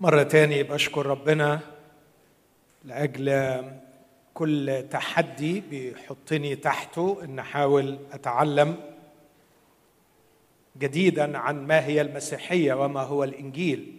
[0.00, 1.60] مرة تاني بشكر ربنا
[2.84, 3.62] لأجل
[4.34, 8.76] كل تحدي بيحطني تحته إن أحاول أتعلم
[10.78, 13.96] جديدا عن ما هي المسيحية وما هو الإنجيل.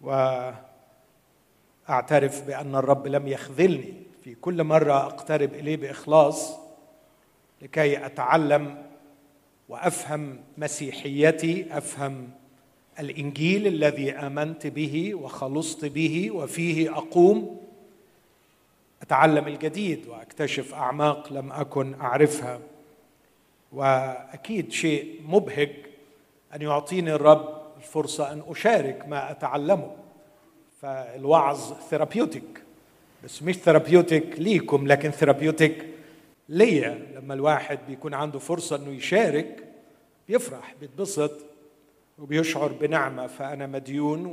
[0.00, 0.62] وأعترف
[2.46, 3.94] بأن الرب لم يخذلني.
[4.24, 6.56] في كل مرة أقترب إليه بإخلاص
[7.62, 8.82] لكي أتعلم
[9.68, 12.30] وأفهم مسيحيتي أفهم
[13.00, 17.60] الإنجيل الذي آمنت به وخلصت به وفيه أقوم
[19.02, 22.60] أتعلم الجديد وأكتشف أعماق لم أكن أعرفها.
[23.72, 25.70] وأكيد شيء مبهج
[26.54, 29.90] أن يعطيني الرب الفرصة أن أشارك ما أتعلمه.
[30.82, 32.62] فالوعظ therapeutic
[33.24, 35.84] بس مش therapeutic ليكم لكن therapeutic
[36.48, 37.06] ليا.
[37.14, 39.64] لما الواحد بيكون عنده فرصة أنه يشارك
[40.28, 41.53] بيفرح بيتبسط.
[42.18, 44.26] وبيشعر بنعمة فأنا مديون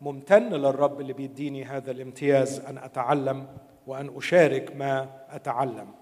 [0.00, 3.46] وممتن للرب اللي بيديني هذا الامتياز أن أتعلم
[3.86, 5.94] وأن أشارك ما أتعلم.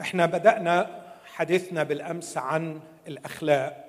[0.00, 3.84] إحنا بدأنا حديثنا بالأمس عن الأخلاق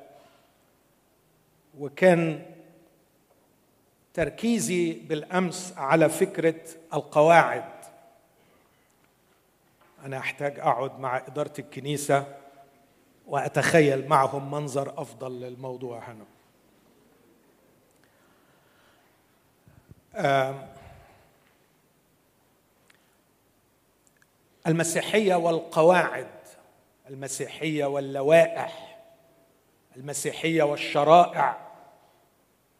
[1.79, 2.45] وكان
[4.13, 6.61] تركيزي بالأمس على فكرة
[6.93, 7.71] القواعد.
[10.05, 12.38] أنا أحتاج أقعد مع إدارة الكنيسة
[13.29, 16.25] وأتخيل معهم منظر أفضل للموضوع هنا.
[24.67, 26.27] المسيحية والقواعد
[27.09, 28.99] المسيحية واللوائح
[29.95, 31.57] المسيحية والشرائع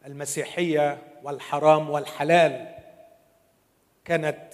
[0.06, 2.74] المسيحية والحرام والحلال
[4.04, 4.52] كانت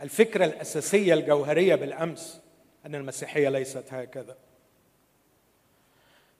[0.00, 2.40] الفكرة الأساسية الجوهرية بالأمس
[2.86, 4.36] أن المسيحية ليست هكذا.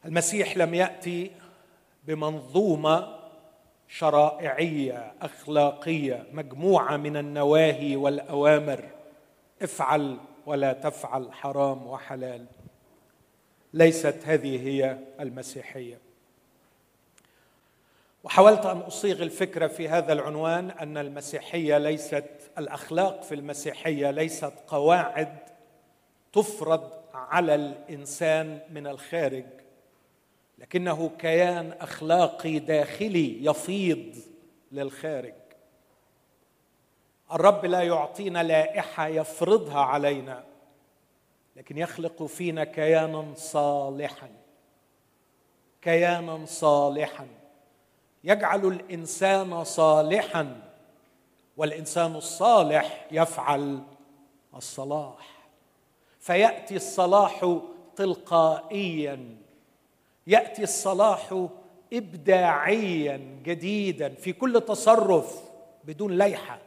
[0.05, 1.31] المسيح لم يأتي
[2.05, 3.19] بمنظومة
[3.89, 8.85] شرائعية أخلاقية مجموعة من النواهي والأوامر.
[9.63, 12.47] افعل ولا تفعل حرام وحلال.
[13.75, 15.99] ليست هذه هي المسيحية.
[18.25, 25.39] وحاولت أن أصيغ الفكرة في هذا العنوان أن المسيحية ليست الأخلاق في المسيحية ليست قواعد
[26.33, 29.45] تفرض على الإنسان من الخارج.
[30.63, 34.17] لكنه كيان أخلاقي داخلي يفيض
[34.73, 35.35] للخارج.
[37.33, 40.45] الرب لا يعطينا لائحة يفرضها علينا
[41.57, 44.29] لكن يخلق فينا كيانا صالحا.
[45.83, 47.27] كيانا صالحا.
[48.25, 50.63] يجعل الإنسان صالحا
[51.57, 53.83] والإنسان الصالح يفعل
[54.55, 55.49] الصلاح.
[56.21, 57.61] فيأتي الصلاح
[57.97, 59.42] تلقائيا.
[60.27, 61.49] يأتي الصلاح
[61.93, 65.43] ابداعيا جديدا في كل تصرف
[65.85, 66.59] بدون ليحه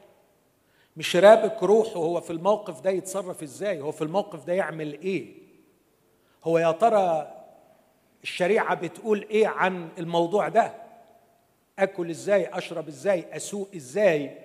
[0.97, 5.33] مش رابك روحه هو في الموقف ده يتصرف إزاي؟ هو في الموقف ده يعمل إيه؟
[6.43, 7.31] هو يا ترى
[8.23, 10.73] الشريعة بتقول إيه عن الموضوع ده؟
[11.79, 14.37] آكل إزاي؟ أشرب إزاي؟ أسوق إزاي؟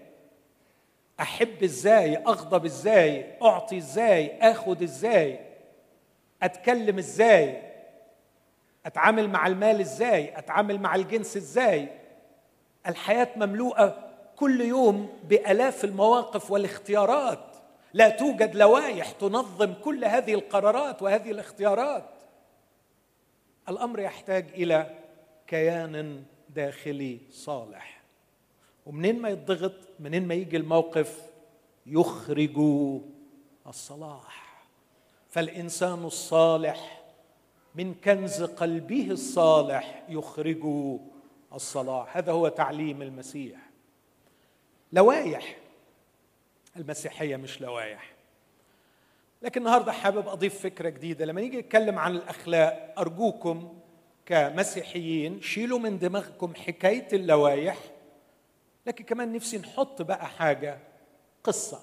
[1.20, 5.40] أحب إزاي؟ أغضب إزاي؟ أعطي إزاي؟ آخد إزاي؟
[6.42, 7.69] أتكلم إزاي؟
[8.86, 11.88] أتعامل مع المال إزاي؟ أتعامل مع الجنس إزاي؟
[12.86, 17.56] الحياة مملوءة كل يوم بآلاف المواقف والاختيارات.
[17.94, 22.04] لا توجد لوائح تنظم كل هذه القرارات وهذه الاختيارات.
[23.68, 24.98] الأمر يحتاج إلى
[25.46, 28.00] كيان داخلي صالح.
[28.86, 31.22] ومنين ما يضغط منين ما يجي الموقف
[31.86, 32.58] يخرج
[33.66, 34.64] الصلاح.
[35.28, 36.99] فالإنسان الصالح
[37.74, 40.66] من كنز قلبه الصالح يخرج
[41.52, 42.16] الصلاح.
[42.16, 43.58] هذا هو تعليم المسيح.
[44.92, 45.56] لوايح
[46.76, 48.12] المسيحية مش لوايح
[49.42, 51.24] لكن النهارده حابب أضيف فكرة جديدة.
[51.24, 53.78] لما نيجي نتكلم عن الأخلاق أرجوكم
[54.26, 57.78] كمسيحيين شيلوا من دماغكم حكاية اللوايح
[58.86, 60.78] لكن كمان نفسي نحط بقى حاجة
[61.44, 61.80] قصة.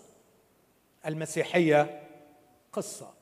[1.06, 2.04] المسيحية
[2.74, 3.17] قصة.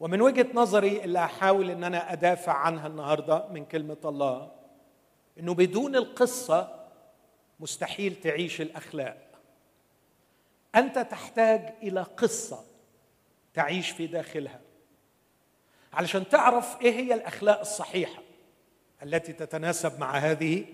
[0.00, 4.50] ومن وجهة نظري اللي احاول إن أنا أدافع عنها النهارده من كلمة الله
[5.38, 6.86] إنه بدون القصة
[7.60, 9.16] مستحيل تعيش الأخلاق.
[10.74, 12.64] أنت تحتاج إلى قصة
[13.54, 14.60] تعيش في داخلها
[15.92, 18.22] علشان تعرف إيه هي الأخلاق الصحيحة
[19.02, 20.64] التي تتناسب مع هذه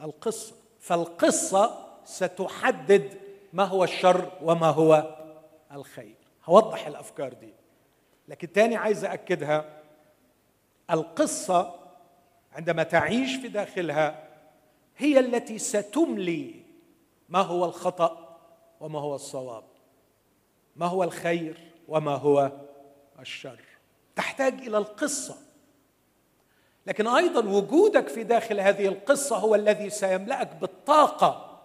[0.00, 0.54] القصة.
[0.80, 3.20] فالقصة ستحدد
[3.52, 5.16] ما هو الشر وما هو
[5.72, 6.14] الخير.
[6.44, 7.55] هوضح الأفكار دي.
[8.28, 9.82] لكن تاني عايز أكدها
[10.90, 11.74] القصة
[12.52, 14.28] عندما تعيش في داخلها
[14.96, 16.54] هي التي ستملي
[17.28, 18.38] ما هو الخطأ
[18.80, 19.64] وما هو الصواب.
[20.76, 22.52] ما هو الخير وما هو
[23.20, 23.60] الشر.
[24.16, 25.36] تحتاج إلى القصة.
[26.86, 31.60] لكن أيضا وجودك في داخل هذه القصة هو الذي سيملأك بالطاقة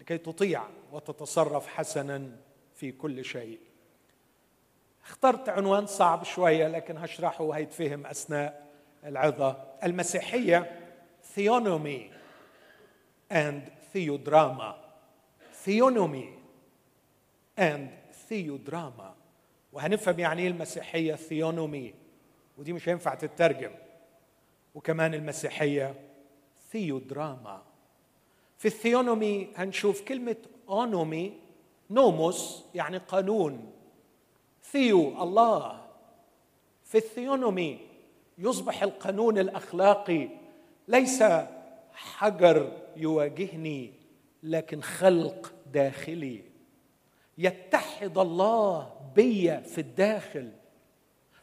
[0.00, 0.62] لكي تطيع
[0.92, 2.30] وتتصرف حسنا
[2.74, 3.58] في كل شيء.
[5.04, 8.66] اخترت عنوان صعب شوية لكن هشرحه وهيتفهم أثناء
[9.04, 9.64] العظة.
[9.84, 10.80] المسيحية
[11.34, 12.10] theonomy
[13.32, 13.60] and
[13.94, 14.74] theodrama
[15.64, 16.38] theonomy
[17.60, 17.88] and
[18.30, 19.12] theodrama
[19.72, 21.94] وهنفهم يعني إيه المسيحية theonomy.
[22.58, 23.70] ودي مش هينفع تترجم.
[24.74, 25.94] وكمان المسيحية
[26.70, 27.62] theodrama.
[28.58, 30.36] في ال theonomy هنشوف كلمة
[30.68, 31.38] أونومي
[31.90, 33.72] نوموس يعني قانون.
[34.72, 35.80] ثيو الله
[36.84, 37.78] في ال theonomy
[38.38, 40.28] يصبح القانون الأخلاقي.
[40.88, 41.24] ليس
[41.92, 43.92] حجر يواجهني
[44.42, 46.42] لكن خلق داخلي.
[47.38, 50.50] يتحد الله بي في الداخل.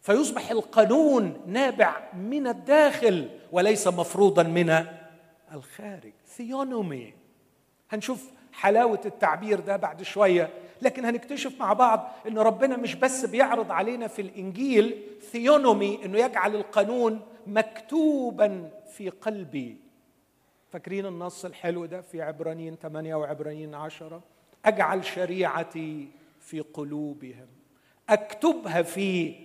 [0.02, 4.86] فيصبح القانون نابع من الداخل وليس مفروضا من
[5.54, 6.14] الخارج.
[6.28, 7.14] ثيونومي
[7.90, 10.54] هنشوف حلاوة التعبير ده بعد شوية.
[10.81, 16.56] لكن هنكتشف مع بعض إن ربنا مش بس بيعرض علينا في الإنجيل ثيونومي إنه يجعل
[16.56, 19.78] القانون مكتوبا في قلبي.
[20.72, 24.22] فاكرين النص الحلو ده في عبرانيين 8 وعبرانيين 10
[24.66, 26.08] أجعل شريعتي
[26.40, 27.48] في قلوبهم
[28.10, 29.36] أكتبها في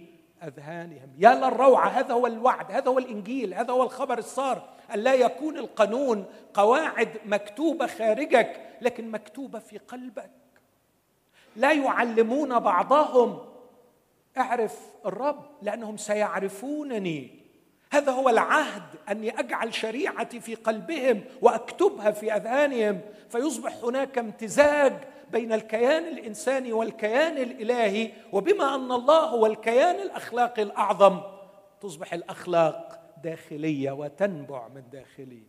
[0.42, 1.08] أذهانهم.
[1.18, 4.68] يا للروعه هذا هو الوعد هذا هو الإنجيل هذا هو الخبر الصار.
[4.94, 10.30] أن لا يكون القانون قواعد مكتوبة خارجك لكن مكتوبة في قلبك.
[11.56, 13.38] لا يعلمون بعضهم.
[14.38, 17.44] اعرف الرب لأنهم سيعرفونني.
[17.90, 23.00] هذا هو العهد أني أجعل شريعتي في قلبهم وأكتبها في أذهانهم.
[23.28, 24.92] فيصبح هناك امتزاج
[25.32, 31.20] بين الكيان الإنساني والكيان الإلهي وبما أن الله هو الكيان الأخلاقي الأعظم
[31.80, 35.42] تصبح الأخلاق داخلية وتنبع من داخلي.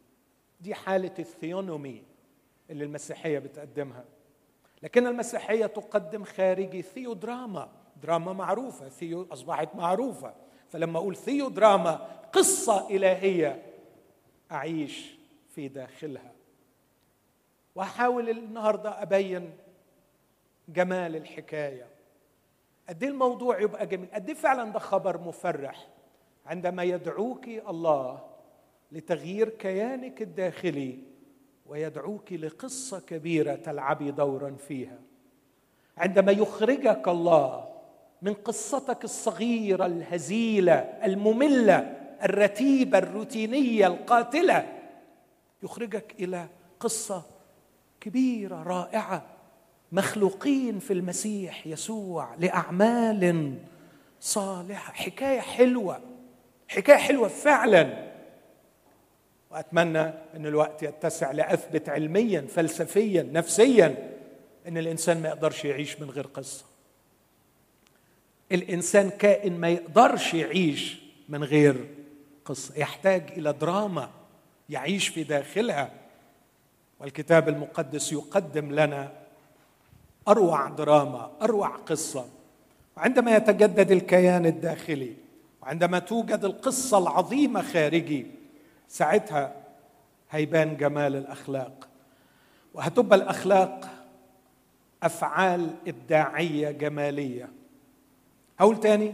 [0.62, 2.04] دي حالة ال theonomy
[2.70, 4.04] اللي المسيحية بتقدمها.
[4.86, 7.70] لكن المسيحية تقدم خارجي theodrama.
[8.04, 10.34] دراما معروفة ثيو أصبحت معروفة.
[10.70, 11.94] فلما أقول theodrama
[12.34, 13.66] قصة إلهية
[14.52, 15.16] أعيش
[15.56, 16.32] في داخلها.
[17.76, 19.54] وأحاول النهارده أبين
[20.70, 21.88] جمال الحكاية.
[22.90, 25.88] قد إيه الموضوع يبقى جميل؟ قد إيه فعلا ده خبر مفرح؟
[26.46, 28.24] عندما يدعوك الله
[28.92, 31.00] لتغيير كيانك الداخلي
[31.66, 35.00] ويدعوك لقصة كبيرة تلعبي دورا فيها.
[35.98, 37.68] عندما يخرجك الله
[38.22, 40.74] من قصتك الصغيرة الهزيلة
[41.04, 41.78] المملة
[42.24, 44.82] الرتيبة الروتينية القاتلة
[45.64, 46.48] يخرجك إلى
[46.80, 47.24] قصة
[48.02, 49.26] كبيرة رائعة.
[49.92, 53.54] مخلوقين في المسيح يسوع لأعمال
[54.20, 54.94] صالحة.
[54.94, 56.00] حكاية حلوة.
[56.68, 58.15] حكاية حلوة فعلا.
[59.52, 60.02] وأتمنى
[60.36, 64.12] إن الوقت يتسع لأثبت علميا فلسفيا نفسيا
[64.68, 66.66] إن الإنسان ما يقدرش يعيش من غير قصة.
[68.52, 70.98] الإنسان كائن ما يقدرش يعيش
[71.30, 71.86] من غير
[72.46, 72.80] قصة.
[72.80, 74.10] يحتاج إلى دراما
[74.70, 75.92] يعيش في داخلها.
[77.00, 79.12] والكتاب المقدس يقدم لنا
[80.28, 82.26] أروع دراما أروع قصة.
[82.98, 85.14] وعندما يتجدد الكيان الداخلي
[85.62, 88.26] وعندما توجد القصة العظيمة خارجي
[88.88, 89.56] ساعتها
[90.32, 91.88] هيبان جمال الأخلاق.
[92.74, 93.90] وهتبقى الأخلاق
[95.04, 97.50] أفعال إبداعية جمالية.
[98.60, 99.14] هقول تاني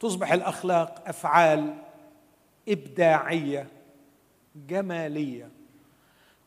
[0.00, 1.74] تصبح الأخلاق أفعال
[2.68, 3.66] إبداعية
[4.68, 5.48] جمالية.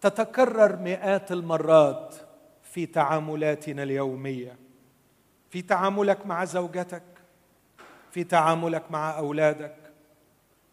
[0.01, 2.15] تتكرر مئات المرات
[2.63, 4.55] في تعاملاتنا اليومية.
[5.49, 7.03] في تعاملك مع زوجتك
[8.11, 9.75] في تعاملك مع أولادك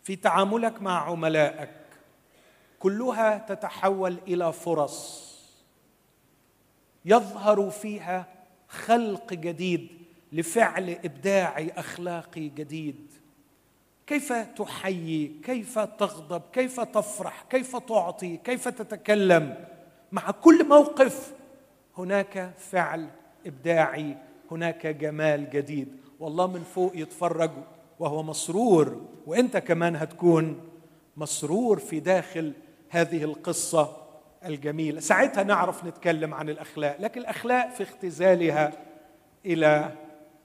[0.03, 1.71] في تعاملك مع عملائك
[2.79, 5.31] كلها تتحول إلى فرص
[7.05, 8.27] يظهر فيها
[8.69, 9.89] خلق جديد
[10.33, 13.11] لفعل ابداعي اخلاقي جديد.
[14.07, 19.65] كيف تحيي كيف تغضب كيف تفرح كيف تعطي كيف تتكلم؟
[20.13, 21.33] مع كل موقف
[21.99, 23.09] هناك فعل
[23.47, 24.17] إبداعي
[24.51, 25.97] هناك جمال جديد.
[26.21, 27.51] والله من فوق يتفرج
[28.01, 30.61] وهو مسرور وإنت كمان هتكون
[31.17, 32.53] مسرور في داخل
[32.89, 33.97] هذه القصة
[34.45, 35.01] الجميلة.
[35.01, 38.73] ساعتها نعرف نتكلم عن الأخلاق لكن الأخلاق في اختزالها
[39.47, 39.93] إلى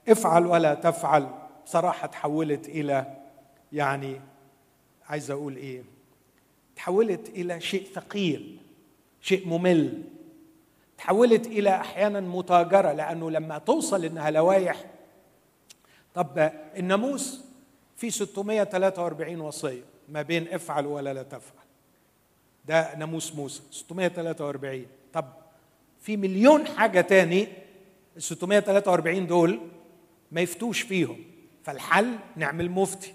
[0.08, 1.28] افعل ولا تفعل
[1.64, 3.16] صراحة تحولت إلى
[3.72, 4.20] يعني
[5.08, 5.82] عايز أقول إيه؟
[6.76, 8.58] تحولت إلى شيء ثقيل
[9.20, 10.02] شيء ممل.
[10.98, 14.84] تحولت إلى أحيانا متاجرة لأنه لما توصل إنها لوائح
[16.14, 17.45] طب الناموس
[17.96, 21.64] في 643 وصية ما بين افعل ولا لا تفعل.
[22.64, 25.24] ده ناموس موسى 643 طب
[26.00, 27.48] في مليون حاجة تاني
[28.16, 29.60] ال 643 دول
[30.32, 31.24] ما يفتوش فيهم.
[31.64, 33.14] فالحل نعمل مفتي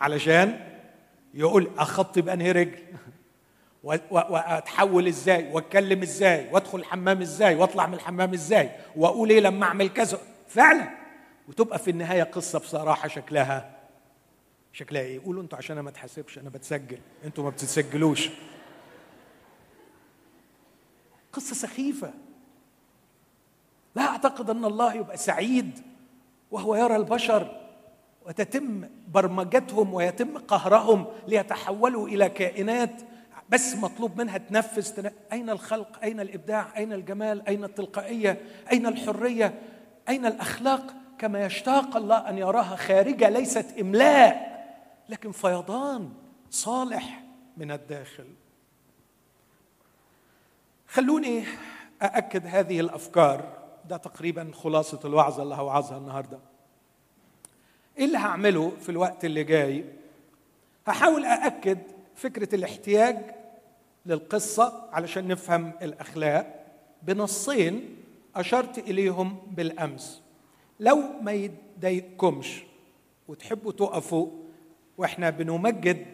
[0.00, 0.60] علشان
[1.34, 2.78] يقول أخطي بأنهي رجل؟
[4.10, 9.88] وأتحول إزاي؟ وأتكلم إزاي؟ وأدخل الحمام إزاي؟ وأطلع من الحمام إزاي؟ وأقول إيه لما أعمل
[9.88, 10.18] كذا؟
[10.48, 11.03] فعلا.
[11.48, 13.76] وتبقى في النهاية قصة بصراحة شكلها.
[14.72, 16.98] شكلها إيه؟ قولوا أنتوا عشان أنا ما اتحاسبش أنا بتسجل.
[17.24, 18.30] أنتوا ما بتتسجلوش.
[21.32, 22.12] قصة سخيفة.
[23.96, 25.80] لا أعتقد أن الله يبقى سعيد
[26.50, 27.60] وهو يرى البشر
[28.26, 33.02] وتتم برمجتهم ويتم قهرهم ليتحولوا إلى كائنات
[33.48, 38.40] بس مطلوب منها تنفذ أين الخلق؟ أين الإبداع؟ أين الجمال؟ أين التلقائية؟
[38.72, 39.62] أين الحرية؟
[40.08, 44.64] أين الأخلاق؟ كما يشتاق الله أن يراها خارجة ليست إملاء
[45.08, 46.12] لكن فيضان
[46.50, 47.22] صالح
[47.56, 48.26] من الداخل.
[50.88, 51.44] خلوني
[52.02, 53.52] أأكد هذه الأفكار.
[53.88, 56.38] ده تقريبا خلاصة الوعظة اللي هوعظها النهاردة.
[57.98, 59.84] إيه اللي هعمله في الوقت اللي جاي؟
[60.86, 61.78] هحاول أأكد
[62.14, 63.34] فكرة الاحتياج
[64.06, 66.64] للقصة علشان نفهم الأخلاق.
[67.02, 67.96] بنصين
[68.36, 70.23] أشرت إليهم بالأمس.
[70.80, 72.62] لو ما يضايقكمش
[73.28, 74.30] وتحبوا تقفوا
[74.98, 76.06] وإحنا بنمجد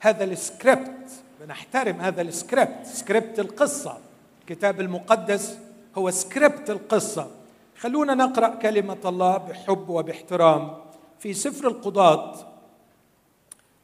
[0.00, 1.10] هذا السكريبت
[1.40, 3.98] بنحترم هذا ال script script القصة.
[4.40, 5.58] الكتاب المقدس
[5.98, 7.30] هو سكريبت القصة.
[7.78, 10.76] خلونا نقرأ كلمة الله بحب وباحترام
[11.18, 12.36] في سفر القضاة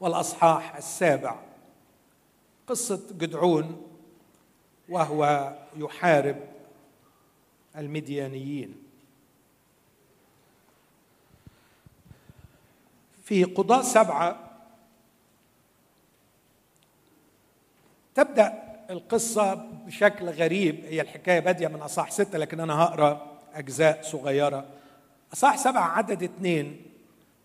[0.01, 1.41] والأصحاح السابع.
[2.67, 3.83] قصة جدعون
[4.89, 6.37] وهو يحارب
[7.77, 8.84] المديانيين.
[13.25, 14.51] في قضاة سبعة.
[18.15, 19.55] تبدأ القصة
[19.87, 20.85] بشكل غريب.
[20.85, 24.67] هي الحكاية بادية من أصح ستة لكن أنا هقرأ أجزاء صغيرة.
[25.33, 26.83] أصح سبعة عدد اثنين.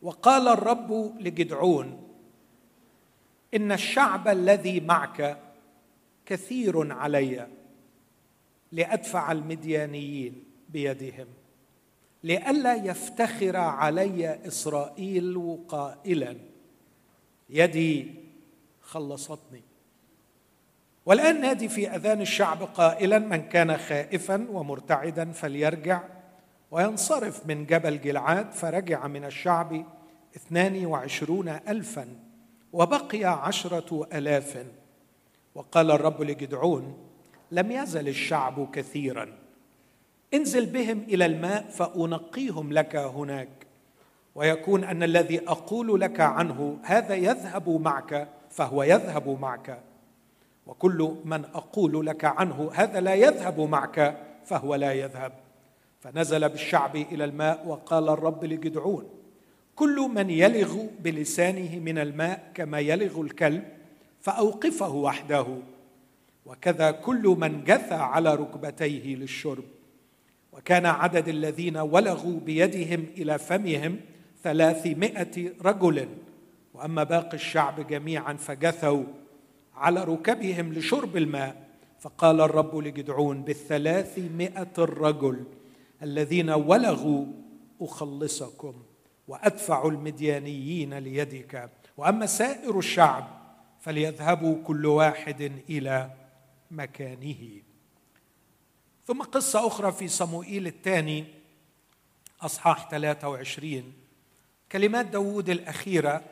[0.01, 2.07] وقال الرب لجدعون
[3.53, 5.37] إن الشعب الذي معك
[6.25, 7.47] كثير علي
[8.71, 11.27] لأدفع المديانيين بيدهم.
[12.23, 16.37] لئلا يفتخر علي إسرائيل قائلا
[17.49, 18.13] يدي
[18.81, 19.61] خلصتني.
[21.05, 26.03] والآن نادي في أذان الشعب قائلا من كان خائفا ومرتعدا فليرجع
[26.71, 28.51] وينصرف من جبل جلعاد.
[28.51, 29.85] فرجع من الشعب
[30.35, 32.07] اثنان وعشرون ألفا
[32.73, 34.65] وبقي عشرة ألاف.
[35.55, 37.09] وقال الرب لجدعون
[37.51, 39.38] لم يزل الشعب كثيرا.
[40.33, 43.49] انزل بهم إلى الماء فأنقيهم لك هناك.
[44.35, 49.81] ويكون أن الذي أقول لك عنه هذا يذهب معك فهو يذهب معك.
[50.67, 55.31] وكل من أقول لك عنه هذا لا يذهب معك فهو لا يذهب.
[55.99, 59.09] فنزل بالشعب إلى الماء وقال الرب لجدعون
[59.75, 63.63] كل من يلغ بلسانه من الماء كما يلغ الكلب
[64.21, 65.45] فأوقفه وحده.
[66.45, 69.63] وكذا كل من جثى على ركبتيه للشرب.
[70.53, 73.99] وكان عدد الذين ولغوا بيدهم إلى فمهم
[74.43, 76.07] ثلاثمائة رجل
[76.73, 79.03] وأما باقي الشعب جميعا فجثوا
[79.75, 81.69] على ركبهم لشرب الماء.
[81.99, 85.43] فقال الرب لجدعون بالثلاثمائة الرجل
[86.03, 87.25] الذين ولغوا
[87.81, 88.73] أخلصكم
[89.27, 91.69] وأدفع المديانيين ليدك.
[91.97, 93.27] وأما سائر الشعب
[93.79, 96.11] فليذهبوا كل واحد إلى
[96.71, 97.61] مكانه.
[99.09, 101.25] ثم قصة أخرى في صموئيل الثاني
[102.41, 103.93] أصحاح 23
[104.71, 106.23] كلمات داود الأخيرة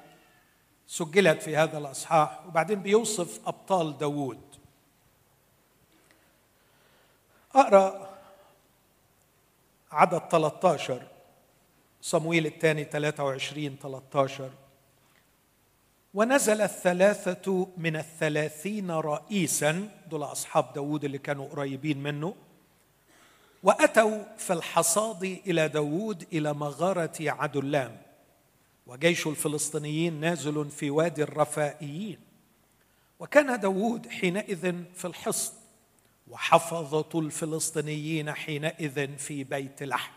[0.87, 4.41] سجلت في هذا الأصحاح وبعدين بيوصف أبطال داوود.
[7.55, 8.17] أقرأ
[9.91, 11.07] عدد 13
[12.01, 14.51] صمويل الثاني 23 13
[16.13, 22.35] ونزل الثلاثة من الثلاثين رئيسا دول أصحاب داود اللي كانوا قريبين منه
[23.63, 27.97] وأتوا في الحصاد إلى داود إلى مغارة عدلام
[28.87, 32.19] وجيش الفلسطينيين نازل في وادي الرفائيين.
[33.19, 35.53] وكان داود حينئذ في الحصن.
[36.27, 40.13] وحفظة الفلسطينيين حينئذ في بيت لحم.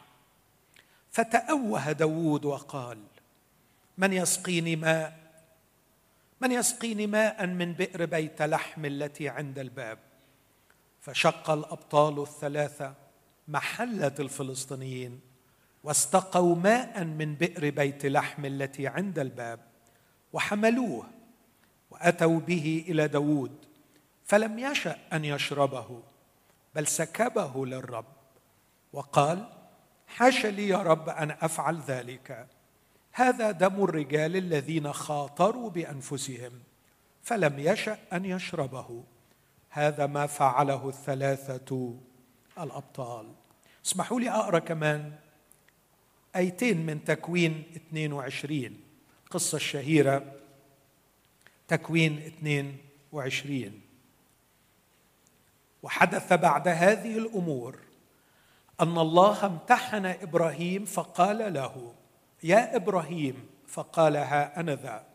[1.10, 2.98] فتأوه داود وقال
[3.98, 5.18] من يسقيني ماء؟
[6.40, 9.98] من يسقيني ماء من بئر بيت لحم التي عند الباب؟
[11.00, 12.94] فشق الأبطال الثلاثة
[13.50, 15.20] محلة الفلسطينيين
[15.84, 19.60] واستقوا ماء من بئر بيت لحم التي عند الباب
[20.32, 21.06] وحملوه
[21.90, 23.64] وأتوا به إلى داود
[24.24, 26.02] فلم يشأ أن يشربه
[26.74, 28.04] بل سكبه للرب.
[28.92, 29.48] وقال
[30.06, 32.46] حاش لي يا رب أن أفعل ذلك.
[33.12, 36.52] هذا دم الرجال الذين خاطروا بأنفسهم
[37.22, 39.04] فلم يشأ أن يشربه.
[39.70, 41.94] هذا ما فعله الثلاثة
[42.58, 43.39] الأبطال.
[43.86, 45.12] اسمحوا لي أقرأ كمان
[46.36, 48.80] آيتين من تكوين 22
[49.24, 50.32] القصة الشهيرة
[51.68, 53.80] تكوين 22
[55.82, 57.78] وحدث بعد هذه الأمور
[58.80, 61.94] أن الله امتحن إبراهيم فقال له
[62.42, 65.06] يا إبراهيم فقال ها أنا ذا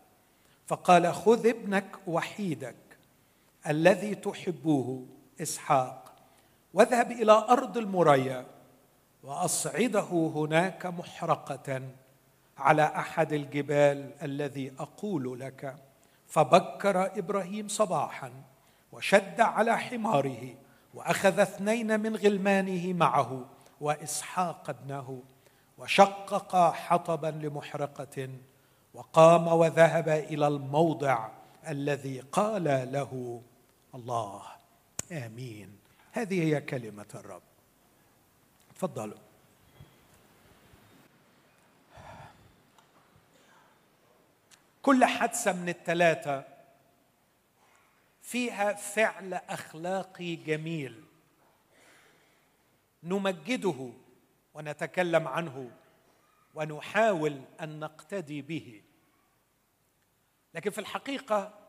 [0.68, 2.76] فقال خذ ابنك وحيدك
[3.68, 5.06] الذي تحبه
[5.42, 6.16] إسحاق
[6.74, 8.55] واذهب إلى أرض المريا
[9.26, 11.82] وأصعده هناك محرقة
[12.58, 15.76] على أحد الجبال الذي أقول لك.
[16.28, 18.32] فبكر إبراهيم صباحا
[18.92, 20.56] وشد على حماره
[20.94, 23.46] وأخذ اثنين من غلمانه معه
[23.82, 25.24] وإسحاق ابنه
[25.78, 28.30] وشقق حطبا لمحرقة
[28.94, 31.30] وقام وذهب إلى الموضع
[31.68, 33.42] الذي قال له
[33.96, 34.42] الله.
[35.12, 35.78] آمين.
[36.12, 37.55] هذه هي كلمة الرب.
[38.76, 39.18] تفضلوا.
[44.82, 46.44] كل حادثة من الثلاثه
[48.22, 51.04] فيها فعل أخلاقي جميل.
[53.04, 53.90] نمجده
[54.54, 55.72] ونتكلم عنه
[56.56, 58.82] ونحاول أن نقتدي به.
[60.54, 61.60] لكن في الحقيقة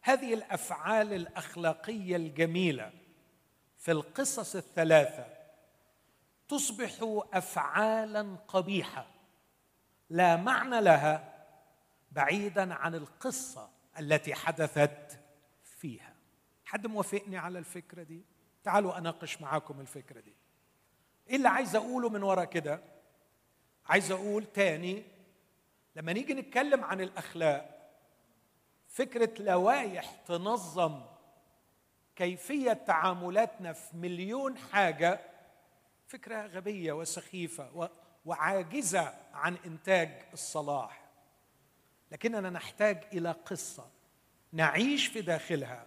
[0.00, 2.92] هذه الأفعال الأخلاقية الجميلة
[3.78, 5.37] في القصص الثلاثة
[6.48, 6.90] تصبح
[7.32, 9.06] افعالا قبيحة.
[10.10, 11.44] لا معنى لها
[12.12, 15.20] بعيدا عن القصة التي حدثت
[15.64, 16.14] فيها.
[16.64, 18.24] حد موافقني على الفكرة دي؟
[18.64, 20.34] تعالوا أناقش معاكم الفكرة دي.
[21.28, 22.80] إيه اللي عايز أقوله من ورا كده؟
[23.86, 25.02] عايز أقول تاني
[25.96, 27.92] لما نيجي نتكلم عن الأخلاق
[28.88, 31.00] فكرة لوائح تنظم
[32.16, 35.20] كيفية تعاملاتنا في مليون حاجة
[36.08, 37.90] فكرة غبية وسخيفة
[38.24, 41.04] وعاجزة عن إنتاج الصلاح.
[42.12, 43.90] لكننا نحتاج إلى قصة
[44.52, 45.86] نعيش في داخلها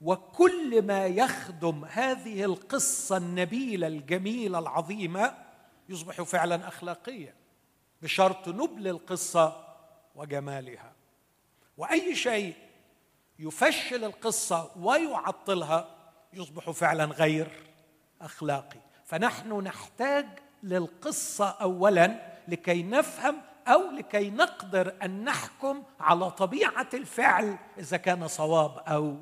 [0.00, 5.34] وكل ما يخدم هذه القصة النبيلة الجميلة العظيمة
[5.88, 7.34] يصبح فعلا اخلاقيا
[8.02, 9.74] بشرط نبل القصة
[10.14, 10.92] وجمالها.
[11.76, 12.54] وأي شيء
[13.38, 17.66] يفشل القصة ويعطلها يصبح فعلا غير
[18.20, 18.91] أخلاقي.
[19.12, 20.26] فنحن نحتاج
[20.62, 28.78] للقصة اولا لكي نفهم أو لكي نقدر أن نحكم على طبيعة الفعل إذا كان صواب
[28.78, 29.16] أو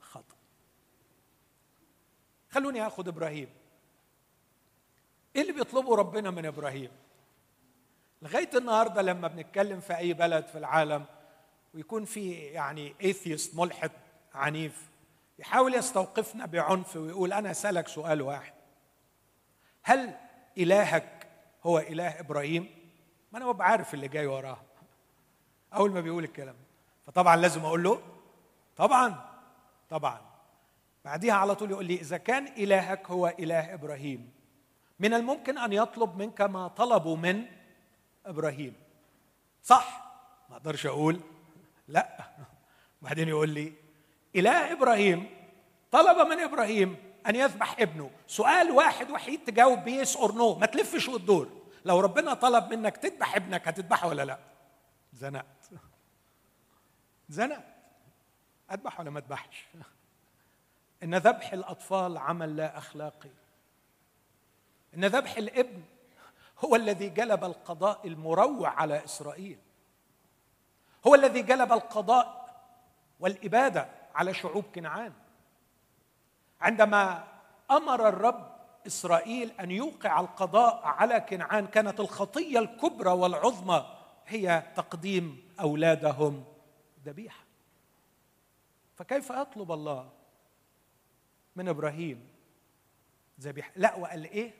[0.00, 0.36] خطأ.
[2.50, 3.48] خلوني آخذ إبراهيم.
[5.36, 6.90] إيه اللي بيطلبه ربنا من إبراهيم؟
[8.22, 11.04] لغاية النهارده لما بنتكلم في أي بلد في العالم
[11.74, 13.90] ويكون في يعني ايثيست ملحد
[14.34, 14.88] عنيف
[15.38, 18.59] يحاول يستوقفنا بعنف ويقول أنا أسألك سؤال واحد.
[19.82, 20.14] هل
[20.58, 21.28] إلهك
[21.64, 22.68] هو إله إبراهيم؟
[23.32, 24.60] ما أنا ببقى عارف اللي جاي وراه.
[25.74, 26.56] أول ما بيقول الكلام.
[27.06, 28.02] فطبعا لازم أقول له
[28.76, 29.30] طبعا
[29.90, 30.20] طبعا.
[31.04, 34.32] بعديها على طول يقول لي إذا كان إلهك هو إله إبراهيم
[35.00, 37.44] من الممكن أن يطلب منك ما طلبوا من
[38.26, 38.74] إبراهيم.
[39.62, 40.10] صح.
[40.50, 41.20] ما أقدرش أقول
[41.88, 42.24] لا.
[43.02, 43.72] بعدين يقول لي
[44.36, 45.30] إله إبراهيم
[45.90, 48.10] طلب من إبراهيم أن يذبح ابنه.
[48.26, 51.48] سؤال واحد وحيد تجاوب بيه yes or no ما تلفش وتدور.
[51.84, 54.38] لو ربنا طلب منك تذبح ابنك هتذبحه ولا لا؟
[55.12, 55.70] زنقت.
[57.28, 57.64] زنقت.
[58.72, 59.66] أذبح ولا ما أذبحش؟
[61.02, 63.30] إن ذبح الأطفال عمل لا أخلاقي.
[64.94, 65.82] إن ذبح الابن
[66.64, 69.58] هو الذي جلب القضاء المروع على إسرائيل.
[71.06, 72.40] هو الذي جلب القضاء
[73.20, 75.12] والإبادة على شعوب كنعان.
[76.60, 77.24] عندما
[77.70, 78.50] أمر الرب
[78.86, 83.96] إسرائيل أن يوقع القضاء على كنعان كانت الخطية الكبرى والعظمى
[84.26, 86.44] هي تقديم أولادهم
[87.04, 87.44] ذبيحة.
[88.96, 90.10] فكيف يطلب الله
[91.56, 92.28] من إبراهيم
[93.40, 94.54] ذبيحة؟ لا وقال إيه؟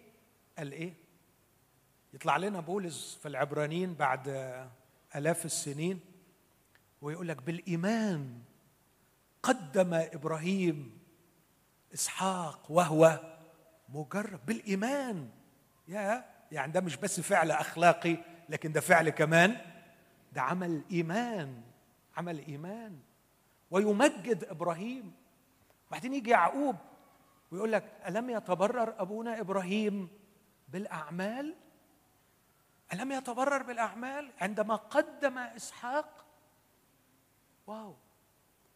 [0.59, 0.95] قال إيه؟
[2.15, 4.29] يطلع لنا بولس في العبرانيين بعد
[5.17, 6.01] آلاف السنين
[7.03, 8.43] ويقول لك بالإيمان
[9.43, 11.00] قدم إبراهيم
[11.95, 13.21] إسحاق وهو
[13.89, 15.31] مجرب بالإيمان.
[15.89, 18.17] يا يعني ده مش بس فعل أخلاقي
[18.49, 19.57] لكن ده فعل كمان
[20.33, 21.63] ده عمل إيمان
[22.17, 23.01] عمل إيمان.
[23.71, 25.13] ويمجد إبراهيم.
[25.91, 26.77] بعدين يجي يعقوب
[27.51, 30.09] ويقول لك ألم يتبرر أبونا إبراهيم
[30.69, 31.55] بالأعمال؟
[32.93, 36.25] ألم يتبرر بالأعمال؟ عندما قدم إسحاق.
[37.67, 37.95] واو.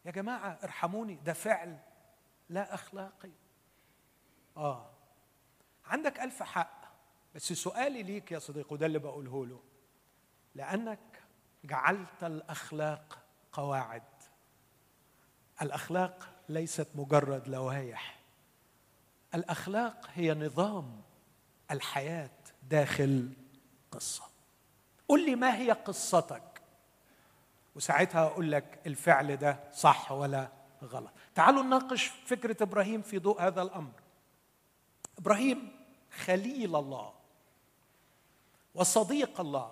[0.05, 1.77] يا جماعة ارحموني ده فعل
[2.49, 3.31] لا أخلاقي.
[4.57, 4.89] آه.
[5.85, 6.85] عندك ألف حق
[7.35, 9.59] بس سؤالي ليك يا صديقي وده اللي بقوله له.
[10.55, 11.23] لأنك
[11.63, 13.17] جعلت الأخلاق
[13.51, 14.03] قواعد.
[15.61, 18.19] الأخلاق ليست مجرد لوائح.
[19.35, 21.01] الأخلاق هي نظام
[21.71, 22.29] الحياة
[22.63, 23.33] داخل
[23.91, 24.23] قصة.
[25.07, 26.61] قل لي ما هي قصتك؟
[27.75, 30.49] وساعتها أقول لك الفعل ده صح ولا
[30.83, 31.11] غلط.
[31.35, 33.91] تعالوا نناقش فكرة إبراهيم في ضوء هذا الأمر.
[35.17, 35.71] إبراهيم
[36.25, 37.13] خليل الله
[38.75, 39.71] وصديق الله.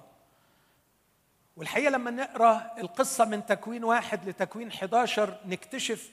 [1.57, 6.11] والحقيقة لما نقرأ القصة من تكوين واحد لتكوين 11 نكتشف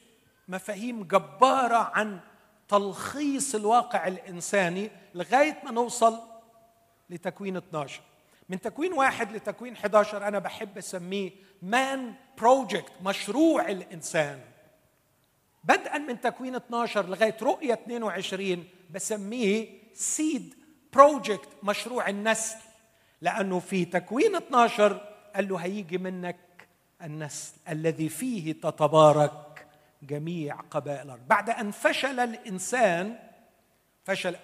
[0.48, 2.20] مفاهيم جبارة عن
[2.68, 6.20] تلخيص الواقع الإنساني لغاية ما نوصل
[7.10, 8.00] لتكوين 12
[8.48, 11.30] من تكوين واحد لتكوين 11 أنا بحب أسميه
[11.62, 14.40] man project مشروع الإنسان.
[15.64, 20.54] بدءا من تكوين 12 لغاية رؤية 22 بسميه سيد
[20.92, 22.56] بروجكت مشروع النسل.
[23.20, 25.00] لأنه في تكوين 12
[25.34, 26.36] قال له هيجي منك
[27.02, 29.66] النسل الذي فيه تتبارك
[30.02, 31.28] جميع قبائل الأرض.
[31.28, 33.18] بعد أن فشل الإنسان
[34.04, 34.36] فشل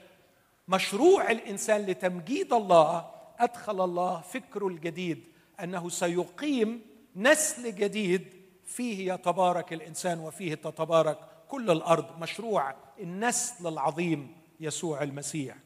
[0.69, 5.25] مشروع الإنسان لتمجيد الله أدخل الله فكره الجديد
[5.61, 6.83] أنه سيقيم
[7.17, 8.36] نسل جديد
[8.67, 15.57] فيه يتبارك الإنسان وفيه تتبارك كل الأرض مشروع النسل العظيم يسوع المسيح.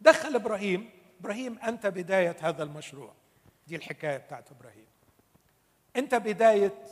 [0.00, 3.12] دخل إبراهيم إبراهيم أنت بداية هذا المشروع.
[3.66, 4.86] دي الحكاية بتاعت إبراهيم.
[5.96, 6.84] أنت بداية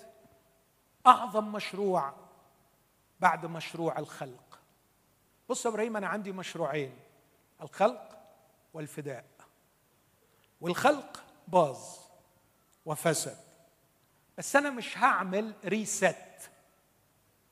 [1.07, 2.15] أعظم مشروع
[3.21, 4.59] بعد مشروع الخلق.
[5.49, 6.97] بص يا إبراهيم أنا عندي مشروعين
[7.63, 8.19] الخلق
[8.75, 9.25] والفداء.
[10.61, 11.79] والخلق باظ
[12.87, 13.50] وفسد.
[14.40, 16.51] بس أنا مش هعمل reset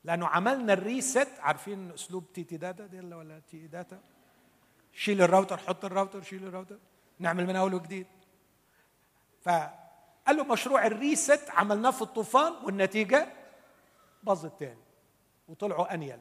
[0.03, 4.01] لأنه عملنا ال reset عارفين أسلوب TE Data دي ولا TE Data
[4.93, 6.79] شيل الراوتر حط الراوتر شيل الراوتر.
[7.19, 8.07] نعمل من اول وجديد.
[9.41, 13.33] فقال له مشروع ال reset عملناه في الطوفان والنتيجة
[14.23, 14.83] باظت تاني
[15.47, 16.19] وطلعوا أنيل.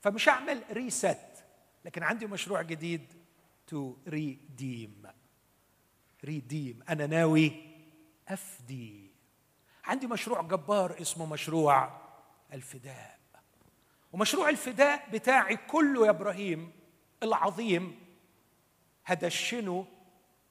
[0.00, 1.44] فمش هعمل reset
[1.84, 3.12] لكن عندي مشروع جديد
[3.66, 5.02] to redeem
[6.24, 7.52] redeem أنا ناوي
[8.28, 9.13] أفدي.
[9.84, 12.00] عندي مشروع جبار اسمه مشروع
[12.52, 13.18] الفداء.
[14.12, 16.72] ومشروع الفداء بتاعي كله يا إبراهيم
[17.22, 18.00] العظيم
[19.06, 19.86] هدشنه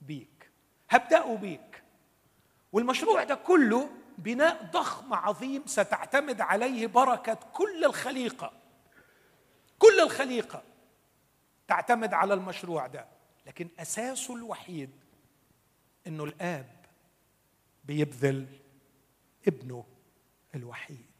[0.01, 0.49] بيك
[0.89, 1.83] هبدأه بيك.
[2.71, 8.53] والمشروع ده كله بناء ضخم عظيم ستعتمد عليه بركة كل الخليقة.
[9.79, 10.63] كل الخليقة
[11.67, 13.05] تعتمد على المشروع ده.
[13.45, 14.89] لكن أساسه الوحيد
[16.07, 16.85] إنه الآب
[17.83, 18.45] بيبذل
[19.47, 19.85] ابنه
[20.55, 21.11] الوحيد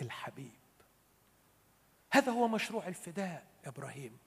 [0.00, 0.58] الحبيب.
[2.10, 4.18] هذا هو مشروع الفداء إبراهيم.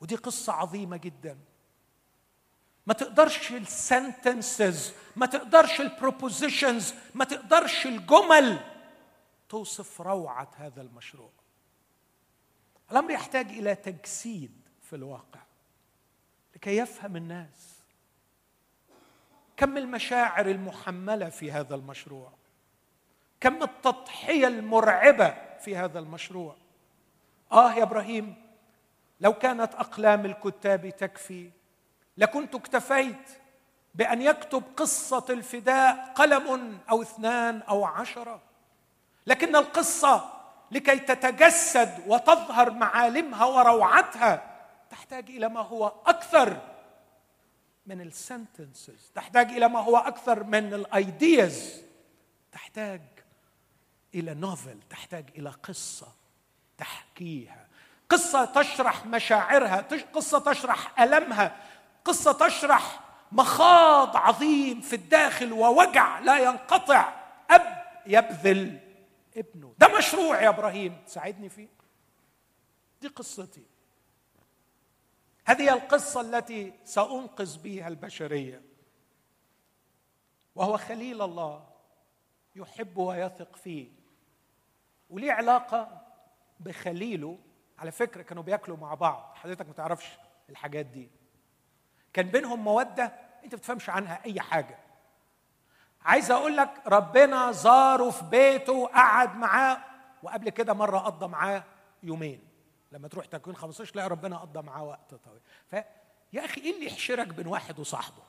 [0.00, 1.38] ودي قصة عظيمة جدا.
[2.86, 8.60] ما تقدرش ال sentences ما تقدرش ال propositions ما تقدرش الجمل
[9.48, 11.30] توصف روعة هذا المشروع.
[12.90, 15.40] الأمر يحتاج إلى تجسيد في الواقع
[16.56, 17.71] لكي يفهم الناس.
[19.56, 22.32] كم المشاعر المحملة في هذا المشروع؟
[23.40, 26.56] كم التضحية المرعبة في هذا المشروع؟
[27.52, 28.34] آه يا إبراهيم
[29.20, 31.50] لو كانت أقلام الكتاب تكفي
[32.18, 33.30] لكنت اكتفيت
[33.94, 38.40] بأن يكتب قصة الفداء قلم أو اثنان أو عشرة.
[39.26, 40.30] لكن القصة
[40.70, 44.42] لكي تتجسد وتظهر معالمها وروعتها
[44.90, 46.71] تحتاج إلى ما هو أكثر
[47.86, 51.82] من ال sentences تحتاج إلى ما هو أكثر من ال ideas
[52.52, 53.00] تحتاج
[54.14, 56.08] إلى novel تحتاج إلى قصة.
[56.78, 57.66] تحكيها.
[58.08, 59.80] قصة تشرح مشاعرها.
[60.12, 61.56] قصة تشرح ألمها.
[62.04, 63.00] قصة تشرح
[63.32, 67.12] مخاض عظيم في الداخل ووجع لا ينقطع.
[67.50, 68.78] أب يبذل
[69.36, 69.74] ابنه.
[69.78, 71.02] ده مشروع يا إبراهيم.
[71.06, 71.68] تساعدني فيه؟
[73.02, 73.71] دي قصتي.
[75.44, 78.62] هذه القصة التي سأنقذ بها البشرية.
[80.54, 81.64] وهو خليل الله
[82.56, 83.88] يحب ويثق فيه.
[85.10, 86.02] وليه علاقة
[86.60, 87.38] بخليله؟
[87.78, 89.32] على فكرة كانوا بياكلوا مع بعض.
[89.34, 90.18] حضرتك ما تعرفش
[90.50, 91.10] الحاجات دي.
[92.12, 93.04] كان بينهم مودة
[93.44, 94.78] أنت ما بتفهمش عنها أي حاجة.
[96.04, 99.78] عايز أقول لك ربنا زاره في بيته وقعد معاه
[100.22, 101.64] وقبل كده مرة قضى معاه
[102.02, 102.51] يومين.
[102.92, 105.40] لما تروح تكوين 15 تلاقي ربنا قضى معاه وقت طويل.
[105.66, 108.22] فيا أخي إيه اللي يحشرك بين واحد وصاحبه؟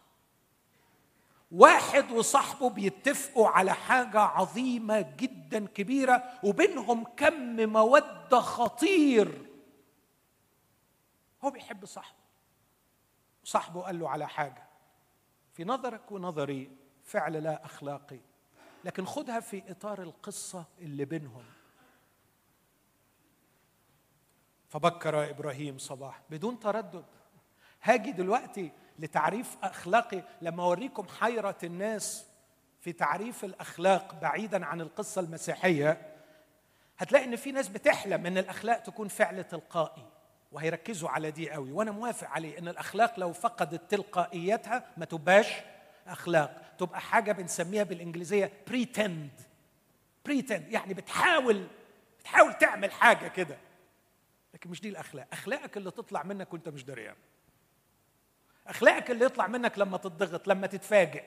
[1.52, 9.50] واحد وصاحبه بيتفقوا على حاجة عظيمة جدا كبيرة وبينهم كم مودة خطير.
[11.44, 12.18] هو بيحب صاحبه.
[13.44, 14.64] صاحبه قال له على حاجة.
[15.54, 18.20] في نظرك ونظري فعل لا أخلاقي
[18.84, 21.44] لكن خدها في إطار القصة اللي بينهم.
[24.74, 26.22] فبكر إبراهيم صباح.
[26.30, 27.06] بدون تردد.
[27.84, 30.24] هاجي دلوقتي لتعريف أخلاقي.
[30.42, 32.26] لما أوريكم حيرة الناس
[32.82, 36.16] في تعريف الأخلاق بعيدا عن القصة المسيحية
[36.98, 40.06] هتلاقي إن في ناس بتحلم إن الأخلاق تكون فعل تلقائي
[40.52, 41.72] وهيركزوا على دي قوي.
[41.72, 45.48] وأنا موافق عليه إن الأخلاق لو فقدت تلقائيتها ما تبقاش
[46.08, 49.42] أخلاق تبقى حاجة بنسميها بالإنجليزية pretend
[50.26, 51.68] pretend يعني بتحاول
[52.20, 53.58] بتحاول تعمل حاجة كده.
[54.54, 55.28] لكن مش دي الأخلاق.
[55.34, 57.16] أخلاقك اللي تطلع منك وأنت مش دريان.
[58.68, 61.24] أخلاقك اللي يطلع منك لما تضغط لما تتفاجئ.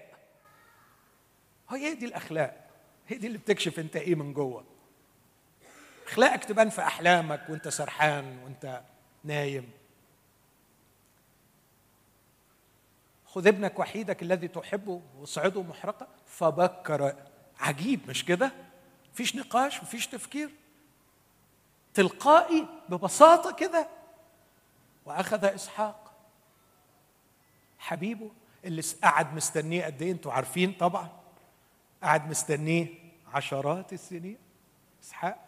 [1.70, 2.70] هي دي الأخلاق.
[3.06, 4.64] هي دي اللي بتكشف أنت إيه من جوه.
[6.06, 8.82] أخلاقك تبان في أحلامك وأنت سرحان وأنت
[9.24, 9.70] نايم.
[13.26, 16.08] خذ ابنك وحيدك الذي تحبه واصعده محرقة.
[16.26, 17.14] فبكر.
[17.58, 18.52] عجيب مش كده؟
[19.12, 20.50] مفيش نقاش مفيش تفكير.
[21.96, 23.88] تلقائي ببساطة كده.
[25.06, 26.12] وأخذ إسحاق.
[27.78, 28.30] حبيبه
[28.64, 31.08] اللي قعد مستنيه قد إيه؟ أنتوا عارفين طبعا.
[32.02, 32.86] قعد مستنيه
[33.34, 34.38] عشرات السنين.
[35.04, 35.38] إسحاق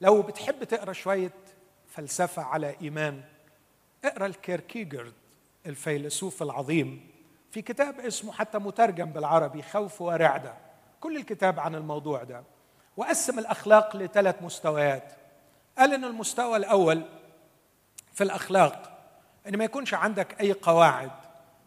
[0.00, 1.32] لو بتحب تقرأ شوية
[1.88, 3.22] فلسفة على إيمان
[4.04, 5.12] اقرأ الكيركيجرد
[5.66, 7.10] الفيلسوف العظيم.
[7.50, 10.54] في كتاب اسمه حتى مترجم بالعربي خوف ورعدة.
[11.00, 12.42] كل الكتاب عن الموضوع ده.
[12.96, 15.12] وقسم الأخلاق لثلاث مستويات.
[15.78, 17.02] قال إن المستوى الأول
[18.12, 18.90] في الأخلاق
[19.48, 21.10] إن ما يكونش عندك أي قواعد.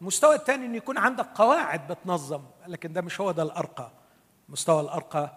[0.02, 3.92] المستوى الثاني إن يكون عندك قواعد بتنظم لكن ده مش هو ده الأرقى.
[4.48, 5.34] المستوى الأرقى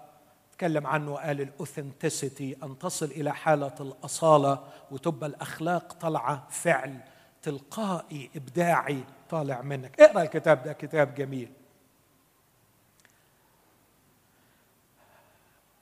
[0.52, 6.98] تكلم عنه قال الاوثنتسيتي أن تصل إلى حالة الأصالة وتبقى الأخلاق طالعة فعل
[7.42, 10.00] تلقائي إبداعي طالع منك.
[10.00, 11.52] اقرأ الكتاب ده كتاب جميل.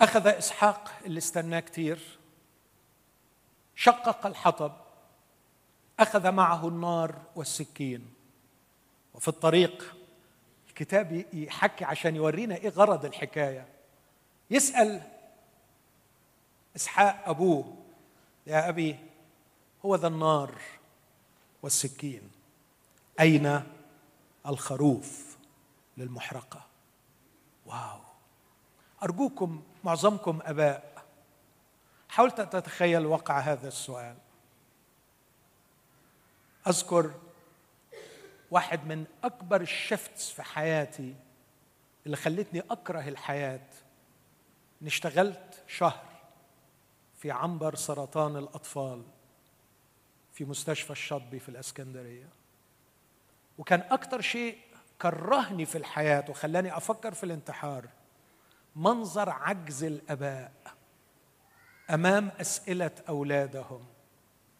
[0.00, 2.17] أخذ إسحاق اللي استناه كتير.
[3.80, 4.72] شقق الحطب
[6.00, 8.14] أخذ معه النار والسكين.
[9.14, 9.96] وفي الطريق
[10.68, 13.68] الكتاب يحكي عشان يورينا إيه غرض الحكاية.
[14.50, 15.02] يسأل
[16.76, 17.76] إسحاق أبوه
[18.46, 18.96] يا أبي
[19.84, 20.54] هو ذا النار
[21.62, 22.30] والسكين.
[23.20, 23.62] أين
[24.46, 25.36] الخروف
[25.96, 26.66] للمحرقة؟
[27.66, 28.00] wow.
[29.02, 30.97] أرجوكم معظمكم أباء
[32.08, 34.16] حاولت تتخيل وقع هذا السؤال.
[36.66, 37.14] أذكر
[38.50, 41.14] واحد من أكبر ال shifts في حياتي
[42.06, 43.66] اللي خلتني أكره الحياة.
[44.82, 46.04] إني اشتغلت شهر
[47.16, 49.02] في عنبر سرطان الأطفال
[50.32, 52.28] في مستشفى الشطبي في الإسكندرية.
[53.58, 54.58] وكان أكتر شيء
[55.02, 57.88] كرهني في الحياة وخلاني أفكر في الانتحار
[58.76, 60.77] منظر عجز الآباء.
[61.90, 63.84] أمام أسئلة أولادهم.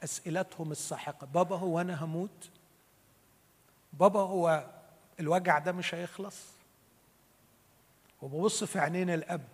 [0.04, 1.26] أسئلتهم الساحقة.
[1.26, 2.50] بابا هو أنا هموت؟
[3.92, 4.64] بابا هو
[5.20, 6.44] الوجع ده مش هيخلص؟
[8.22, 9.44] وببص في عينين الأب.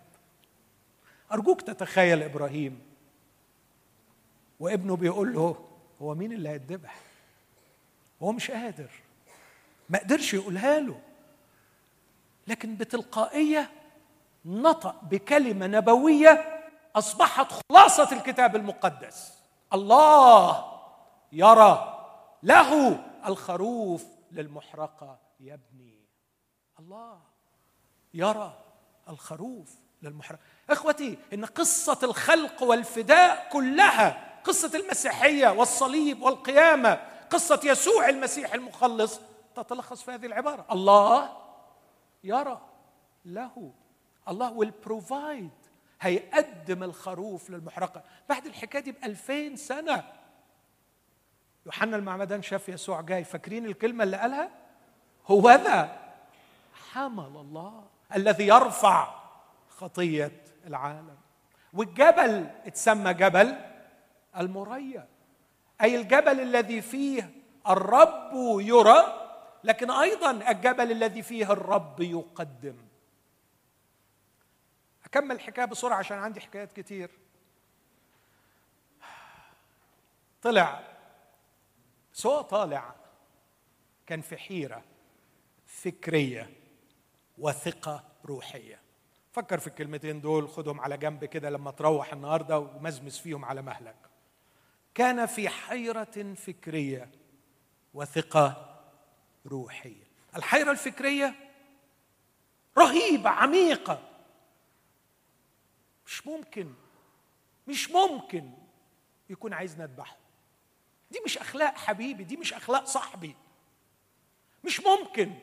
[1.31, 2.81] أرجوك تتخيل إبراهيم.
[4.59, 5.65] وابنه بيقول له
[6.01, 6.95] هو مين اللي هيتذبح
[8.23, 8.89] هو مش قادر.
[9.89, 10.99] ما قدرش يقولها له.
[12.47, 13.71] لكن بتلقائية
[14.45, 16.54] نطق بكلمة نبوية
[16.95, 19.33] أصبحت خلاصة الكتاب المقدس.
[19.73, 20.65] الله
[21.31, 21.99] يرى
[22.43, 25.17] له الخروف للمحرقة.
[25.39, 26.05] يبني
[26.79, 27.19] الله
[28.13, 28.53] يرى
[29.09, 30.41] الخروف للمحرقة.
[30.69, 39.19] إخوتي إن قصة الخلق والفداء كلها قصة المسيحية والصليب والقيامة قصة يسوع المسيح المخلص
[39.55, 40.65] تتلخص في هذه العبارة.
[40.71, 41.37] الله
[42.23, 42.61] يرى
[43.25, 43.71] له
[44.27, 45.64] الله will provide
[46.01, 48.03] هيقدم الخروف للمحرقة.
[48.29, 50.03] بعد الحكاية دي ب 2000 سنة
[51.65, 53.23] يوحنا المعمدان شاف يسوع جاي.
[53.23, 54.49] فاكرين الكلمة اللي قالها؟
[55.27, 55.99] هو ذا
[56.91, 57.83] حمل الله
[58.15, 59.15] الذي يرفع
[59.69, 60.31] خطية
[60.67, 61.17] العالم.
[61.73, 63.55] والجبل اتسمى جبل
[64.37, 65.07] المريا.
[65.81, 67.29] أي الجبل الذي فيه
[67.67, 68.31] الرب
[68.61, 69.21] يرى
[69.63, 72.75] لكن أيضا الجبل الذي فيه الرب يقدم.
[75.15, 77.11] أكمل الحكاية بسرعة عشان عندي حكايات كتير.
[80.41, 80.83] طلع.
[82.13, 82.95] سواء طالع.
[84.07, 84.83] كان في حيرة
[85.65, 86.49] فكرية
[87.37, 88.79] وثقة روحية.
[89.31, 93.95] فكر في الكلمتين دول خدهم على جنب كده لما تروح النهارده ومزمز فيهم على مهلك.
[94.95, 97.09] كان في حيرة فكرية
[97.93, 98.75] وثقة
[99.47, 100.03] روحية.
[100.35, 101.35] الحيرة الفكرية
[102.77, 104.14] رهيبة عميقة.
[106.05, 106.73] مش ممكن
[107.67, 108.51] مش ممكن
[109.29, 110.17] يكون عايزنا نذبحه.
[111.11, 113.35] دي مش أخلاق حبيبي دي مش أخلاق صاحبي.
[114.63, 115.33] مش ممكن.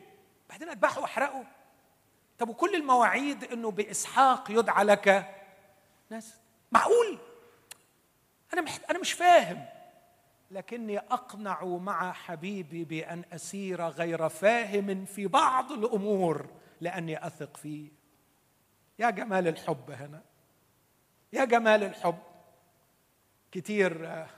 [0.49, 1.45] بعدين أذبحه وأحرقه.
[2.39, 5.35] طب وكل المواعيد إنه بإسحاق يدعى لك؟
[6.09, 6.35] ناس.
[6.71, 7.19] معقول؟
[8.53, 8.79] أنا مح...
[8.89, 9.65] أنا مش فاهم.
[10.51, 16.49] لكني أقنع مع حبيبي بأن أسير غير فاهم في بعض الأمور
[16.81, 17.91] لأني أثق فيه.
[18.99, 20.21] يا جمال الحب هنا.
[21.33, 22.19] يا جمال الحب.
[23.51, 24.29] كتير آه،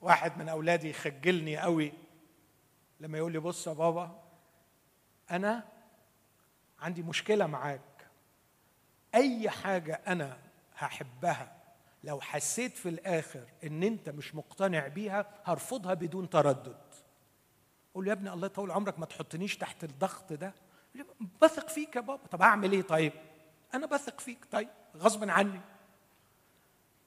[0.00, 1.92] واحد من أولادي يخجلني قوي
[3.00, 4.22] لما يقول لي بص يا بابا
[5.30, 5.68] أنا
[6.80, 8.06] عندي مشكلة معاك.
[9.14, 10.38] أي حاجة أنا
[10.76, 11.56] هحبها
[12.04, 16.94] لو حسيت في الآخر إن أنت مش مقتنع بيها هرفضها بدون تردد.
[17.94, 20.54] قول له يا ابني الله يطول عمرك ما تحطنيش تحت الضغط ده.
[21.42, 22.26] بثق فيك يا بابا.
[22.26, 23.12] طب أعمل إيه طيب؟
[23.76, 24.38] أنا بثق فيك.
[24.50, 25.60] طيب غصب عني.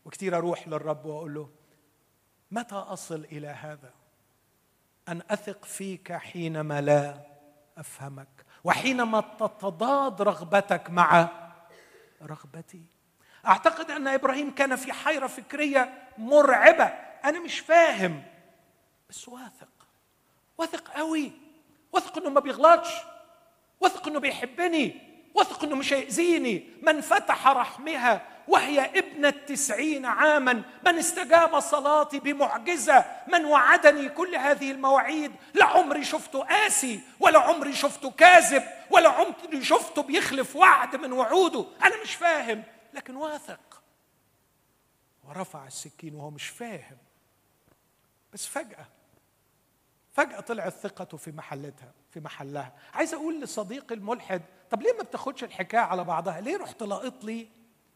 [0.06, 1.50] وكتير أروح للرب وأقول له
[2.52, 3.94] متى أصل إلى هذا؟
[5.10, 7.22] أن أثق فيك حينما لا
[7.78, 11.30] أفهمك وحينما تتضاد رغبتك مع
[12.22, 12.84] رغبتي.
[13.48, 16.84] أعتقد أن إبراهيم كان في حيرة فكرية مرعبة.
[17.26, 18.24] أنا مش فاهم.
[19.10, 19.88] بس واثق.
[20.58, 21.32] واثق قوي.
[21.92, 22.94] واثق إنه ما بيغلطش.
[23.80, 25.09] واثق إنه بيحبني.
[25.34, 26.70] واثق إنه مش هيأذيني.
[26.82, 30.54] من فتح رحمها وهي ابنة تسعين عاما
[30.86, 35.32] من استجاب صلاتي بمعجزة من وعدني كل هذه المواعيد.
[35.54, 41.66] لا عمري شفته قاسي ولا عمري شفته كاذب ولا عمري شفته بيخلف وعد من وعوده.
[41.84, 42.64] أنا مش فاهم.
[42.94, 43.84] لكن واثق.
[45.24, 46.98] ورفع السكين وهو مش فاهم.
[48.34, 48.86] بس فجأة
[50.14, 52.74] فجأة طلعت ثقته في محلتها في محلها.
[52.94, 57.48] عايز أقول لصديقي الملحد طب ليه ما بتاخدش الحكاية على بعضها؟ ليه رحت لاقط لي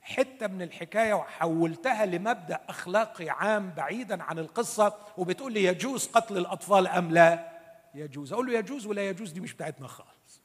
[0.02, 6.88] حتة من الحكاية وحولتها لمبدأ أخلاقي عام بعيدا عن القصة وبتقول لي يجوز قتل الأطفال
[6.88, 7.54] أم لا؟
[7.96, 8.34] يجوز.
[8.34, 10.42] أقول له يجوز ولا يجوز؟ دي مش بتاعتنا خالص.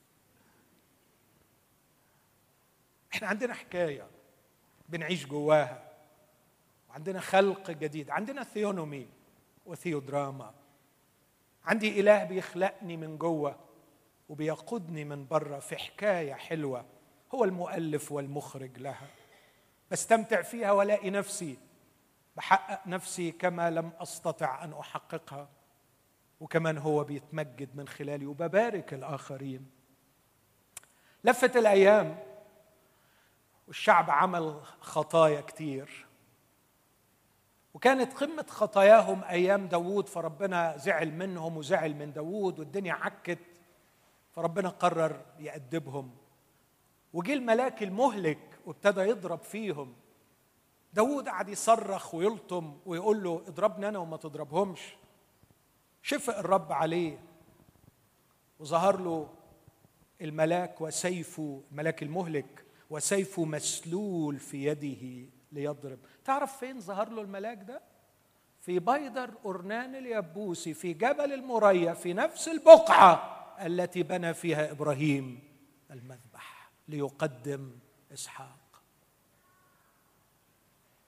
[3.14, 4.06] إحنا عندنا حكاية
[4.88, 5.82] بنعيش جواها
[6.90, 8.10] وعندنا خلق جديد.
[8.10, 9.08] عندنا ثيونومي
[9.66, 10.54] وثيودراما
[11.64, 13.56] عندي إله بيخلقني من جوه.
[14.28, 16.84] وبيقودني من بره في حكاية حلوة
[17.34, 19.08] هو المؤلف والمخرج لها.
[19.90, 21.58] بستمتع فيها والاقي نفسي
[22.36, 25.48] بحقق نفسي كما لم أستطع أن أحققها.
[26.40, 29.70] وكمان هو بيتمجد من خلالي وببارك الآخرين.
[31.24, 32.18] لفت الأيام
[33.66, 36.06] والشعب عمل خطايا كتير.
[37.74, 43.38] وكانت قمة خطاياهم أيام داوود فربنا زعل منهم وزعل من داوود والدنيا عكت.
[44.38, 46.10] فربنا قرر يأدبهم.
[47.12, 49.94] وجي الملاك المهلك وابتدى يضرب فيهم.
[50.92, 54.80] داود قعد يصرخ ويلطم ويقول له اضربني أنا وما تضربهمش.
[56.02, 57.18] شفق الرب عليه
[58.58, 59.28] وظهر له
[60.20, 65.98] الملاك وسيفه الملاك المهلك وسيفه مسلول في يده ليضرب.
[66.24, 67.80] تعرف فين ظهر له الملاك ده؟
[68.60, 73.37] في بيدر أرنان اليبوسي في جبل المريا في نفس البقعة.
[73.66, 75.42] التي بنى فيها إبراهيم
[75.90, 77.78] المذبح ليقدم
[78.12, 78.82] إسحاق.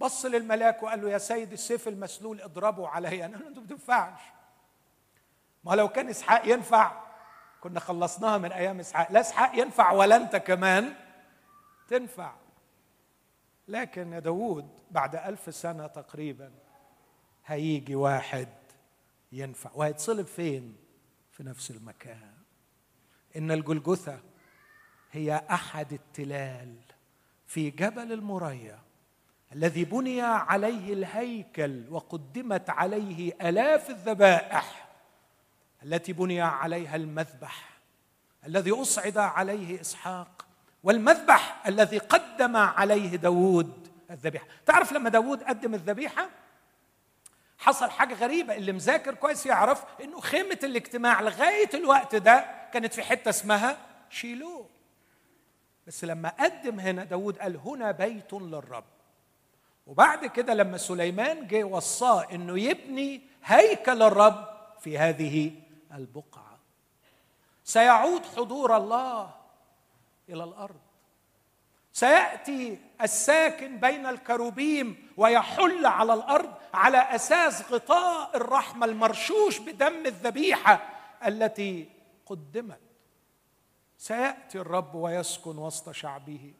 [0.00, 3.24] بص للملاك وقال له يا سيد السيف المسلول اضربه علي.
[3.24, 4.20] أنا انت ما بتنفعش.
[5.64, 7.04] ما لو كان إسحاق ينفع
[7.60, 9.12] كنا خلصناها من أيام إسحاق.
[9.12, 10.94] لا إسحاق ينفع ولا أنت كمان
[11.88, 12.34] تنفع.
[13.68, 16.52] لكن يا داوود بعد ألف سنة تقريبا
[17.46, 18.48] هيجي واحد
[19.32, 19.70] ينفع.
[19.74, 20.76] وهيتصلب فين؟
[21.30, 22.39] في نفس المكان.
[23.36, 24.20] إن الجلجثة
[25.12, 26.74] هي أحد التلال
[27.46, 28.78] في جبل المريا
[29.52, 34.88] الذي بني عليه الهيكل وقدمت عليه آلاف الذبائح
[35.82, 37.70] التي بني عليها المذبح
[38.46, 40.46] الذي أصعد عليه إسحاق
[40.82, 44.46] والمذبح الذي قدم عليه داود الذبيحة.
[44.66, 46.28] تعرف لما داود قدم الذبيحة؟
[47.60, 53.02] حصل حاجة غريبة اللي مذاكر كويس يعرف إنه خيمة الاجتماع لغاية الوقت ده كانت في
[53.02, 53.76] حتة اسمها
[54.10, 54.66] شيلو.
[55.86, 58.84] بس لما قدم هنا داود قال هنا بيت للرب.
[59.86, 64.48] وبعد كده لما سليمان جه وصاه إنه يبني هيكل الرب
[64.80, 65.52] في هذه
[65.94, 66.58] البقعة.
[67.64, 69.30] سيعود حضور الله
[70.28, 70.80] إلى الأرض.
[71.92, 80.88] سيأتي الساكن بين الكروبيم ويحل على الأرض على أساس غطاء الرحمة المرشوش بدم الذبيحة
[81.26, 81.88] التي
[82.26, 82.80] قدمت.
[83.98, 86.54] سيأتي الرب ويسكن وسط شعبه.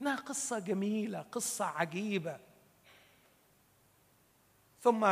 [0.00, 2.38] إنها قصة جميلة قصة عجيبة.
[4.82, 5.06] ثم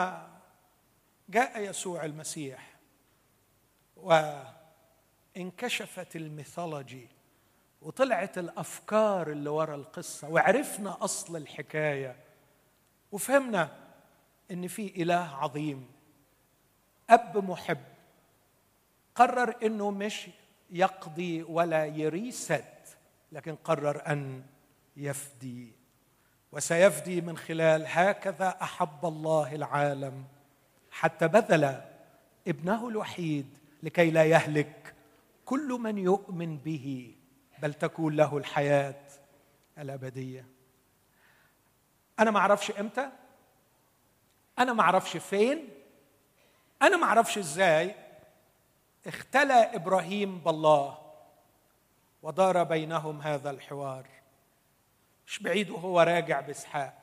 [1.29, 2.77] جاء يسوع المسيح
[5.37, 7.09] وانكشفت الميثولوجي
[7.83, 12.17] وطلعت الأفكار اللي ورا القصة وعرفنا أصل الحكاية
[13.13, 13.71] وفهمنا
[14.51, 15.89] إن في إله عظيم.
[17.11, 17.79] أب محب.
[19.15, 20.29] قرر إنه مش
[20.71, 22.65] يقضي ولا يريست
[23.33, 24.43] لكن قرر أن
[24.97, 25.73] يفدي.
[26.53, 30.25] وسيفدي من خلال هكذا أحب الله العالم.
[30.91, 31.81] حتى بذل
[32.49, 33.47] ابنه الوحيد
[33.83, 34.95] لكي لا يهلك
[35.45, 37.15] كل من يؤمن به
[37.63, 39.03] بل تكون له الحياة
[39.79, 40.47] الأبدية.
[42.19, 43.11] أنا ما أعرفش إمتى؟
[44.61, 45.69] أنا ما أعرفش فين
[46.83, 47.95] أنا ما أعرفش إزاي
[49.07, 50.99] اختلى إبراهيم بالله
[52.23, 54.07] ودار بينهم هذا الحوار.
[55.27, 57.03] مش بعيد وهو راجع بإسحاق.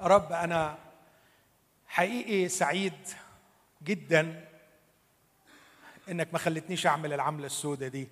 [0.00, 0.78] رب أنا
[1.86, 3.08] حقيقي سعيد
[3.82, 4.48] جدا
[6.08, 8.08] إنك ما خلتنيش أعمل العملة السوداء دي.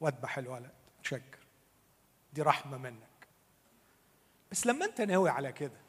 [0.00, 1.38] واذبح الولد متشكر.
[2.32, 3.08] دي رحمة منك.
[4.50, 5.87] بس لما أنت ناوي على كده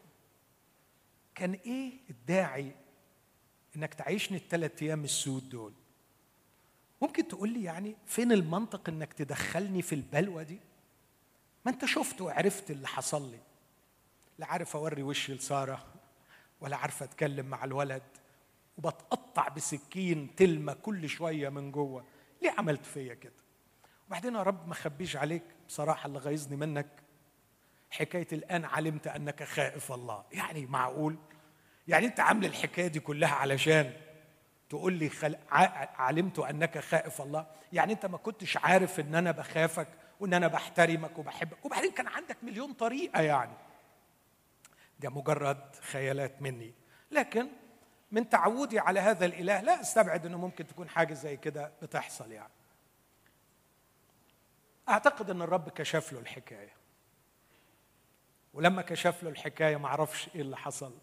[1.39, 2.71] كان إيه الداعي
[3.75, 5.73] إنك تعيشني الثلاث أيام السود دول؟
[7.01, 10.59] ممكن تقول لي يعني فين المنطق إنك تدخلني في البلوه دي؟
[11.65, 13.39] ما أنت شفت وعرفت اللي حصل لي.
[14.39, 15.85] لا عارف أوري وشي لسارة
[16.61, 18.03] ولا عارف أتكلم مع الولد
[18.77, 22.05] وبتقطع بسكين تلمة كل شوية من جوه.
[22.41, 23.33] ليه عملت فيا كده؟
[24.07, 27.03] وبعدين يا رب ما خبيش عليك بصراحة اللي غيظني منك
[27.89, 30.23] حكاية الآن علمت أنك خائف الله.
[30.31, 31.17] يعني معقول؟
[31.87, 33.93] يعني أنت عامل الحكاية دي كلها علشان
[34.69, 35.35] تقول لي خل...
[35.51, 39.87] علمت أنك خائف الله؟ يعني أنت ما كنتش عارف أن أنا بخافك
[40.19, 43.53] وأن أنا بحترمك وبحبك؟ وبعدين كان عندك مليون طريقة يعني.
[44.99, 46.73] ده مجرد خيالات مني.
[47.11, 47.47] لكن
[48.11, 52.53] من تعودي على هذا الإله لا أستبعد إنه ممكن تكون حاجة زي كده بتحصل يعني.
[54.89, 56.78] أعتقد إن الرب كشف له الحكاية.
[58.53, 60.93] ولما كشف له الحكاية ما أعرفش إيه اللي حصل.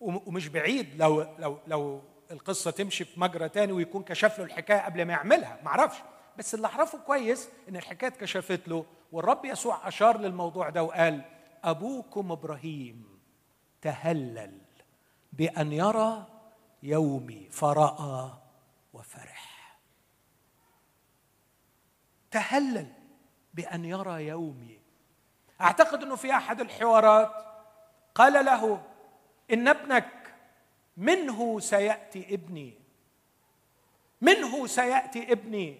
[0.00, 5.04] ومش بعيد لو لو لو القصة تمشي في مجرى تاني ويكون كشف له الحكاية قبل
[5.04, 5.58] ما يعملها.
[5.62, 5.98] ما أعرفش
[6.38, 11.22] بس اللي اعرفه كويس إن الحكاية اتكشفت له والرب يسوع أشار للموضوع ده وقال
[11.64, 13.18] أبوكم إبراهيم
[13.82, 14.58] تهلل
[15.32, 16.26] بأن يرى
[16.82, 18.30] يومي فرأى
[18.92, 19.78] وفرح.
[22.30, 22.92] تهلل
[23.54, 24.73] بأن يرى يومي
[25.60, 27.32] أعتقد إنه في أحد الحوارات
[28.14, 28.82] قال له
[29.52, 30.34] إن ابنك
[30.96, 32.74] منه سيأتي ابني.
[34.20, 35.78] منه سيأتي ابني.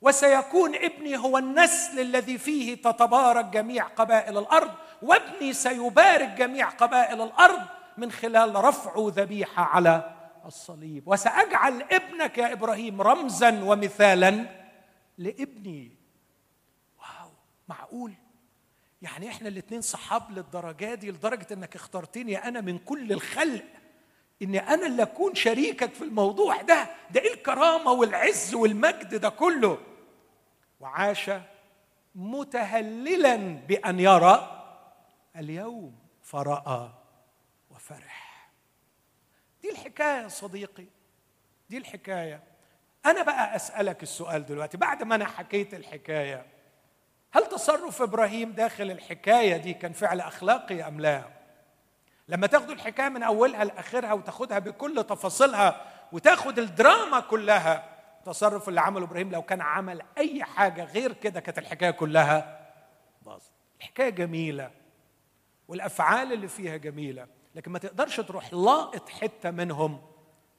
[0.00, 7.62] وسيكون ابني هو النسل الذي فيه تتبارك جميع قبائل الأرض وابني سيبارك جميع قبائل الأرض
[7.96, 11.08] من خلال رفعه ذبيحة على الصليب.
[11.08, 14.46] وسأجعل ابنك يا إبراهيم رمزا ومثالا
[15.18, 15.96] لابني.
[16.98, 17.30] واو
[17.68, 18.12] معقول.
[19.02, 23.64] يعني إحنا الاثنين صحاب للدرجة دي لدرجة إنك اخترتني أنا من كل الخلق
[24.42, 26.88] إني أنا اللي أكون شريكك في الموضوع ده.
[27.10, 29.78] ده إيه الكرامة والعز والمجد ده كله؟
[30.80, 31.30] وعاش
[32.14, 34.62] متهللا بأن يرى
[35.36, 36.90] اليوم فرأى
[37.70, 38.48] وفرح.
[39.62, 40.86] دي الحكاية يا صديقي
[41.70, 42.42] دي الحكاية.
[43.06, 46.46] أنا بقى أسألك السؤال دلوقتي بعد ما أنا حكيت الحكاية
[47.32, 51.24] هل تصرف إبراهيم داخل الحكاية دي كان فعل أخلاقي أم لا؟
[52.28, 59.04] لما تاخدوا الحكاية من أولها لآخرها وتاخدها بكل تفاصيلها وتاخد الدراما كلها التصرف اللي عمله
[59.04, 62.68] إبراهيم لو كان عمل أي حاجة غير كده كانت الحكاية كلها
[63.22, 63.52] باظت.
[63.80, 64.70] الحكاية جميلة
[65.68, 70.00] والأفعال اللي فيها جميلة لكن ما تقدرش تروح لاقط حتة منهم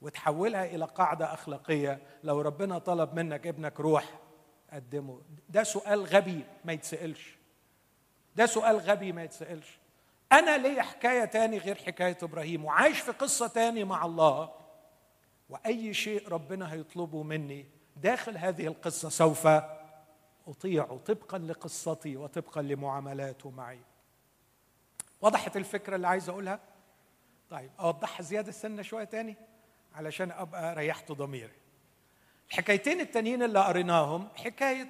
[0.01, 4.05] وتحولها إلى قاعدة أخلاقية لو ربنا طلب منك ابنك روح
[4.74, 7.36] قدمه ده سؤال غبي ما يتسألش.
[8.36, 9.78] ده سؤال غبي ما يتسألش.
[10.32, 14.51] أنا ليا حكاية تاني غير حكاية إبراهيم وعايش في قصة تاني مع الله.
[15.49, 17.65] وأي شيء ربنا هيطلبه مني
[17.95, 19.47] داخل هذه القصة سوف
[20.47, 23.80] اطيعه طبقا لقصتي وطبقا لمعاملاته معي.
[25.21, 26.59] وضحت الفكرة اللي عايز أقولها؟
[27.49, 29.36] طيب أوضحها زيادة سنه شوية تاني
[29.95, 31.62] علشان أبقى ريحت ضميري.
[32.53, 34.89] الحكايتين التانيين اللي قريناهم حكاية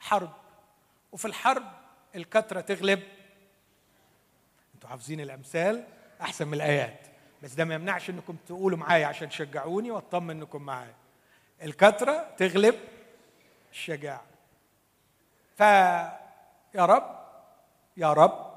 [0.00, 0.30] حرب.
[1.12, 1.64] وفي الحرب
[2.14, 3.02] الكتره تغلب.
[4.74, 5.84] أنتوا حافظين الأمثال؟
[6.20, 7.00] أحسن من الآيات.
[7.42, 10.94] بس ده ما يمنعش إنكم تقولوا معايا عشان تشجعوني وأطمن إنكم معايا.
[11.62, 12.74] الكتره تغلب
[13.72, 14.24] الشجاعة.
[15.56, 16.18] فيا
[16.76, 17.18] رب
[17.96, 18.54] يا رب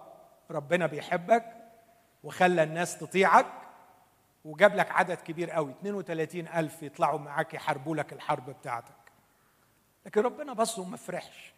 [0.51, 1.45] ربنا بيحبك
[2.23, 3.45] وخلى الناس تطيعك.
[4.47, 5.71] وجاب لك عدد كبير قوي.
[5.71, 8.93] 32 ألف يطلعوا معاك يحاربوا لك الحرب بتاعتك.
[10.05, 11.53] لكن ربنا بص وما فرحش.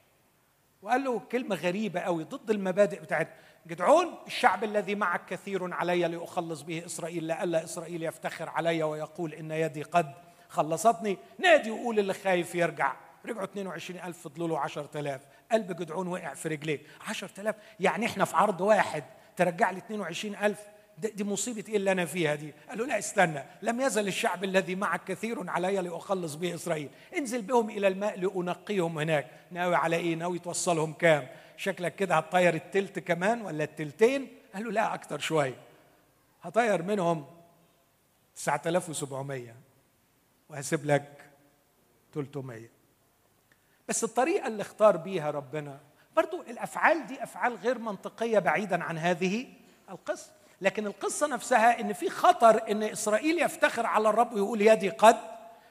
[0.82, 3.28] وقال له كلمة غريبة قوي ضد المبادئ بتاعت
[3.68, 9.52] جدعون الشعب الذي معك كثير علي لأخلص به إسرائيل لألا إسرائيل يفتخر علي ويقول إن
[9.52, 10.14] يدي قد
[10.50, 11.18] خلصتني.
[11.40, 12.94] نادي وقول اللي خايف يرجع.
[13.26, 15.22] رجعوا 22 ألف فضلوا له 10000
[15.52, 16.80] قلب جدعون وقع في رجليه.
[17.08, 19.04] 10000 يعني إحنا في عرض واحد.
[19.36, 20.60] ترجع لي 22 ألف.
[21.00, 25.04] دي مصيبة إيه اللي أنا فيها دي؟ قالوا لا استنى لم يزل الشعب الذي معك
[25.04, 26.90] كثير علي لأخلص به إسرائيل.
[27.18, 29.28] انزل بهم إلى الماء لأنقيهم هناك.
[29.52, 31.28] ناوي على إيه؟ ناوي توصلهم كام؟
[31.58, 35.56] شكلك كده هتطير التلت كمان ولا التلتين؟ قالوا لا أكتر شوية.
[36.42, 37.26] هطير منهم
[38.36, 39.56] 9700
[40.50, 41.30] وهسيب لك
[42.14, 42.70] 300
[43.88, 45.80] بس الطريقة اللي اختار بيها ربنا
[46.16, 49.48] برضو الأفعال دي أفعال غير منطقية بعيدا عن هذه
[49.90, 50.32] القصة.
[50.62, 55.18] لكن القصة نفسها إن في خطر إن إسرائيل يفتخر على الرب ويقول يدي قد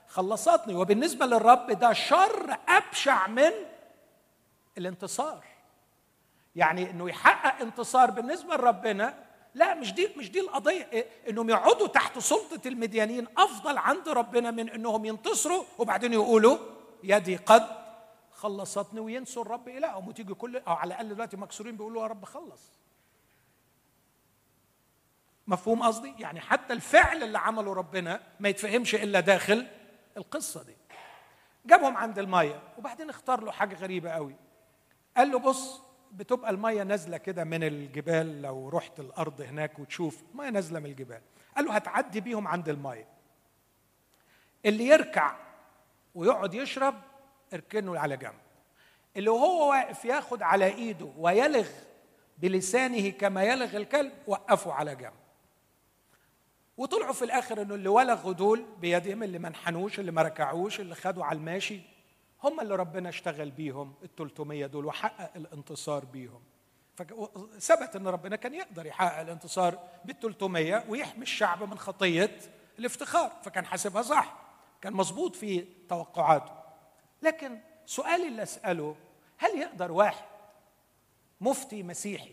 [0.09, 0.75] خلصتني.
[0.75, 3.51] وبالنسبة للرب ده شر أبشع من
[4.79, 5.45] الانتصار.
[6.57, 9.15] يعني إنه يحقق انتصار بالنسبة لربنا
[9.55, 10.89] لا مش دي مش دي القضية.
[10.93, 16.59] إيه، إنهم يقعدوا تحت سلطة المديانين أفضل عند ربنا من إنهم ينتصروا وبعدين يقولوا
[17.05, 17.67] يدي قد
[18.33, 20.09] خلصتني وينسوا الرب إلههم.
[20.09, 22.78] وتيجي كل أو على الأقل دلوقتي مكسورين بيقولوا يا رب خلص.
[25.49, 29.67] مفهوم قصدي؟ يعني حتى الفعل اللي عمله ربنا ما يتفهمش إلا داخل
[30.17, 30.77] القصة دي.
[31.67, 34.35] جابهم عند المية وبعدين اختار له حاجة غريبة قوي.
[35.17, 35.83] قال له بص
[36.13, 41.21] بتبقى المية نازلة كده من الجبال لو رحت الأرض هناك وتشوف مية نازلة من الجبال.
[41.57, 43.09] قال له هتعدي بيهم عند المية.
[44.67, 45.37] اللي يركع
[46.15, 46.95] ويقعد يشرب
[47.55, 48.41] اركنه على جنب.
[49.17, 51.69] اللي وهو واقف ياخد على إيده ويلغ
[52.39, 55.18] بلسانه كما يلغ الكلب وقفوا على جنب.
[56.79, 60.95] وطلعوا في الآخر إنه اللي ولغوا دول بيدهم اللي ما انحنوش اللي ما ركعوش اللي
[60.95, 61.81] خدوا على الماشي
[62.43, 66.43] هم اللي ربنا اشتغل بيهم ال 300 دول وحقق الانتصار بيهم.
[67.59, 72.39] ثبت إن ربنا كان يقدر يحقق الانتصار بال 300 ويحمي الشعب من خطية
[72.79, 74.37] الافتخار فكان حاسبها صح
[74.81, 76.53] كان مظبوط في توقعاته.
[77.23, 78.97] لكن سؤالي اللي أسأله
[79.39, 80.25] هل يقدر واحد
[81.41, 82.33] مفتي مسيحي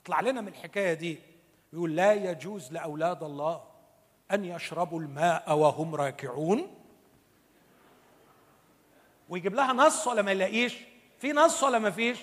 [0.00, 1.18] يطلع لنا من الحكاية دي
[1.72, 3.75] يقول لا يجوز لأولاد الله؟
[4.32, 6.74] أن يشربوا الماء وهم راكعون.
[9.28, 10.76] ويجيب لها نص ولا ما يلاقيش؟
[11.18, 12.18] في نص ولا ما فيش؟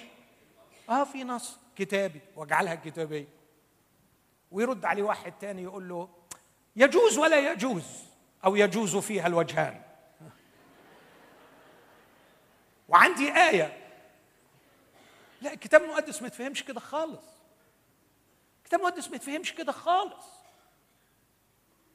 [0.89, 1.57] آه في نص.
[1.75, 2.21] كتابي.
[2.35, 3.27] واجعلها كتابية.
[4.51, 6.09] ويرد عليه واحد تاني يقول له
[6.75, 8.03] يجوز ولا يجوز؟
[8.45, 9.81] أو يجوز فيها الوجهان.
[12.89, 13.77] وعندي آية.
[15.41, 17.25] لا الكتاب المقدس ما يتفهمش كده خالص.
[18.59, 20.42] الكتاب المقدس ما يتفهمش كده خالص.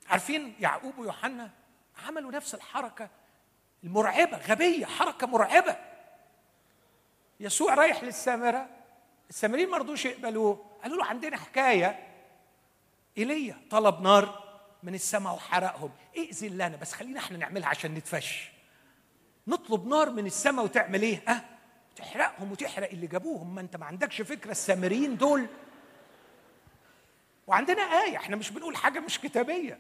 [0.09, 1.51] عارفين يعقوب ويوحنا
[2.07, 3.09] عملوا نفس الحركة
[3.85, 5.77] المرعبة غبية حركة مرعبة.
[7.41, 8.69] يسوع رايح للسامرة
[9.31, 12.07] السامريين ما رضوش يقبلوه قالوا له عندنا حكاية.
[13.19, 14.49] إيليا طلب نار
[14.83, 18.51] من السماء وحرقهم إئذن لنا بس خلينا إحنا نعملها عشان نتفش.
[19.47, 21.45] نطلب نار من السماء وتعمل إيه؟ ها؟
[21.97, 23.55] تحرقهم وتحرق اللي جابوهم.
[23.55, 25.47] ما أنت ما عندكش فكرة السامريين دول.
[27.47, 29.79] وعندنا آية إحنا مش بنقول حاجة مش كتابية.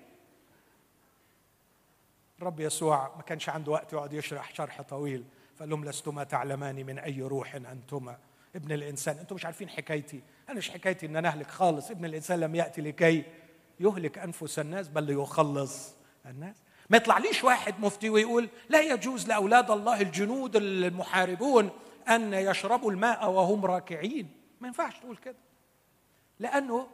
[2.38, 5.24] الرب يسوع ما كانش عنده وقت يقعد يشرح شرح طويل
[5.56, 8.18] فقال لهم لستما تعلمان من أي روح أنتما؟
[8.56, 10.22] ابن الإنسان أنتم مش عارفين حكايتي.
[10.48, 11.90] أنا مش حكايتي أن أنا أهلك خالص.
[11.90, 13.24] ابن الإنسان لم يأتي لكي
[13.80, 15.94] يهلك أنفس الناس بل ليخلص
[16.26, 16.56] الناس.
[16.90, 21.70] ما يطلعليش واحد مفتي ويقول لا يجوز لأولاد الله الجنود المحاربون
[22.08, 24.28] أن يشربوا الماء وهم راكعين.
[24.60, 25.36] ما ينفعش تقول كده.
[26.38, 26.86] لأنه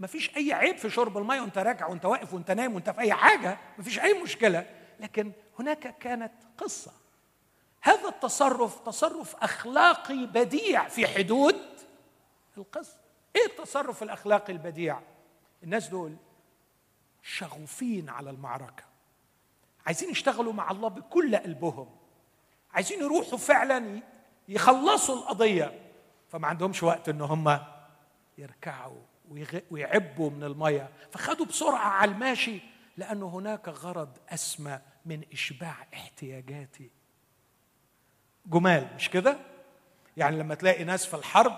[0.00, 3.00] ما فيش أي عيب في شرب الماء وأنت راكع وأنت واقف وأنت نايم وأنت في
[3.00, 4.66] أي حاجة ما فيش أي مشكلة.
[5.00, 6.92] لكن هناك كانت قصة.
[7.80, 11.60] هذا التصرف تصرف أخلاقي بديع في حدود
[12.58, 12.98] القصة.
[13.36, 15.00] إيه التصرف الأخلاقي البديع؟
[15.62, 16.16] الناس دول
[17.22, 18.84] شغوفين على المعركة.
[19.86, 21.96] عايزين يشتغلوا مع الله بكل قلبهم.
[22.72, 24.02] عايزين يروحوا فعلا
[24.48, 25.80] يخلصوا القضية.
[26.28, 27.58] فما عندهمش وقت إن هم
[28.38, 29.02] يركعوا
[29.70, 32.60] ويعبوا من المية فخدوا بسرعة على الماشي
[32.96, 36.90] لأن هناك غرض أسمى من إشباع احتياجاتي
[38.46, 39.36] جمال مش كده؟
[40.16, 41.52] يعني لما تلاقي ناس في الحرب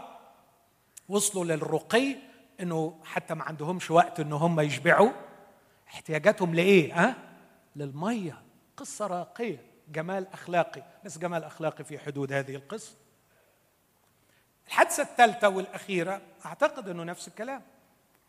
[1.09, 2.17] وصلوا للرقي
[2.61, 5.11] إنه حتى ما عندهمش وقت إن هم يشبعوا
[5.89, 7.17] احتياجاتهم لإيه؟ ها؟
[7.77, 8.43] للمية
[8.77, 12.97] قصة راقية جمال أخلاقي بس جمال أخلاقي في حدود هذه القصة
[14.69, 17.63] الحادثة الثالثة والأخيرة أعتقد إنه نفس الكلام.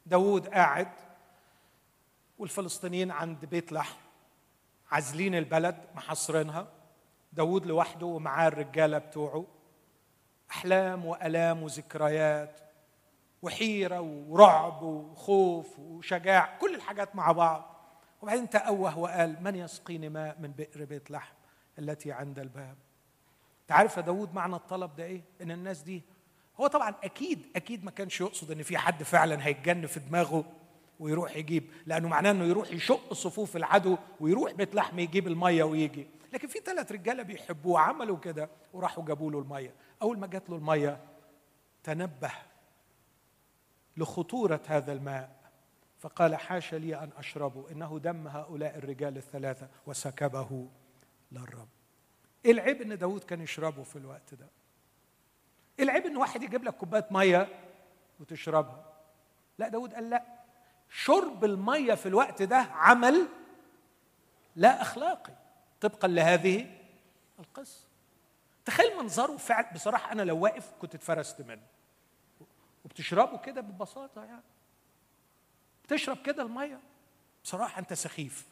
[0.05, 0.87] داوود قاعد
[2.37, 3.97] والفلسطينيين عند بيت لحم
[4.91, 6.67] عازلين البلد محصرينها
[7.33, 9.45] داود لوحده ومعاه الرجالة بتوعه.
[10.51, 12.59] أحلام وألام وذكريات
[13.41, 17.75] وحيرة ورعب وخوف وشجاع كل الحاجات مع بعض.
[18.21, 21.33] وبعدين تأوه وقال من يسقيني ماء من بئر بيت لحم
[21.79, 22.75] التي عند الباب؟
[23.67, 26.03] تعرف يا داود معنى الطلب ده إيه؟ إن الناس دي
[26.59, 30.45] هو طبعا أكيد أكيد ما كانش يقصد إن في حد فعلا هيتجن في دماغه
[30.99, 36.07] ويروح يجيب لأنه معناه إنه يروح يشق صفوف العدو ويروح بيت لحم يجيب المية ويجي.
[36.33, 39.73] لكن في ثلاث رجالة بيحبوه عملوا كده وراحوا جابوا له المية.
[40.01, 40.99] أول ما جات له المية
[41.83, 42.31] تنبه
[43.97, 45.39] لخطورة هذا الماء
[45.99, 49.67] فقال حاشا لي أن أشربه إنه دم هؤلاء الرجال الثلاثة.
[49.87, 50.67] وسكبه
[51.31, 51.67] للرب.
[52.45, 54.47] إيه العيب إن داود كان يشربه في الوقت ده؟
[55.83, 57.47] العيب إن واحد يجيب لك كوباية مية
[58.19, 58.85] وتشربها.
[59.57, 60.23] لا داود قال لا.
[60.89, 63.27] شرب المية في الوقت ده عمل
[64.55, 65.33] لا أخلاقي
[65.81, 66.77] طبقا لهذه
[67.39, 67.87] القصة.
[68.65, 71.65] تخيل منظره فعل بصراحة أنا لو واقف كنت اتفرست منه.
[72.85, 74.43] وبتشربه كده ببساطة يعني.
[75.83, 76.79] بتشرب كده المية.
[77.43, 78.47] بصراحة أنت سخيف.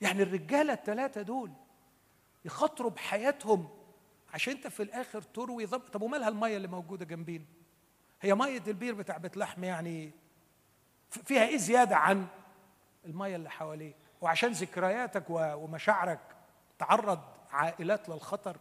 [0.00, 1.50] يعني الرجالة الثلاثه دول
[2.44, 3.68] يخاطروا بحياتهم
[4.34, 7.44] عشان انت في الآخر تروي ضب طب ومالها المية اللي موجودة جنبينا
[8.20, 10.10] هي مية البير بتاع بيت لحم يعني
[11.10, 12.26] فيها إيه زيادة عن
[13.04, 16.20] المية اللي حواليك؟ وعشان ذكرياتك ومشاعرك
[16.78, 17.20] تعرض
[17.50, 18.56] عائلات للخطر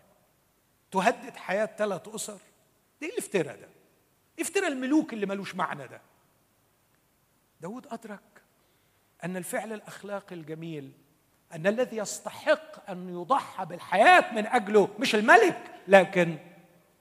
[0.91, 2.39] تهدد حياة ثلاث أسر
[3.01, 3.69] ده إيه الافتراء ده.
[4.39, 6.01] افتراء الملوك اللي ملوش معنى ده.
[7.61, 8.43] داود أدرك
[9.23, 10.91] أن الفعل الأخلاقي الجميل
[11.53, 16.37] أن الذي يستحق أن يضحى بالحياة من أجله مش الملك لكن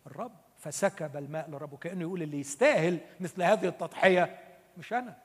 [0.07, 4.39] الرب فسكب الماء للرب وكانه يقول اللي يستاهل مثل هذه التضحية.
[4.79, 5.17] مش أنا.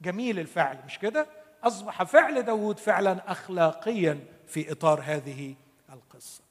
[0.00, 1.26] جميل الفعل مش كده؟
[1.64, 5.54] أصبح فعل داود فعلا اخلاقيا في إطار هذه
[5.92, 6.42] القصة.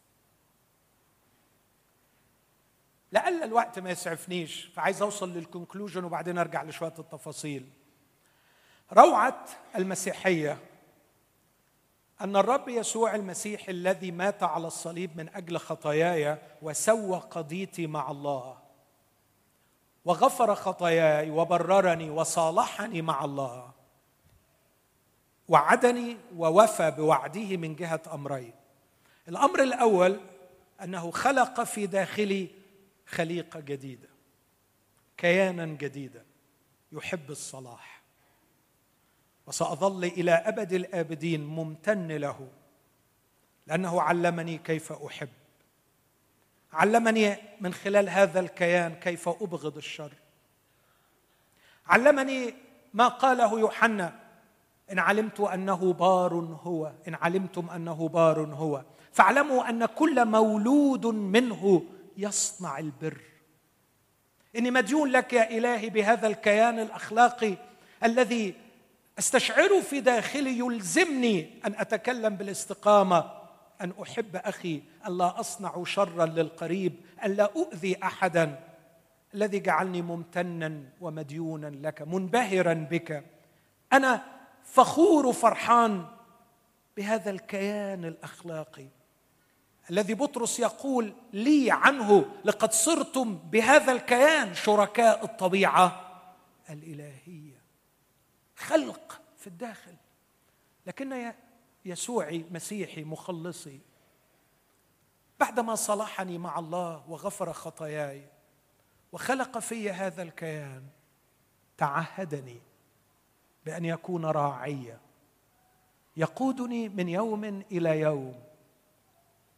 [3.12, 7.70] لألا الوقت ما يسعفنيش فعايز أوصل للكونكلوجن وبعدين أرجع لشوية التفاصيل.
[8.93, 9.45] روعة
[9.76, 10.58] المسيحية
[12.22, 18.57] أن الرب يسوع المسيح الذي مات على الصليب من أجل خطاياي وسوى قضيتي مع الله
[20.05, 23.72] وغفر خطاياي وبررني وصالحني مع الله
[25.47, 28.53] وعدني ووفى بوعده من جهة امرين
[29.28, 30.20] الأمر الأول
[30.84, 32.47] أنه خلق في داخلي
[33.07, 34.09] خليقة جديدة
[35.18, 36.26] كيانا جديدا
[36.91, 37.97] يحب الصلاح.
[39.48, 42.48] وسأظل إلى أبد الآبدين ممتن له
[43.68, 45.30] لأنه علمني كيف أحب.
[46.74, 50.12] علمني من خلال هذا الكيان كيف أبغض الشر.
[51.88, 52.54] علمني
[52.93, 54.20] ما قاله يوحنا
[54.91, 56.34] إن علمت أنه بار
[56.64, 58.84] هو إن علمتم أنه بار هو.
[59.12, 61.84] فاعلموا أن كل مولود منه
[62.18, 63.22] يصنع البر.
[64.56, 67.56] إني مديون لك يا إلهي بهذا الكيان الأخلاقي
[68.04, 68.56] الذي
[69.20, 73.38] استشعره في داخلي يلزمني أن أتكلم بالاستقامة.
[73.82, 76.93] أن أحب أخي أن لا أصنع شرا للقريب
[77.26, 78.59] أن لا أؤذي أحدا.
[79.34, 83.24] الذي جعلني ممتنا ومديونا لك منبهرا بك.
[83.93, 84.24] أنا
[84.63, 86.05] فخور وفرحان
[86.97, 88.88] بهذا الكيان الأخلاقي.
[89.89, 96.01] الذي بطرس يقول لي عنه لقد صرتم بهذا الكيان شركاء الطبيعة
[96.70, 97.57] الإلهية.
[98.58, 99.95] خلق في الداخل.
[100.86, 101.34] لكن
[101.86, 103.80] يسوعي مسيحي مخلصي
[105.39, 108.28] بعدما صلحني مع الله وغفر خطاياي
[109.12, 110.84] وخلق في هذا الكيان
[111.78, 112.62] تعهدني
[113.66, 114.99] بأن يكون راعيا
[116.18, 118.43] يقودني من يوم إلى يوم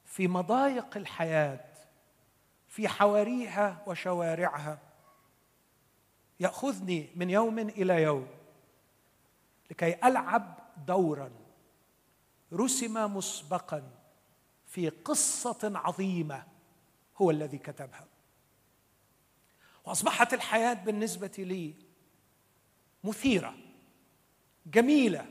[0.05, 1.65] في مضايق الحياة
[2.67, 4.79] في حواريها وشوارعها.
[6.39, 8.27] يأخذني من يوم إلى يوم.
[9.69, 11.31] لكي ألعب دورا
[12.53, 13.91] رسم مسبقا
[14.67, 16.43] في قصة عظيمة
[17.17, 18.07] هو الذي كتبها.
[19.85, 21.73] وأصبحت الحياة بالنسبة لي
[23.03, 23.55] مثيرة
[24.65, 25.25] جميلة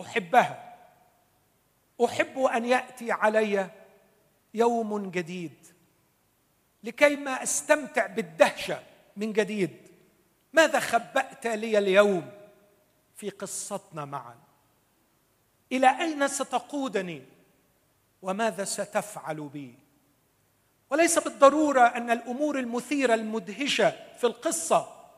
[0.00, 0.68] أحبها.
[2.04, 3.70] أحب أن يأتي علي
[4.54, 5.66] يوم جديد
[6.84, 8.82] لكي ما أستمتع بالدهشة
[9.16, 9.76] من جديد.
[10.52, 12.37] ماذا خبأت لي اليوم؟
[13.18, 14.38] في قصتنا معا.
[15.72, 17.22] إلى أين ستقودني؟
[18.22, 19.74] وماذا ستفعل بي؟
[20.90, 25.10] وليس بالضرورة أن الأمور المثيرة المدهشة في القصة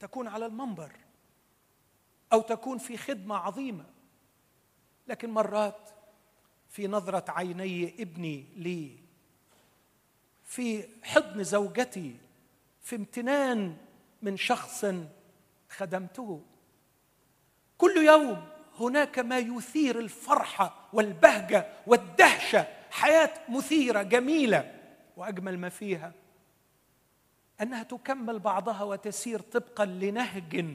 [0.00, 0.92] تكون على المنبر
[2.32, 3.84] أو تكون في خدمة عظيمة.
[5.08, 5.90] لكن مرات
[6.68, 8.98] في نظرة عيني ابني لي
[10.44, 12.16] في حضن زوجتي
[12.82, 13.76] في امتنان
[14.22, 14.86] من شخص
[15.68, 16.42] خدمته.
[17.78, 18.44] كل يوم
[18.80, 22.66] هناك ما يثير الفرحه والبهجة والدهشة.
[22.90, 24.74] حياة مثيرة جميلة.
[25.16, 26.12] وأجمل ما فيها
[27.60, 30.66] أنها تكمل بعضها وتسير طبقا لنهج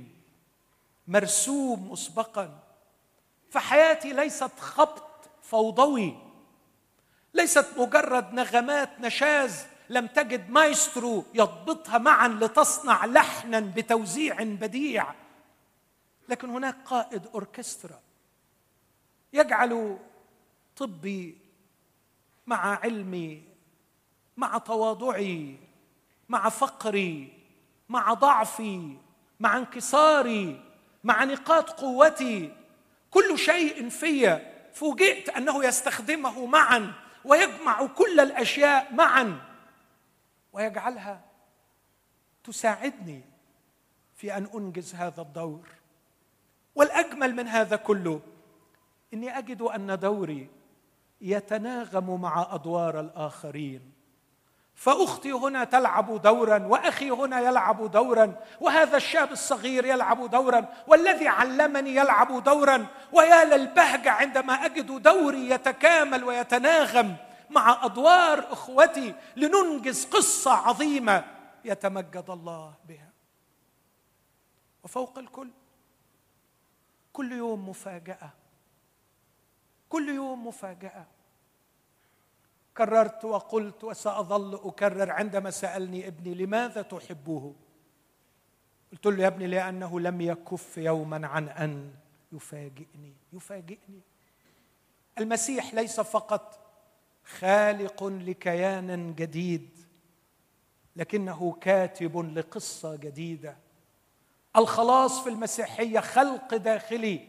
[1.08, 2.60] مرسوم مسبقا.
[3.50, 6.16] فحياتي ليست خبط فوضوي
[7.34, 15.23] ليست مجرد نغمات نشاز لم تجد مايسترو يضبطها معا لتصنع لحنا بتوزيع بديع.
[16.30, 18.00] لكن هناك قائد أوركسترا
[19.34, 20.00] يجعل
[20.78, 21.38] طبي
[22.48, 23.44] مع علمي
[24.38, 25.58] مع تواضعي
[26.30, 27.34] مع فقري
[27.90, 28.98] مع ضعفي
[29.40, 32.56] مع انكساري مع نقاط قوتي.
[33.12, 34.42] كل شيء في
[34.74, 36.94] فوجئت أنه يستخدمه معا
[37.26, 39.42] ويجمع كل الأشياء معا
[40.54, 41.22] ويجعلها
[42.44, 43.22] تساعدني
[44.16, 45.68] في أن أنجز هذا الدور.
[46.76, 48.22] والأجمل من هذا كله
[49.14, 50.50] إني أجد أن دوري
[51.22, 53.94] يتناغم مع أدوار الآخرين.
[54.76, 61.96] فأختي هنا تلعب دورا وأخي هنا يلعب دورا وهذا الشاب الصغير يلعب دورا والذي علمني
[61.96, 67.16] يلعب دورا ويا للبهجة عندما أجد دوري يتكامل ويتناغم
[67.50, 71.24] مع أدوار أخوتي لننجز قصة عظيمة
[71.66, 73.10] يتمجد الله بها.
[74.84, 75.50] وفوق الكل
[77.14, 78.34] كل يوم مفاجأة.
[79.90, 81.06] كل يوم مفاجأة.
[82.78, 87.56] كررت وقلت وسأظل أكرر عندما سألني ابني لماذا تحبه.
[88.92, 91.94] قلت له يا ابني لأنه لم يكف يوما عن أن
[92.32, 93.14] يفاجئني.
[93.34, 94.02] يفاجئني.
[95.18, 96.60] المسيح ليس فقط
[97.26, 99.70] خالق لكيان جديد
[100.96, 103.63] لكنه كاتب لقصة جديدة.
[104.58, 107.28] الخلاص في المسيحية خلق داخلي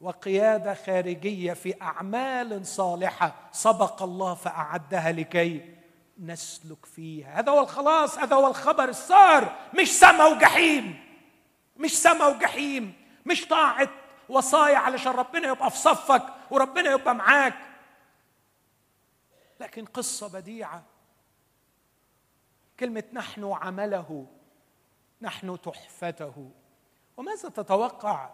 [0.00, 5.74] وقيادة خارجية في أعمال صالحة سبق الله فأعدها لكي
[6.18, 7.40] نسلك فيها.
[7.40, 9.56] هذا هو الخلاص هذا هو الخبر السار.
[9.80, 11.04] مش سما وجحيم
[11.76, 12.92] مش سما وجحيم
[13.26, 13.88] مش طاعة
[14.28, 17.54] وصايا علشان ربنا يبقى في صفك وربنا يبقى معاك.
[19.60, 20.82] لكن قصة بديعة.
[22.80, 24.26] كلمة نحن عمله
[25.22, 26.50] نحن تحفته
[27.16, 28.30] وماذا تتوقع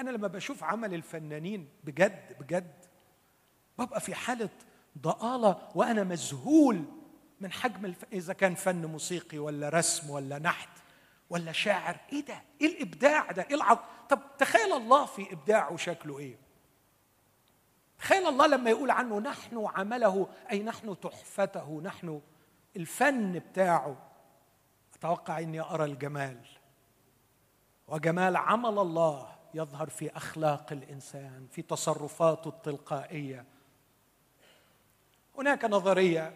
[0.00, 2.84] أنا لما بشوف عمل الفنانين بجد بجد
[3.78, 4.48] ببقى في حالة
[4.98, 6.84] ضآلة وأنا مذهول
[7.40, 8.04] من حجم الف...
[8.12, 10.68] إذا كان فن موسيقي ولا رسم ولا نحت
[11.30, 13.78] ولا شاعر إيه ده؟ إيه الإبداع ده؟ إيه العظ...
[14.08, 16.36] طب تخيل الله في إبداعه شكله إيه؟
[17.98, 22.20] تخيل الله لما يقول عنه نحن عمله أي نحن تحفته نحن
[22.76, 24.03] الفن بتاعه
[24.96, 26.38] أتوقع إني أرى الجمال.
[27.88, 33.44] وجمال عمل الله يظهر في أخلاق الإنسان في تصرفاته التلقائية.
[35.38, 36.34] هناك نظرية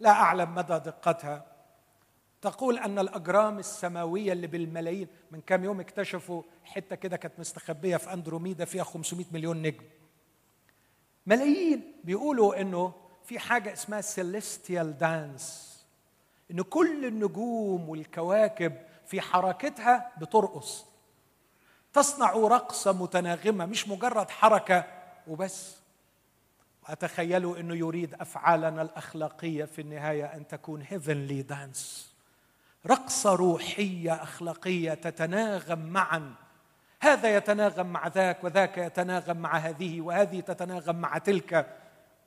[0.00, 1.46] لا أعلم مدى دقتها.
[2.42, 8.12] تقول أن الأجرام السماوية اللي بالملايين من كام يوم اكتشفوا حتة كده كانت مستخبية في
[8.12, 9.84] أندروميدا فيها 500 مليون نجم.
[11.26, 15.77] ملايين بيقولوا إنه في حاجة اسمها celestial dance
[16.50, 18.72] إن كل النجوم والكواكب
[19.06, 20.84] في حركتها بترقص.
[21.92, 24.84] تصنع رقصة متناغمة مش مجرد حركة
[25.26, 25.76] وبس.
[26.86, 32.12] أتخيلوا أنه يريد أفعالنا الأخلاقية في النهاية أن تكون heavenly dance
[32.86, 36.34] رقصة روحية أخلاقية تتناغم معا.
[37.00, 41.76] هذا يتناغم مع ذاك وذاك يتناغم مع هذه وهذه تتناغم مع تلك.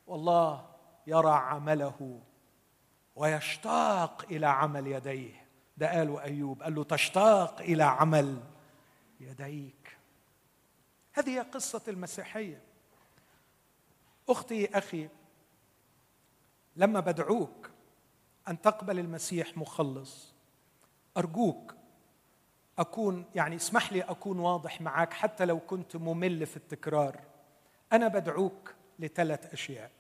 [0.08, 0.66] والله
[1.08, 2.20] يرى عمله.
[3.22, 5.46] ويشتاق إلى عمل يديه.
[5.78, 6.64] ده قاله أيوب.
[6.64, 8.40] قال له تشتاق إلى عمل
[9.20, 9.98] يديك.
[11.14, 12.62] هذه هي قصة المسيحية.
[14.30, 15.10] أختي أخي
[16.76, 17.70] لما بدعوك
[18.48, 20.34] أن تقبل المسيح مخلص
[21.18, 21.76] أرجوك
[22.80, 27.20] أكون يعني اسمح لي أكون واضح معاك حتى لو كنت ممل في التكرار.
[27.94, 29.92] أنا بدعوك لثلاث أشياء.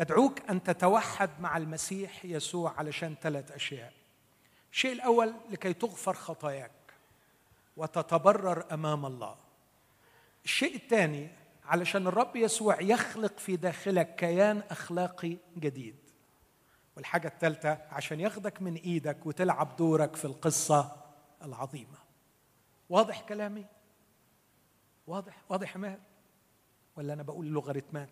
[0.00, 3.92] بدعوك أن تتوحد مع المسيح يسوع علشان ثلاث أشياء.
[4.72, 6.70] الشيء الأول لكي تغفر خطاياك
[7.76, 9.36] وتتبرر أمام الله.
[10.44, 11.28] الشيء الثاني
[11.64, 15.96] علشان الرب يسوع يخلق في داخلك كيان أخلاقي جديد.
[16.96, 20.96] والحاجة الثالثة عشان ياخدك من إيدك وتلعب دورك في القصة
[21.42, 21.98] العظيمة.
[22.88, 23.66] واضح كلامي؟
[25.06, 26.00] واضح؟ واضح يا
[26.96, 28.08] ولا أنا بقول لوغاريتمات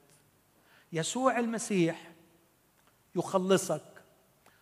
[0.93, 2.11] يسوع المسيح
[3.14, 4.03] يخلصك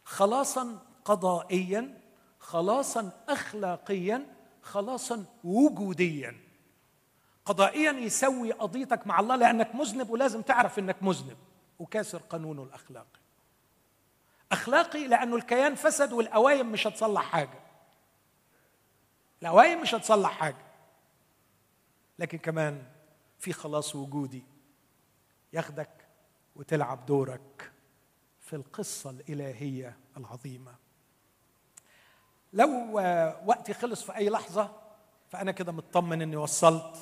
[0.05, 2.01] خلاصا قضائيا
[2.39, 4.27] خلاصا اخلاقيا
[4.63, 6.37] خلاصا وجوديا.
[7.45, 11.37] قضائيا يسوي قضيتك مع الله لأنك مذنب ولازم تعرف إنك مذنب
[11.79, 13.21] وكاسر قانونه الاخلاقي
[14.53, 17.61] أخلاقي لأنه الكيان فسد والأوايم مش هتصلح حاجة.
[19.43, 20.67] الأوايم مش هتصلح حاجة.
[22.19, 22.83] لكن كمان
[23.39, 24.43] في خلاص وجودي
[25.53, 25.96] ياخدك
[26.57, 27.73] وتلعب دورك
[28.41, 30.75] في القصة الإلهية العظيمة.
[32.53, 32.93] لو
[33.45, 34.71] وقتي خلص في أي لحظة
[35.31, 36.97] فأنا كده مطمن إني وصلت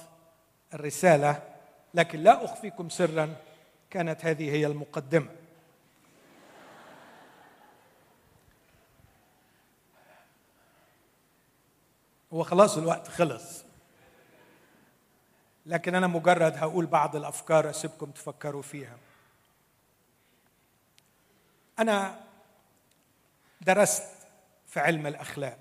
[0.74, 1.54] الرسالة
[1.94, 3.36] لكن لا أخفيكم سرا
[3.90, 5.30] كانت هذه هي المقدمة.
[12.32, 13.64] هو خلاص الوقت خلص.
[15.66, 18.96] لكن أنا مجرد هقول بعض الأفكار أسيبكم تفكروا فيها.
[21.78, 22.24] أنا
[23.60, 24.26] درست
[24.66, 25.58] في علم الأخلاق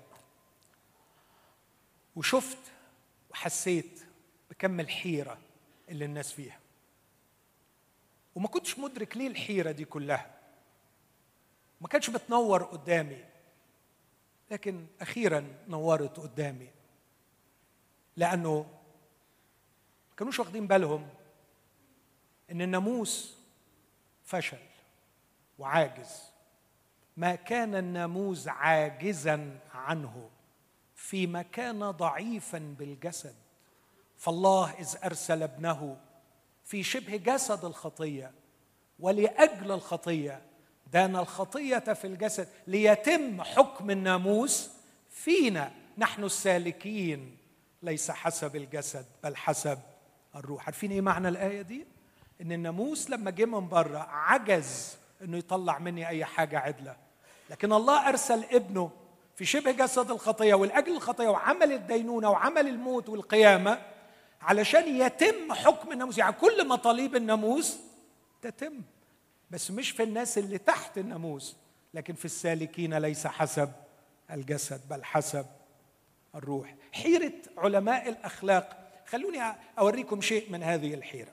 [2.16, 2.58] وشفت
[3.30, 4.00] وحسيت
[4.50, 5.38] بكم الحيرة
[5.88, 6.60] اللي الناس فيها.
[8.34, 10.38] وما كنتش مدرك ليه الحيرة دي كلها.
[11.80, 13.24] ما كانتش بتنور قدامي
[14.50, 16.70] لكن أخيرا نورت قدامي.
[18.16, 18.66] لأنه
[20.10, 21.08] ما كانوش واخدين بالهم
[22.50, 23.34] إن الناموس
[24.24, 24.73] فشل.
[25.58, 26.22] وعاجز.
[27.16, 30.30] ما كان الناموس عاجزا عنه
[30.94, 33.34] فيما كان ضعيفا بالجسد.
[34.16, 35.96] فالله إذ أرسل ابنه
[36.64, 38.32] في شبه جسد الخطية
[39.00, 40.42] ولأجل الخطية
[40.92, 44.70] دان الخطية في الجسد ليتم حكم الناموس
[45.10, 45.72] فينا.
[45.98, 47.36] نحن السالكين
[47.82, 49.78] ليس حسب الجسد بل حسب
[50.34, 50.66] الروح.
[50.66, 51.86] عارفين إيه معنى الآية دي؟
[52.40, 56.96] إن الناموس لما جه من بره عجز إنه يطلع مني أي حاجة عدلة.
[57.50, 58.90] لكن الله أرسل ابنه
[59.36, 63.82] في شبه جسد الخطية ولاجل الخطية وعمل الدينونة وعمل الموت والقيامة
[64.42, 66.18] علشان يتم حكم الناموس.
[66.18, 67.76] يعني كل مطالب الناموس
[68.42, 68.82] تتم
[69.50, 71.56] بس مش في الناس اللي تحت الناموس
[71.94, 73.72] لكن في السالكين ليس حسب
[74.30, 75.46] الجسد بل حسب
[76.34, 76.74] الروح.
[76.92, 78.90] حيرة علماء الأخلاق.
[79.06, 79.38] خلوني
[79.78, 81.32] أوريكم شيء من هذه الحيرة.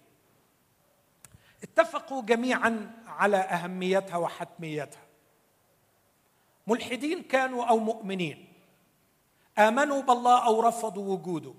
[1.64, 5.02] اتفقوا جميعا على أهميتها وحتميتها.
[6.68, 8.48] ملحدين كانوا أو مؤمنين.
[9.58, 11.54] آمنوا بالله أو رفضوا وجوده.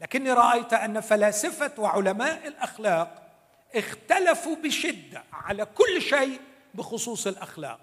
[0.00, 3.30] لكني رأيت أن فلاسفة وعلماء الأخلاق
[3.74, 6.40] اختلفوا بشدة على كل شيء
[6.74, 7.80] بخصوص الأخلاق.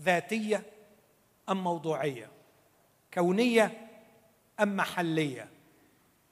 [0.00, 0.62] ذاتية
[1.48, 2.30] أم موضوعية؟
[3.14, 3.88] كونية
[4.60, 5.48] أم محلية؟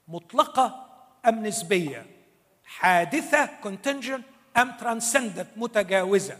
[0.07, 0.87] مطلقة
[1.25, 2.16] أم نسبية؟
[2.67, 4.25] حادثة contingent
[4.57, 6.37] أم transcendent متجاوزة.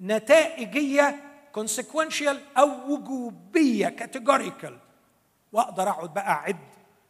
[0.00, 1.20] نتائجية
[1.52, 4.78] consequential أو وجوبية categorical
[5.52, 6.56] وأقدر أقعد بقى أعد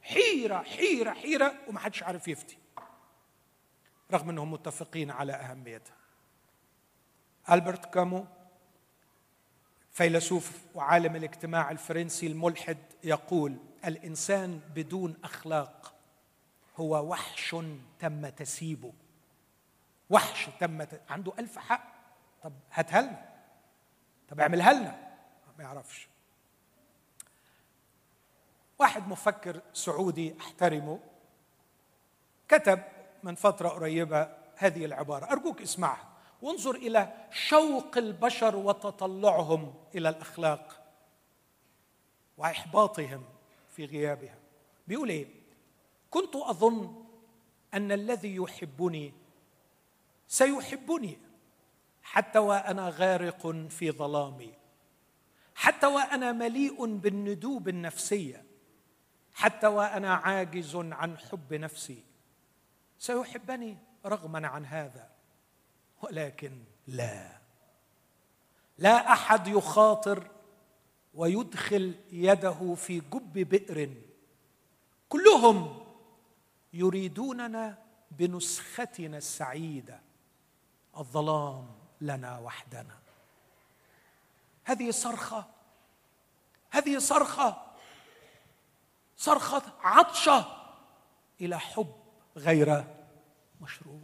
[0.03, 2.59] حيرة حيرة حيرة ومحدش عارف يفتي.
[4.13, 5.97] رغم إنهم متفقين على أهميتها.
[7.51, 8.27] ألبرت كامو
[9.93, 15.93] فيلسوف وعالم الاجتماع الفرنسي الملحد يقول الإنسان بدون أخلاق
[16.77, 17.57] هو وحش
[17.99, 18.93] تم تسيبه
[20.11, 21.01] وحش تم ت...
[21.09, 21.95] عنده ألف حق.
[22.43, 23.29] طب هاتها لنا.
[24.29, 25.14] طب اعملها لنا.
[25.59, 26.09] ما يعرفش.
[28.79, 31.01] واحد مفكر سعودي احترمه.
[32.49, 32.83] كتب
[33.22, 35.25] من فترة قريبة هذه العبارة.
[35.25, 36.09] أرجوك اسمعها.
[36.43, 40.81] وانظر إلى شوق البشر وتطلعهم إلى الأخلاق
[42.39, 43.25] وإحباطهم
[43.70, 44.39] في غيابها.
[44.87, 45.43] بيقول إيه؟
[46.15, 47.05] كنت أظن
[47.75, 49.12] أن الذي يحبني
[50.29, 51.19] سيحبني
[52.03, 54.55] حتى وأنا غارق في ظلامي
[55.55, 58.45] حتى وأنا مليء بالندوب النفسيه
[59.33, 62.05] حتى وأنا عاجز عن حب نفسي.
[62.99, 65.11] سيحبني رغما عن هذا
[66.03, 66.53] ولكن
[66.87, 67.39] لا.
[68.79, 70.31] لا أحد يخاطر
[71.15, 73.95] ويدخل يده في جب بئر.
[75.09, 75.84] كلهم
[76.75, 77.79] يريدوننا
[78.11, 80.01] بنسختنا السعيدة.
[80.99, 81.66] الظلام
[82.01, 82.99] لنا وحدنا.
[84.64, 85.45] هذه صرخة.
[86.70, 87.57] هذه صرخة.
[89.16, 90.47] صرخة عطشة
[91.41, 91.95] إلى حب
[92.37, 92.85] غير
[93.61, 94.01] مشروط.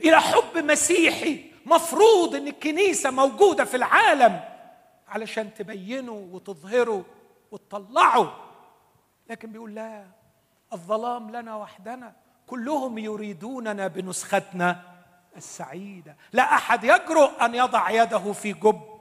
[0.00, 4.44] إلى حب مسيحي مفروض إن الكنيسة موجودة في العالم
[5.08, 7.04] علشان تبينه وتظهره
[7.50, 8.50] وتطلعه.
[9.30, 10.23] لكن بيقول لا.
[10.72, 12.12] الظلام لنا وحدنا.
[12.46, 14.80] كلهم يريدوننا بنسختنا
[15.36, 16.16] السعيدة.
[16.32, 18.94] لا أحد يجرؤ أن يضع يده في جب.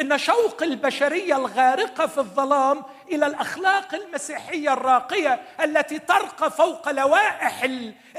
[0.00, 7.62] إن شوق البشرية الغارقة في الظلام إلى الأخلاق المسيحية الراقية التي ترقى فوق لوائح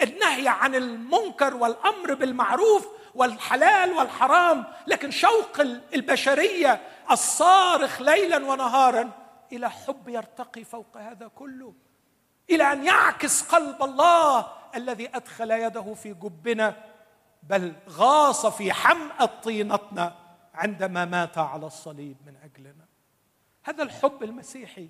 [0.03, 4.65] النهي عن المنكر والأمر بالمعروف والحلال والحرام.
[4.87, 5.59] لكن شوق
[5.93, 6.81] البشرية
[7.11, 9.11] الصارخ ليلا ونهارا
[9.51, 11.73] إلى حب يرتقي فوق هذا كله.
[12.49, 16.75] إلى أن يعكس قلب الله الذي أدخل يده في جبنا
[17.43, 20.15] بل غاص في حمأة طينتنا
[20.53, 22.85] عندما مات على الصليب من أجلنا.
[23.63, 24.89] هذا الحب المسيحي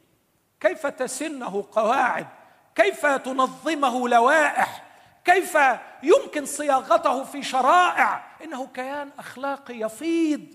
[0.60, 2.28] كيف تسنه قواعد؟
[2.76, 4.86] كيف تنظمه لوائح؟
[5.26, 5.58] كيف
[6.04, 10.46] يمكن صياغته في شرائع؟ إنه كيان أخلاقي يفيض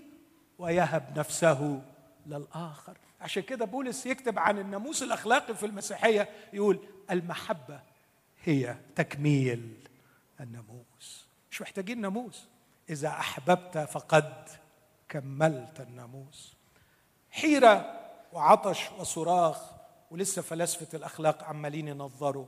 [0.59, 1.81] ويهب نفسه
[2.25, 2.97] للآخر.
[3.21, 6.79] عشان كده بولس يكتب عن الناموس الأخلاقي في المسيحية يقول
[7.11, 7.79] المحبة
[8.43, 9.87] هي تكميل
[10.39, 11.25] الناموس.
[11.51, 12.47] مش محتاجين ناموس.
[12.89, 14.49] إذا أحببت فقد
[15.09, 16.53] كملت الناموس.
[17.31, 18.01] حيرة
[18.33, 19.57] وعطش وصراخ
[20.11, 22.45] ولسه فلاسفة الأخلاق عمالين ينظروا.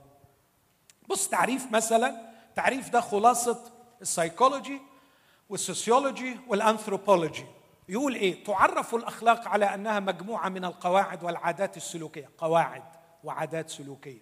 [1.08, 4.80] بص تعريف مثلا تعريف ده خلاصة ال psychology
[5.48, 7.46] وال sociology وال anthropology.
[7.88, 12.30] يقول إيه؟ تعرف الأخلاق على أنها مجموعة من القواعد والعادات السلوكية.
[12.38, 12.82] قواعد
[13.24, 14.20] وعادات سلوكية.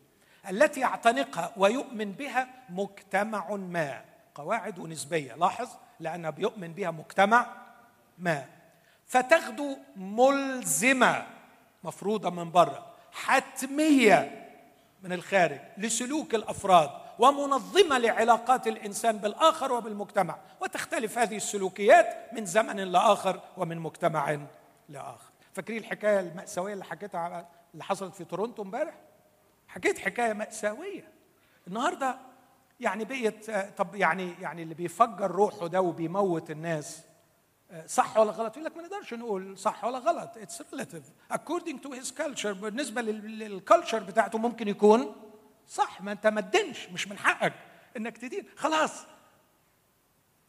[0.51, 4.05] التي يعتنقها ويؤمن بها مجتمع ما.
[4.35, 5.35] قواعد ونسبية.
[5.35, 5.69] لاحظ؟
[6.01, 7.47] لانها بيؤمن بها مجتمع
[8.19, 8.45] ما.
[9.07, 11.27] فتغدو ملزمة
[11.85, 14.49] مفروضة من بره حتمية
[15.03, 17.06] من الخارج لسلوك الأفراد.
[17.19, 20.37] ومنظمة لعلاقات الإنسان بالآخر وبالمجتمع.
[20.61, 24.39] وتختلف هذه السلوكيات من زمن لآخر ومن مجتمع
[24.89, 25.31] لآخر.
[25.53, 28.95] فاكرين الحكاية المأساوية اللي حكيتها اللي حصلت في تورونتو امبارح؟
[29.69, 31.13] حكيت حكاية مأساوية.
[31.69, 32.19] النهارده
[32.81, 37.01] يعني بقيت طب يعني يعني اللي بيفجر روحه ده وبيموت الناس
[37.87, 40.37] صح ولا غلط؟ يقول لك ما نقدرش نقول صح ولا غلط.
[40.37, 41.03] it's relative
[41.33, 45.13] according to his culture بالنسبة لل culture بتاعته ممكن يكون
[45.69, 47.53] صح ما انت ما تدينش مش من حقك
[47.97, 48.45] انك تدين.
[48.57, 49.07] خلاص.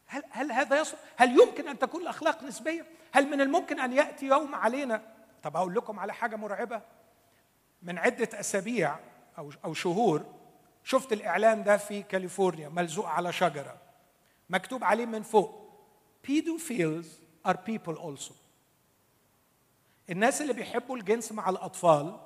[0.06, 4.26] هل هل هذا يصل هل يمكن أن تكون الأخلاق نسبية؟ هل من الممكن أن يأتي
[4.26, 5.02] يوم علينا؟
[5.42, 6.82] طب أقول لكم على حاجة مرعبة.
[7.82, 8.98] من عدة أسابيع
[9.38, 10.34] أو أو شهور
[10.84, 13.76] شفت الإعلان ده في كاليفورنيا ملزوق على شجرة
[14.50, 15.68] مكتوب عليه من فوق
[16.26, 17.06] pedophiles
[17.48, 18.32] are people also.
[20.10, 22.20] الناس اللي بيحبوا الجنس مع الأطفال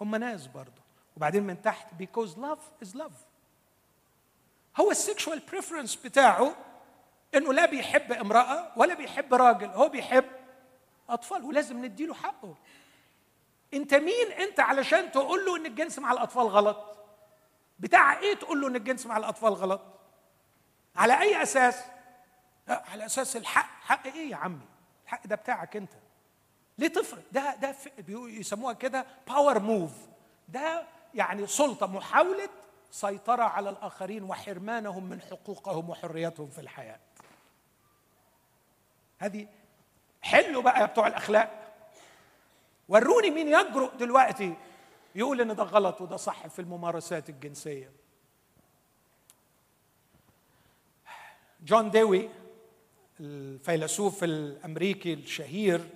[0.00, 0.77] هم ناس برضه.
[1.18, 3.12] وبعدين من تحت because love is love.
[4.80, 6.56] هو ال sexual preference بتاعه
[7.34, 10.24] إنه لا بيحب امرأة ولا بيحب راجل هو بيحب
[11.08, 12.54] أطفال ولازم نديله حقه.
[13.74, 16.96] أنت مين أنت علشان تقول له إن الجنس مع الأطفال غلط؟
[17.78, 19.80] بتاع إيه تقول له إن الجنس مع الأطفال غلط؟
[20.96, 21.84] على أي أساس؟
[22.68, 24.66] على أساس الحق حق إيه يا عمي؟
[25.04, 25.92] الحق ده بتاعك أنت.
[26.78, 27.74] ليه تفرق؟ ده ده
[28.08, 29.92] يسموها كده باور موف
[30.48, 32.48] ده يعني سلطة محاولة
[32.90, 37.00] سيطرة على الآخرين وحرمانهم من حقوقهم وحرياتهم في الحياة.
[39.18, 39.46] هذه
[40.22, 41.74] حلوا بقى يا بتوع الأخلاق.
[42.88, 44.54] وروني مين يجرؤ دلوقتي
[45.14, 47.92] يقول إن ده غلط وده صح في الممارسات الجنسية.
[51.64, 52.28] جون ديوي
[53.20, 55.88] الفيلسوف الأمريكي الشهير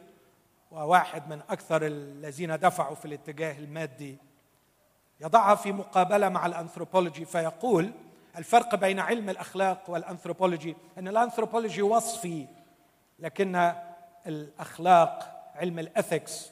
[0.70, 4.18] وواحد من أكثر الذين دفعوا في الاتجاه المادي
[5.23, 7.93] يضعها في مقابلة مع الأنثروبولوجي فيقول
[8.37, 12.47] الفرق بين علم الأخلاق والأنثروبولوجي أن الأنثروبولوجي وصفي
[13.18, 13.73] لكن
[14.27, 16.51] الأخلاق علم ال ethics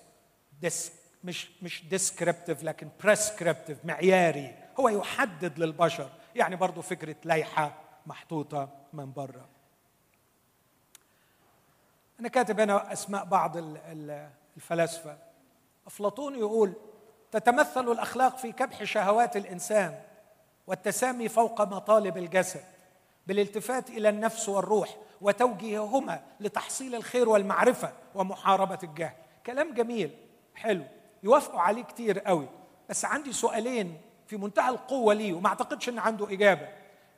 [1.25, 7.75] مش مش descriptive لكن prescriptive معياري هو يحدد للبشر يعني برضو فكرة لائحة
[8.07, 9.49] محطوطة من بره
[12.21, 13.57] أنا كاتب هنا أسماء بعض
[14.57, 15.19] الفلاسفة.
[15.87, 16.73] أفلاطون يقول
[17.33, 20.01] تتمثل الأخلاق في كبح شهوات الإنسان
[20.67, 22.65] والتسامي فوق مطالب الجسد
[23.27, 29.15] بالالتفات إلى النفس والروح وتوجيههما لتحصيل الخير والمعرفة ومحاربة الجهل.
[29.47, 30.11] كلام جميل
[30.55, 30.85] حلو
[31.23, 32.49] يوافقوا عليه كتير قوي.
[32.89, 36.69] بس عندي سؤالين في منتهى القوة ليه وما أعتقدش إن عنده إجابة.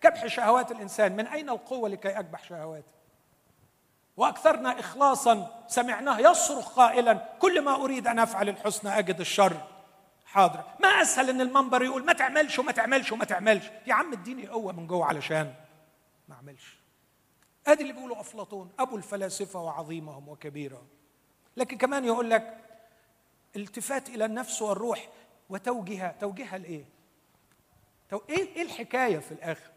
[0.01, 2.93] كبح شهوات الإنسان من أين القوة لكي أكبح شهواته؟
[4.17, 9.57] وأكثرنا اخلاصا سمعناه يصرخ قائلا كل ما أريد أن أفعل الحسنى أجد الشر.
[10.33, 10.65] حاضر.
[10.81, 13.71] ما أسهل إن المنبر يقول ما تعملش وما تعملش وما تعملش.
[13.87, 15.55] يا عم اديني قوة من جوه علشان
[16.29, 16.79] ما أعملش.
[17.67, 20.87] أدي اللي بيقوله أفلاطون أبو الفلاسفة وعظيمهم وكبيرهم
[21.57, 22.57] لكن كمان يقول لك
[23.57, 25.09] التفات إلى النفس والروح
[25.49, 26.85] وتوجيهها توجيهها لإيه؟
[28.11, 28.21] تو...
[28.29, 29.71] إيه إيه الحكاية في الآخر؟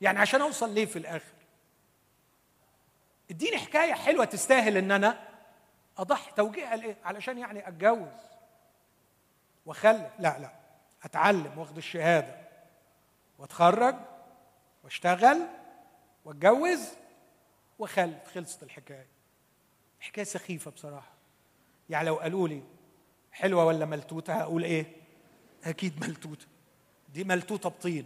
[0.00, 1.34] يعني عشان أوصل ليه في الآخر؟
[3.30, 5.28] اديني حكاية حلوة تستاهل إن أنا
[5.98, 6.32] أضحي.
[6.36, 8.25] توجيهها لإيه؟ علشان يعني أتجوز.
[9.66, 10.52] واخلف لا لا.
[11.02, 12.36] أتعلم واخد الشهادة.
[13.38, 13.96] وأتخرج
[14.84, 15.46] وأشتغل
[16.24, 16.88] وأتجوز
[17.78, 18.34] وأخلف.
[18.34, 19.06] خلصت الحكاية.
[20.00, 21.12] حكاية سخيفة بصراحة.
[21.90, 22.62] يعني لو قالوا لي
[23.32, 24.86] حلوة ولا ملتوتة هقول إيه؟
[25.64, 26.46] أكيد ملتوتة.
[27.08, 28.04] دي ملتوتة بطين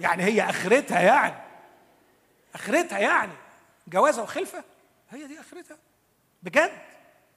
[0.00, 1.36] يعني هي أخرتها يعني.
[2.54, 3.32] أخرتها يعني.
[3.88, 4.64] جوازة وخلفة.
[5.10, 5.78] هي دي أخرتها.
[6.42, 6.72] بجد.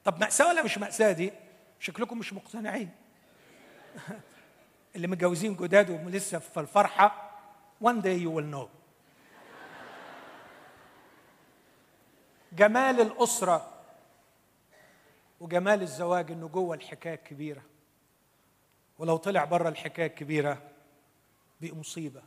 [0.04, 1.32] طب مأساة ولا مش مأساة دي؟
[1.80, 2.90] شكلكم مش مقتنعين.
[4.96, 7.30] اللي متجوزين جداد ولسه في الفرحة
[7.84, 8.68] one day you will know.
[12.52, 13.72] جمال الأسرة
[15.40, 17.62] وجمال الزواج إنه جوه الحكاية الكبيرة.
[18.98, 20.62] ولو طلع بره الحكاية الكبيرة
[21.60, 22.22] بقى مصيبة.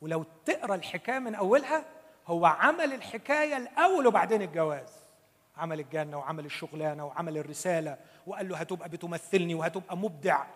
[0.00, 1.84] ولو تقرأ الحكاية من أولها
[2.26, 5.09] هو عمل الحكاية الأول وبعدين الجواز.
[5.60, 7.98] عمل الجنة وعمل الشغلانة وعمل الرسالة.
[8.26, 10.46] وقال له هتبقى بتمثلني وهتبقى مبدع.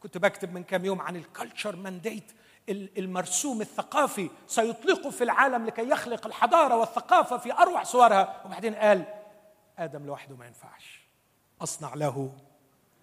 [0.00, 2.32] كنت بكتب من كام يوم عن ال culture mandate
[2.68, 8.42] المرسوم الثقافي سيطلقه في العالم لكي يخلق الحضارة والثقافة في أروع صورها.
[8.46, 9.04] وبعدين قال
[9.78, 11.08] آدم لوحده ما ينفعش.
[11.60, 12.32] أصنع له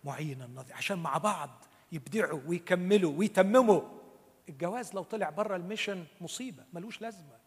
[0.04, 1.50] معينا نظير عشان مع بعض
[1.92, 3.82] يبدعوا ويكملوا ويتمموا.
[4.50, 7.38] الجواز لو طلع بره الميشن مصيبة ملوش لازمة.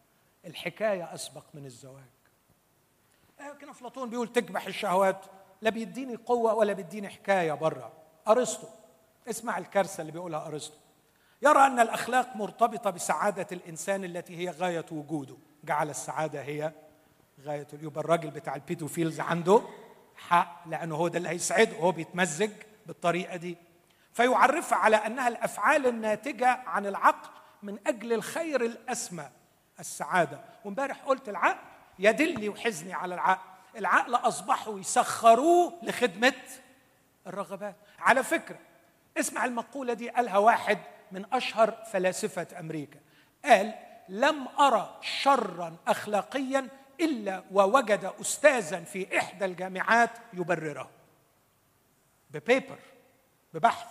[0.45, 2.09] الحكاية أسبق من الزواج.
[3.39, 5.25] لكن أفلاطون بيقول تكبح الشهوات
[5.61, 7.91] لا بيديني قوة ولا بيديني حكاية بره
[8.27, 8.67] أرسطو
[9.29, 10.77] اسمع الكارثة اللي بيقولها أرسطو.
[11.41, 15.35] يرى أن الأخلاق مرتبطة بسعادة الإنسان التي هي غاية وجوده.
[15.63, 16.71] جعل السعادة هي
[17.43, 19.61] غاية يبقى الراجل بتاع البيدوفيلز عنده
[20.15, 21.77] حق لأنه هو ده اللي هيسعده.
[21.77, 22.51] هو بيتمزج
[22.85, 23.57] بالطريقة دي.
[24.13, 27.29] فيعرفها على أنها الأفعال الناتجة عن العقل
[27.63, 29.29] من أجل الخير الأسمى
[29.79, 30.39] السعادة.
[30.65, 31.59] وإمبارح قلت العقل
[31.99, 33.49] يدلي وحزني على العقل.
[33.77, 36.33] العقل أصبحوا يسخروه لخدمة
[37.27, 37.75] الرغبات.
[37.99, 38.59] على فكرة
[39.17, 40.79] اسمع المقولة دي قالها واحد
[41.11, 42.99] من أشهر فلاسفة أمريكا.
[43.45, 43.73] قال
[44.09, 46.67] لم ارى شرا أخلاقيا
[47.01, 50.89] إلا ووجد أستاذا في إحدى الجامعات يبرره.
[52.29, 52.79] ببيبر
[53.53, 53.87] ببحث.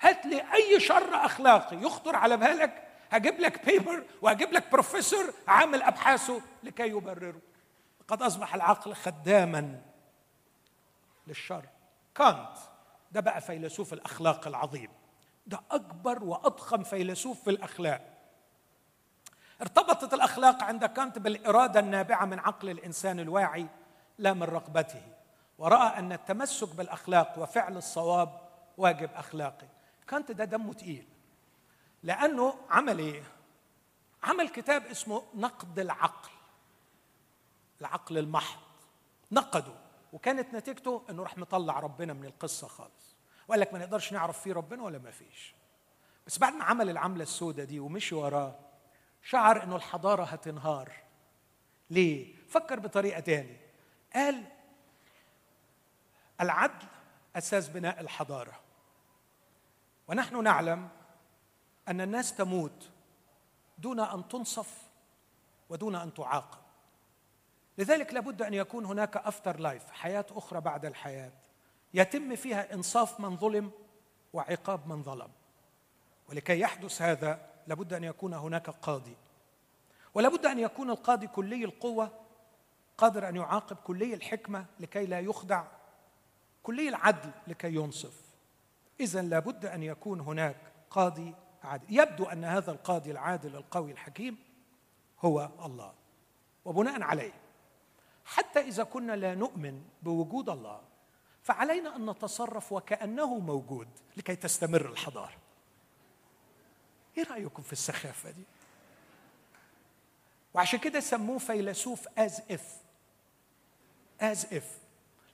[0.00, 5.82] هات لي أي شر أخلاقي يخطر على بالك هجيب لك بيبر وهجيب لك بروفيسور عامل
[5.82, 7.40] أبحاثه لكي يبرره.
[8.08, 9.80] قد أصبح العقل خداما
[11.26, 11.64] للشر.
[12.14, 12.56] كانت
[13.12, 14.90] ده بقى فيلسوف الأخلاق العظيم.
[15.46, 18.12] ده أكبر وأضخم فيلسوف في الأخلاق.
[19.62, 23.66] ارتبطت الأخلاق عند كانت بالإرادة النابعة من عقل الإنسان الواعي
[24.18, 25.02] لا من رغبته.
[25.58, 28.40] ورأى أن التمسك بالأخلاق وفعل الصواب
[28.78, 29.66] واجب اخلاقي
[30.08, 31.06] كانت ده دمه تقيل.
[32.06, 33.22] لأنه عمل إيه؟
[34.22, 36.30] عمل كتاب اسمه نقد العقل.
[37.80, 38.60] العقل المحض.
[39.32, 39.74] نقده.
[40.12, 43.16] وكانت نتيجته إنه راح مطلع ربنا من القصة خالص.
[43.48, 45.54] وقال لك ما نقدرش نعرف فيه ربنا ولا ما فيش.
[46.26, 48.58] بس بعد ما عمل العملة السوداء دي ومشي وراه
[49.22, 50.92] شعر إنه الحضارة هتنهار.
[51.90, 53.56] ليه؟ فكر بطريقة تاني.
[54.14, 54.44] قال
[56.40, 56.86] العدل
[57.36, 58.60] أساس بناء الحضارة.
[60.08, 60.88] ونحن نعلم
[61.88, 62.90] أن الناس تموت
[63.78, 64.82] دون أن تنصف
[65.68, 66.58] ودون أن تعاقب.
[67.78, 71.32] لذلك لابد أن يكون هناك afterlife حياة أخرى بعد الحياة.
[71.94, 73.70] يتم فيها إنصاف من ظلم
[74.32, 75.28] وعقاب من ظلم.
[76.28, 79.16] ولكي يحدث هذا لابد أن يكون هناك قاضي.
[80.14, 82.10] ولابد أن يكون القاضي كلي القوة
[82.98, 85.64] قادر أن يعاقب كلي الحكمة لكي لا يخدع
[86.62, 88.20] كلي العدل لكي ينصف.
[89.00, 90.56] اذا لابد أن يكون هناك
[90.90, 91.34] قاضي
[91.66, 91.98] عادل.
[91.98, 94.38] يبدو أن هذا القاضي العادل القوي الحكيم
[95.20, 95.94] هو الله
[96.64, 97.32] وبناء عليه.
[98.24, 100.80] حتى إذا كنا لا نؤمن بوجود الله
[101.42, 105.36] فعلينا أن نتصرف وكأنه موجود لكي تستمر الحضارة.
[107.18, 108.42] إيه رأيكم في السخافة دي؟
[110.54, 112.76] وعشان كده سموه فيلسوف as if
[114.20, 114.78] as if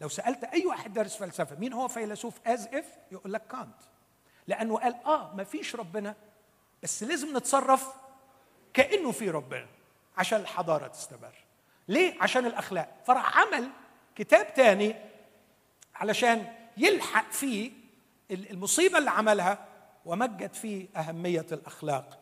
[0.01, 3.92] لو سألت أي واحد دارس فلسفة مين هو فيلسوف as if يقول لك كانت.
[4.49, 6.15] لأنه قال آه ما فيش ربنا
[6.83, 7.89] بس لازم نتصرف
[8.75, 9.67] كأنه في ربنا
[10.19, 11.35] عشان الحضارة تستمر.
[11.89, 12.97] ليه؟ عشان الأخلاق.
[13.07, 13.69] فراح عمل
[14.17, 14.97] كتاب تاني
[15.95, 17.71] علشان يلحق فيه
[18.31, 19.67] المصيبة اللي عملها
[20.07, 22.19] ومجد فيه أهمية الأخلاق.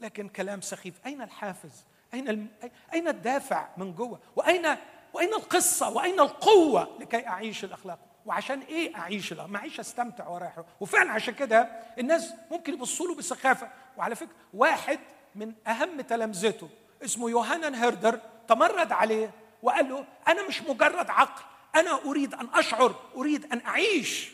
[0.00, 0.94] لكن كلام سخيف.
[1.06, 1.84] أين الحافز؟
[2.14, 2.48] أين الم...
[2.94, 4.66] أين الدافع من جوه؟ واين
[5.12, 11.10] وأين القصة؟ وأين القوة لكي أعيش الأخلاق؟ وعشان إيه أعيش الاخلاق معيش أستمتع ورايح وفعلا
[11.10, 11.62] عشان كده
[11.98, 13.70] الناس ممكن يبصوا له بسخافة.
[13.96, 14.98] وعلى فكرة واحد
[15.34, 16.68] من أهم تلامذته
[17.04, 19.30] اسمه يوهانان هيردر تمرد عليه
[19.62, 21.42] وقال له أنا مش مجرد عقل
[21.76, 24.32] أنا أريد أن أشعر أريد أن أعيش.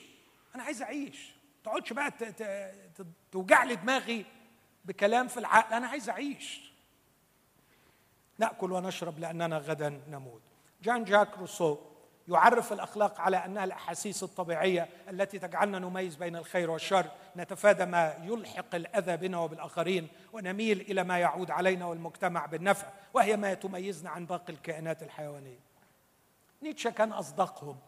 [0.54, 1.30] أنا عايز أعيش.
[1.66, 2.12] ما تقعدش بقى
[3.32, 4.26] توجع لي دماغي
[4.84, 5.74] بكلام في العقل.
[5.74, 6.72] أنا عايز أعيش.
[8.38, 10.42] نأكل ونشرب لأننا غدا نموت.
[10.82, 11.78] جان جاك روسو
[12.28, 18.74] يعرف الأخلاق على أنها الأحاسيس الطبيعية التي تجعلنا نميز بين الخير والشر نتفادى ما يلحق
[18.74, 24.52] الأذى بنا وبالآخرين ونميل إلى ما يعود علينا والمجتمع بالنفع وهي ما تميزنا عن باقي
[24.52, 25.58] الكائنات الحيوانية.
[26.62, 27.78] نيتشه كان أصدقهم.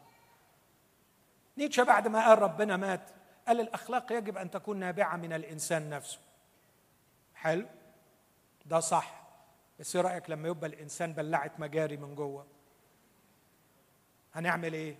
[1.59, 3.11] نيتشه بعد ما قال ربنا مات
[3.47, 6.19] قال الأخلاق يجب أن تكون نابعة من الإنسان نفسه.
[7.35, 7.67] حلو؟
[8.67, 9.23] ده صح.
[9.81, 12.47] بس إيه رأيك لما يبقى الإنسان بلاعة مجاري من جوه؟
[14.39, 14.97] هنعمل إيه؟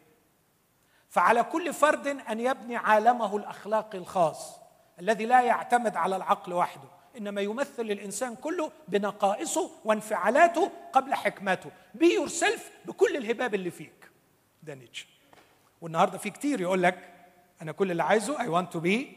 [1.09, 4.61] فعلى كل فرد أن يبني عالمه الأخلاقي الخاص
[5.01, 6.89] الذي لا يعتمد على العقل وحده
[7.19, 14.11] إنما يمثل الانسان كله بنقائصه وانفعالاته قبل حكمته be yourself بكل الهباب اللي فيك.
[14.63, 15.07] ده نيتشه.
[15.81, 17.09] والنهاردة في كتير يقول لك
[17.63, 19.17] أنا كل اللي عايزه I want to be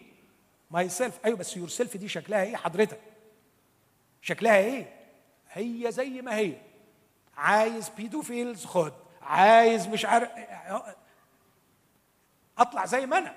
[0.71, 2.99] myself أيوه بس yourself دي شكلها إيه حضرتك؟
[4.21, 4.93] شكلها إيه؟
[5.51, 6.53] هي زي ما هي.
[7.37, 8.93] عايز pedophiles خد.
[9.23, 10.29] عايز مش عارف
[12.57, 13.35] أطلع زي ما أنا.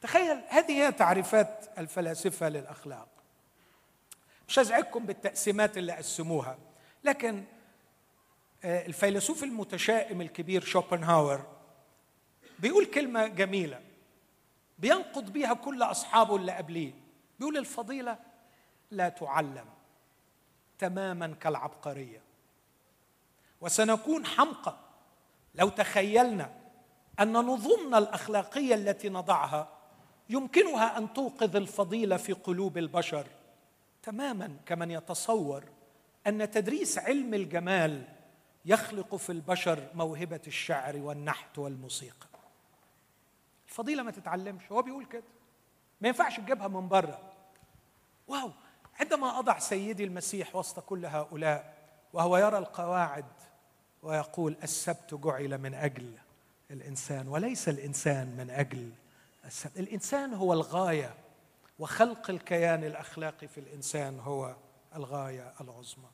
[0.00, 3.08] تخيل هذه هي تعريفات الفلاسفة للأخلاق.
[4.48, 6.58] مش هزعجكم بالتقسيمات اللي قسموها
[7.04, 7.44] لكن
[8.64, 11.46] آه، الفيلسوف المتشائم الكبير شوبنهاور
[12.58, 13.80] بيقول كلمة جميلة
[14.78, 16.92] بينقض بيها كل أصحابه اللي قبليه.
[17.38, 18.18] بيقول الفضيلة
[18.90, 19.66] لا تعلم
[20.78, 22.20] تماما كالعبقرية.
[23.60, 24.76] وسنكون حمقى.
[25.54, 26.50] لو تخيلنا
[27.20, 29.68] أن نظمنا الأخلاقية التي نضعها
[30.28, 33.26] يمكنها أن توقظ الفضيلة في قلوب البشر
[34.02, 35.64] تماما كمن يتصور
[36.26, 38.04] أن تدريس علم الجمال
[38.64, 42.26] يخلق في البشر موهبة الشعر والنحت والموسيقى.
[43.68, 45.24] الفضيلة ما تتعلمش هو بيقول كده.
[46.00, 47.32] ما ينفعش تجيبها من بره.
[48.28, 48.50] واو
[49.00, 51.74] عندما أضع سيدي المسيح وسط كل هؤلاء
[52.12, 53.24] وهو يرى القواعد
[54.04, 56.12] ويقول السبت جعل من أجل
[56.70, 58.90] الإنسان وليس الإنسان من أجل
[59.44, 59.78] السبت.
[59.78, 61.14] الإنسان هو الغاية
[61.78, 64.54] وخلق الكيان الأخلاقي في الإنسان هو
[64.96, 66.08] الغاية العظمى.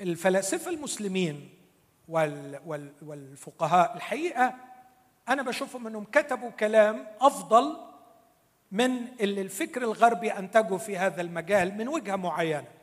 [0.00, 1.50] الفلاسفة المسلمين
[3.02, 4.54] والفقهاء الحقيقة
[5.28, 7.76] أنا بشوفهم أنهم كتبوا كلام أفضل
[8.72, 12.81] من اللي الفكر الغربي أنتجه في هذا المجال من وجهة معينة.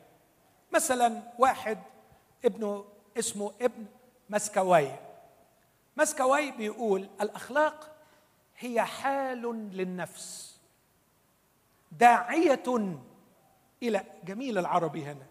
[0.72, 1.78] مثلا واحد
[2.44, 2.84] ابنه
[3.18, 3.84] اسمه ابن
[4.30, 4.96] مسكويه
[5.96, 7.96] مسكويه بيقول الأخلاق
[8.58, 9.42] هي حال
[9.72, 10.58] للنفس
[11.92, 12.94] داعية
[13.82, 15.26] إلى جميل العربي هنا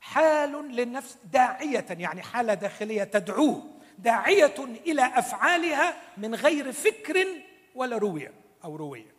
[0.00, 3.62] حال للنفس داعية يعني حالة داخلية تدعوه
[3.98, 7.26] داعية إلى أفعالها من غير فكر
[7.74, 8.32] ولا رويه
[8.64, 9.14] أو رويه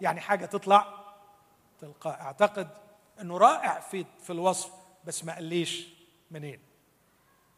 [0.00, 0.86] يعني حاجة تطلع
[1.80, 2.68] تلقاء أعتقد
[3.20, 4.72] انه رائع في في الوصف
[5.04, 5.88] بس ما قاليش
[6.30, 6.60] منين.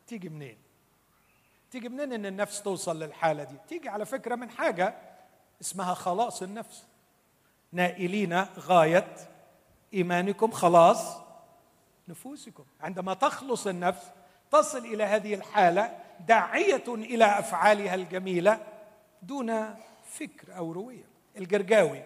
[0.06, 0.58] تيجي منين؟
[1.70, 4.94] تيجي منين إن النفس توصل للحالة دي؟ تيجي على فكرة من حاجة
[5.60, 6.84] اسمها خلاص النفس.
[7.72, 9.16] نائلين غاية
[9.94, 11.16] إيمانكم خلاص
[12.08, 12.64] نفوسكم.
[12.80, 14.10] عندما تخلص النفس
[14.50, 18.66] تصل إلى هذه الحالة داعية إلى أفعالها الجميلة
[19.22, 19.74] دون
[20.04, 21.04] فكر أو روية.
[21.36, 22.02] الجرجاوي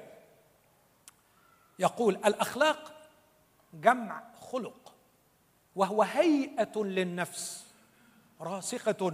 [1.79, 2.98] يقول الأخلاق
[3.75, 4.95] جمع خلق
[5.77, 7.67] وهو هيئة للنفس
[8.41, 9.13] راسخة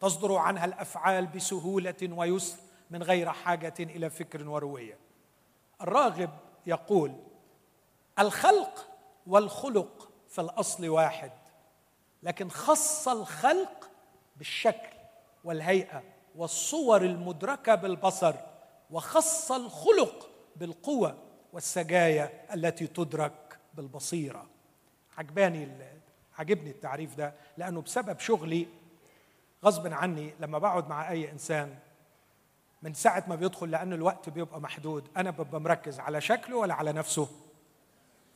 [0.00, 2.58] تصدر عنها الأفعال بسهولة ويسر
[2.90, 4.98] من غير حاجة إلى فكر وروية.
[5.80, 6.30] الراغب
[6.66, 7.12] يقول
[8.18, 8.88] الخلق
[9.26, 11.32] والخلق في الأصل واحد
[12.22, 13.90] لكن خص الخلق
[14.36, 14.96] بالشكل
[15.44, 16.02] والهيئة
[16.36, 18.34] والصور المدركة بالبصر
[18.90, 21.18] وخص الخلق بالقوة
[21.52, 23.45] والسجايا التي تدرك
[23.76, 24.46] بالبصيره
[25.18, 25.68] عجباني
[26.38, 28.66] عجبني التعريف ده لأنه بسبب شغلي
[29.64, 31.78] غصب عني لما بقعد مع أي إنسان
[32.82, 35.08] من ساعة ما بيدخل لأن الوقت بيبقى محدود.
[35.16, 37.28] أنا ببقى مركز على شكله ولا على نفسه؟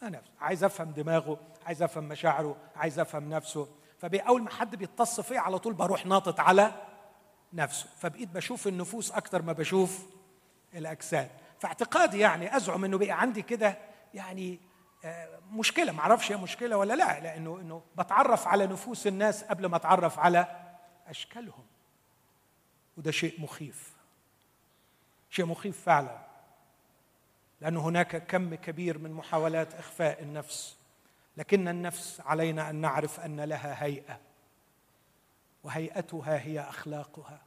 [0.02, 3.68] أنا عايز أفهم دماغه عايز أفهم مشاعره عايز أفهم نفسه.
[3.98, 6.72] فاول ما حد بيتص فيا على طول بروح ناطط على
[7.52, 7.86] نفسه.
[7.98, 10.06] فبقيت بشوف النفوس أكتر ما بشوف
[10.74, 11.30] الأجساد.
[11.58, 13.78] فاعتقادي يعني أزعم إنه بقى عندي كده
[14.14, 14.60] يعني
[15.52, 19.76] مشكلة ما أعرفش هي مشكلة ولا لا لأنه إنه بتعرف على نفوس الناس قبل ما
[19.76, 20.60] اتعرف على
[21.06, 21.66] أشكالهم.
[22.96, 23.92] وده شيء مخيف.
[25.30, 26.18] شيء مخيف فعلا.
[27.60, 30.76] لأن هناك كم كبير من محاولات إخفاء النفس.
[31.36, 34.20] لكن النفس علينا أن نعرف أن لها هيئة.
[35.64, 37.40] وهيئتها هي أخلاقها.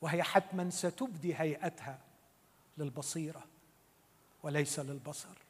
[0.00, 1.98] وهي حتما ستبدي هيئتها
[2.78, 3.42] للبصيرة
[4.42, 5.49] وليس للبصر.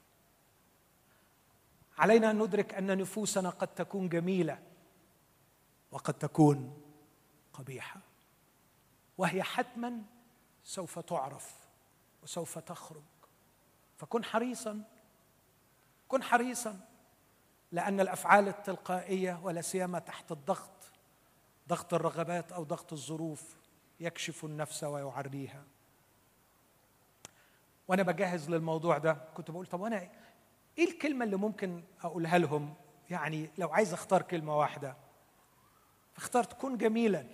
[2.01, 4.59] علينا أن ندرك أن نفوسنا قد تكون جميلة
[5.91, 6.83] وقد تكون
[7.53, 8.01] قبيحة.
[9.19, 10.03] وهي حتما
[10.65, 11.55] سوف تعرف
[12.23, 13.03] وسوف تخرج.
[13.97, 14.83] فكن حريصا
[16.09, 16.81] كن حريصا
[17.73, 20.93] لأن الأفعال التلقائية ولا سيما تحت الضغط
[21.69, 23.57] ضغط الرغبات أو ضغط الظروف
[24.01, 25.65] يكشف النفس ويعريها.
[27.89, 29.13] وأنا بجهز للموضوع ده.
[29.35, 30.11] كنت بقول طب وأنا
[30.79, 32.75] إيه الكلمة اللي ممكن أقولها لهم؟
[33.11, 34.97] يعني لو عايز أختار كلمة واحدة.
[36.15, 37.27] فاخترت كن جميلا.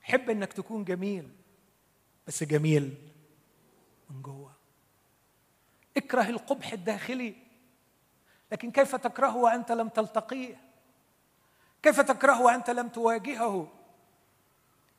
[0.00, 1.30] حب إنك تكون جميل
[2.26, 2.94] بس جميل
[4.10, 4.52] من جوه.
[5.96, 7.34] اكره القبح الداخلي
[8.52, 10.56] لكن كيف تكرهه وأنت لم تلتقيه؟
[11.82, 13.72] كيف تكرهه وأنت لم تواجهه؟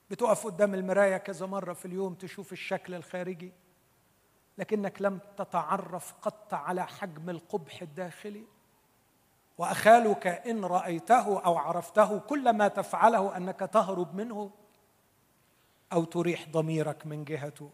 [0.09, 3.51] بتقف قدام المراية كذا مرة في اليوم تشوف الشكل الخارجي.
[4.57, 8.43] لكنك لم تتعرف قط على حجم القبح الداخلي.
[9.57, 14.51] وأخالك إن رأيته أو عرفته كل ما تفعله أنك تهرب منه
[15.93, 17.69] أو تريح ضميرك من جهته.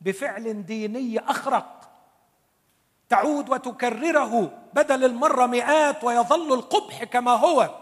[0.00, 1.90] بفعل ديني أخرق.
[3.08, 7.80] تعود وتكرره بدل المرة مئات ويظل القبح كما هو.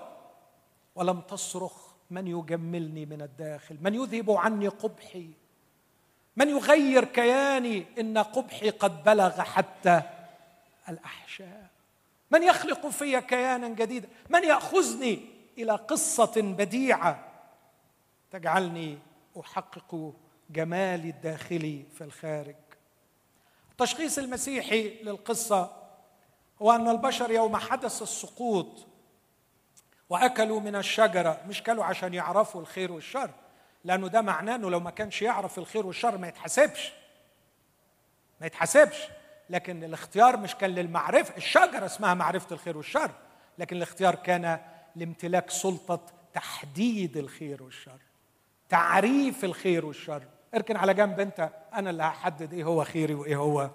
[0.94, 5.30] ولم تصرخ من يجملني من الداخل من يذهب عني قبحي.
[6.38, 10.02] من يغير كياني إن قبحي قد بلغ حتى
[10.88, 11.66] الأحشاء.
[12.30, 15.20] من يخلق في كيانا جديدا؟ من يأخذني
[15.58, 17.24] إلى قصة بديعة؟
[18.30, 18.98] تجعلني
[19.40, 20.12] أحقق
[20.50, 22.54] جمالي الداخلي في الخارج.
[23.72, 25.72] التشخيص المسيحي للقصة
[26.62, 28.86] هو أن البشر يوم حدث السقوط
[30.10, 33.30] وأكلوا من الشجرة مش كلوا عشان يعرفوا الخير والشر.
[33.84, 36.92] لأنه ده معناه انه لو ما كانش يعرف الخير والشر ما يتحاسبش.
[38.40, 38.96] ما يتحاسبش.
[39.50, 43.10] لكن الاختيار مش كان للمعرفة الشجرة اسمها معرفة الخير والشر
[43.58, 44.60] لكن الاختيار كان
[44.96, 46.00] لامتلاك سلطة
[46.34, 47.98] تحديد الخير والشر
[48.68, 50.22] تعريف الخير والشر.
[50.54, 53.70] اركن على جنب انت أنا اللي هحدد إيه هو خيري وايه هو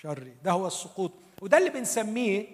[0.00, 0.34] شري.
[0.44, 1.12] ده هو السقوط.
[1.42, 2.46] وده اللي بنسميه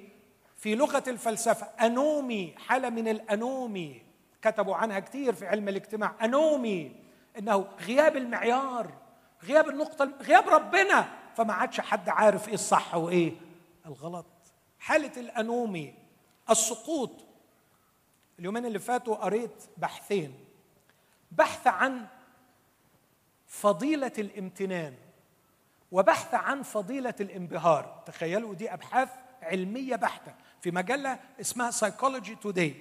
[0.56, 4.02] في لغة الفلسفة أنومي حالة من الأنومي.
[4.50, 6.14] كتبوا عنها كتير في علم الاجتماع.
[6.24, 6.96] أنومي.
[7.38, 8.92] إنه غياب المعيار
[9.44, 11.08] غياب النقطة غياب ربنا.
[11.36, 13.32] فما عادش حد عارف إيه الصح وإيه
[13.86, 14.26] الغلط.
[14.78, 15.94] حالة الأنومي
[16.50, 17.10] السقوط.
[18.38, 20.34] اليومين اللي فاتوا قريت بحثين.
[21.32, 22.06] بحث عن
[23.46, 24.94] فضيلة الامتنان
[25.92, 28.02] وبحث عن فضيلة الانبهار.
[28.06, 29.08] تخيلوا دي أبحاث
[29.42, 32.74] علمية بحتة في مجلة اسمها سايكولوجي توداي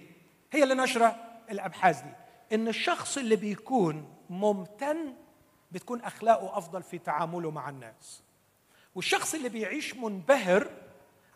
[0.51, 1.24] هي اللي نشرة.
[1.51, 2.11] الأبحاث دي
[2.55, 5.13] إن الشخص اللي بيكون ممتن
[5.71, 8.21] بتكون أخلاقه أفضل في تعامله مع الناس.
[8.95, 10.67] والشخص اللي بيعيش منبهر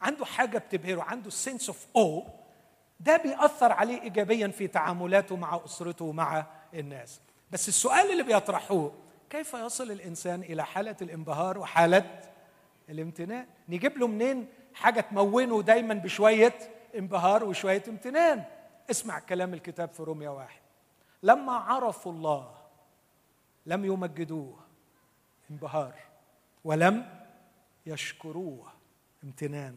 [0.02, 2.28] عنده حاجة بتبهره عنده ال sense of awe
[3.00, 7.22] ده بيأثر عليه ايجابيا في تعاملاته مع أسرته ومع الناس.
[7.52, 8.94] بس السؤال اللي بيطرحوه
[9.30, 12.22] كيف يصل الإنسان إلى حالة الانبهار وحالة
[12.90, 16.54] الامتنان؟ نجيب له منين حاجة تمونه دايما بشوية
[16.96, 18.44] انبهار وشوية امتنان.
[18.90, 20.62] اسمع كلام الكتاب في روميا واحد.
[21.24, 22.52] لما عرفوا الله
[23.66, 24.60] لم يمجدوه
[25.52, 25.94] انبهار
[26.64, 27.20] ولم
[27.86, 28.68] يشكروه
[29.24, 29.76] امتنان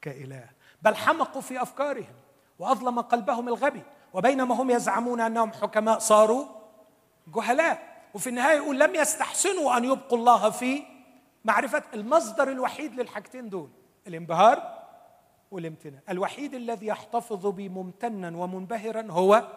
[0.00, 0.48] كإله.
[0.82, 2.14] بل حمقوا في أفكارهم
[2.58, 3.82] وأظلم قلبهم الغبي
[4.12, 6.46] وبينما هم يزعمون أنهم حكماء صاروا
[7.26, 7.92] جهلاء.
[8.14, 10.82] وفي النهاية يقول لم يستحسنوا أن يبقوا الله في
[11.44, 13.70] معرفة المصدر الوحيد للحاجتين دول
[14.06, 14.81] الانبهار
[15.52, 16.00] والامتنان.
[16.08, 19.48] الوحيد الذي يحتفظ بي ممتنا ومنبهرا هو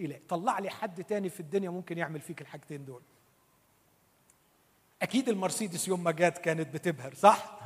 [0.00, 3.02] إله طلع لي حد تاني في الدنيا ممكن يعمل فيك الحاجتين دول.
[5.02, 7.60] أكيد المرسيدس يوم ما جات كانت بتبهر صح؟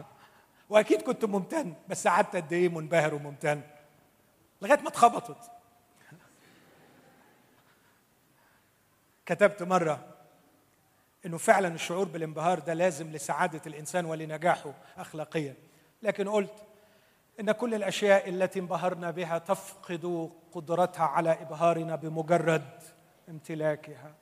[0.71, 3.63] وأكيد كنت ممتن بس قعدت قد إيه منبهر وممتن؟
[4.63, 5.51] لغاية ما اتخبطت.
[9.27, 10.09] كتبت مرة
[11.27, 15.55] إنه فعلا الشعور بالانبهار ده لازم لسعادة الإنسان ولنجاحه اخلاقيا.
[16.03, 16.65] لكن قلت
[17.41, 22.83] إن كل الأشياء التي انبهرنا بها تفقد قدرتها على إبهارنا بمجرد
[23.29, 24.15] امتلاكها.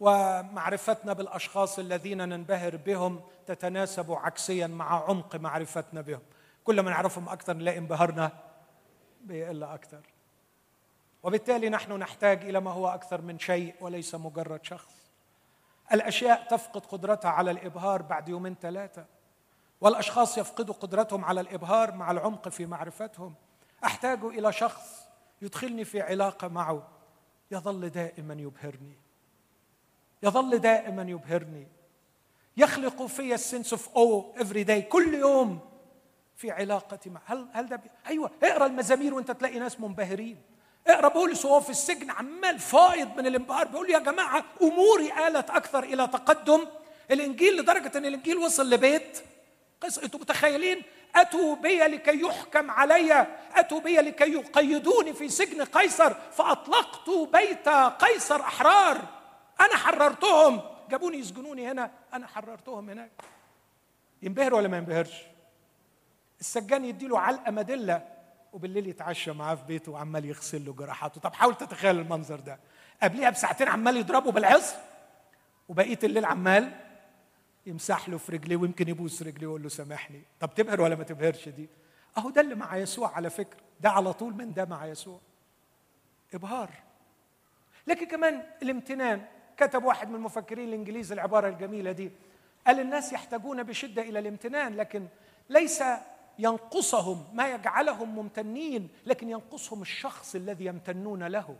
[0.00, 6.22] ومعرفتنا بالأشخاص الذين ننبهر بهم تتناسب عكسيا مع عمق معرفتنا بهم.
[6.64, 8.32] كل ما نعرفهم أكثر نلاقي انبهارنا
[9.20, 10.00] بيقل أكثر.
[11.22, 15.10] وبالتالي نحن نحتاج إلى ما هو أكثر من شيء وليس مجرد شخص.
[15.92, 19.04] الأشياء تفقد قدرتها على الإبهار بعد يومين ثلاثة.
[19.80, 23.34] والأشخاص يفقدوا قدرتهم على الإبهار مع العمق في معرفتهم.
[23.84, 25.08] أحتاج إلى شخص
[25.42, 26.88] يدخلني في علاقة معه.
[27.50, 28.98] يظل دائما يبهرني.
[30.22, 31.66] يظل دائما يبهرني.
[32.56, 35.60] يخلق في ال sense of awe every day كل يوم
[36.36, 37.90] في علاقتي مع هل هل ده بي...
[38.06, 40.42] أيوه اقرأ المزامير وانت تلاقي ناس منبهرين.
[40.86, 45.84] اقرأ بولس وهو في السجن عمال فائض من الانبهار بيقول يا جماعة أموري آلت أكثر
[45.84, 46.66] إلى تقدم.
[47.10, 49.29] الإنجيل لدرجة إن الإنجيل وصل لبيت
[49.80, 50.82] قيصر أنتم متخيلين؟
[51.14, 58.40] أتوا بي لكي يحكم علي أتوا بي لكي يقيدوني في سجن قيصر فأطلقت بيت قيصر
[58.40, 58.98] أحرار.
[59.60, 60.60] أنا حررتهم.
[60.90, 63.10] جابوني يسجنوني هنا أنا حررتهم هناك.
[64.22, 65.12] ينبهر ولا ما ينبهرش؟
[66.40, 68.02] السجان يديله علقة مدله
[68.52, 71.20] وبالليل يتعشى معاه في بيته وعمال يغسل له جراحاته.
[71.20, 72.58] طب حاول تتخيل المنظر ده.
[73.02, 74.76] قبليها بساعتين عمال يضربه بالعصر
[75.68, 76.72] وبقية الليل عمال
[77.70, 80.22] يمسح له في رجليه ويمكن يبوس رجليه ويقول له سامحني.
[80.40, 81.68] طب تبهر ولا ما تبهرش دي؟
[82.18, 83.60] أهو ده اللي مع يسوع على فكرة.
[83.80, 85.20] ده على طول من ده مع يسوع.
[86.34, 86.70] إبهار.
[87.86, 89.26] لكن كمان الامتنان.
[89.56, 92.10] كتب واحد من المفكرين الإنجليز العبارة الجميلة دي.
[92.66, 95.06] قال الناس يحتاجون بشدة إلى الامتنان لكن
[95.50, 95.82] ليس
[96.38, 101.56] ينقصهم ما يجعلهم ممتنين لكن ينقصهم الشخص الذي يمتنون له.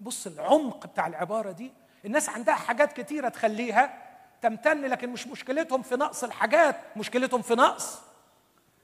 [0.00, 1.72] بص العمق بتاع العبارة دي.
[2.04, 4.03] الناس عندها حاجات كتيرة تخليها
[4.44, 8.00] تمتن لكن مش مشكلتهم في نقص الحاجات مشكلتهم في نقص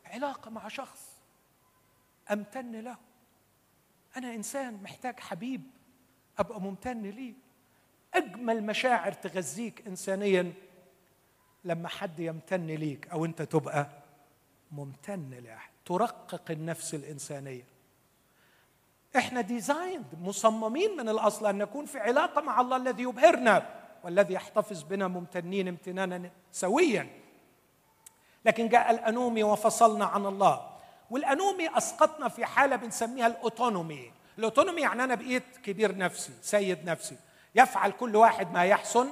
[0.07, 1.01] علاقة مع شخص.
[2.33, 2.97] أمتن له.
[4.17, 5.63] أنا إنسان محتاج حبيب
[6.39, 7.33] أبقى ممتن ليه؟
[8.15, 10.53] أجمل مشاعر تغذيك انسانيا
[11.65, 13.87] لما حد يمتن ليك أو أنت تبقى
[14.73, 17.65] ممتن لاحد ترقق النفس الإنسانية.
[19.17, 23.80] إحنا ديزايند مصممين من الأصل أن نكون في علاقة مع الله الذي يبهرنا.
[24.05, 27.09] والذي يحتفظ بنا ممتنين امتنانا سويا.
[28.45, 30.71] لكن جاء الأنومي وفصلنا عن الله.
[31.11, 34.13] وال anomie أسقطنا في حالة بنسميها ال autonomy.
[34.39, 37.17] ال autonomy يعني أنا بقيت كبير نفسي سيد نفسي.
[37.55, 39.09] يفعل كل واحد ما يحسن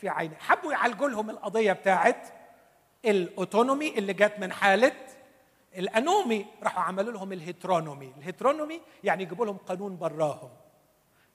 [0.00, 2.28] في عينه حبوا يعالجوا لهم القضية بتاعت
[3.04, 4.92] ال autonomy اللي جت من حالة
[5.76, 6.46] ال anomie.
[6.62, 10.50] راحوا عملوا لهم ال heteronomy ال heteronomy يعني يجيبوا لهم قانون براهم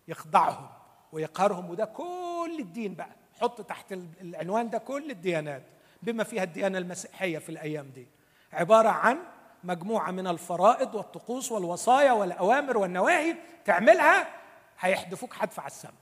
[0.07, 0.69] يخضعهم.
[1.11, 3.09] ويقهرهم وده كل الدين بقى.
[3.41, 3.91] حط تحت
[4.21, 5.63] العنوان ده كل الديانات
[6.01, 8.07] بما فيها الديانة المسيحية في الأيام دي.
[8.53, 9.17] عبارة عن
[9.63, 14.27] مجموعة من الفرائض والطقوس والوصايا والأوامر والنواهي تعملها
[14.79, 15.93] هيحدفوك حدف على السماء.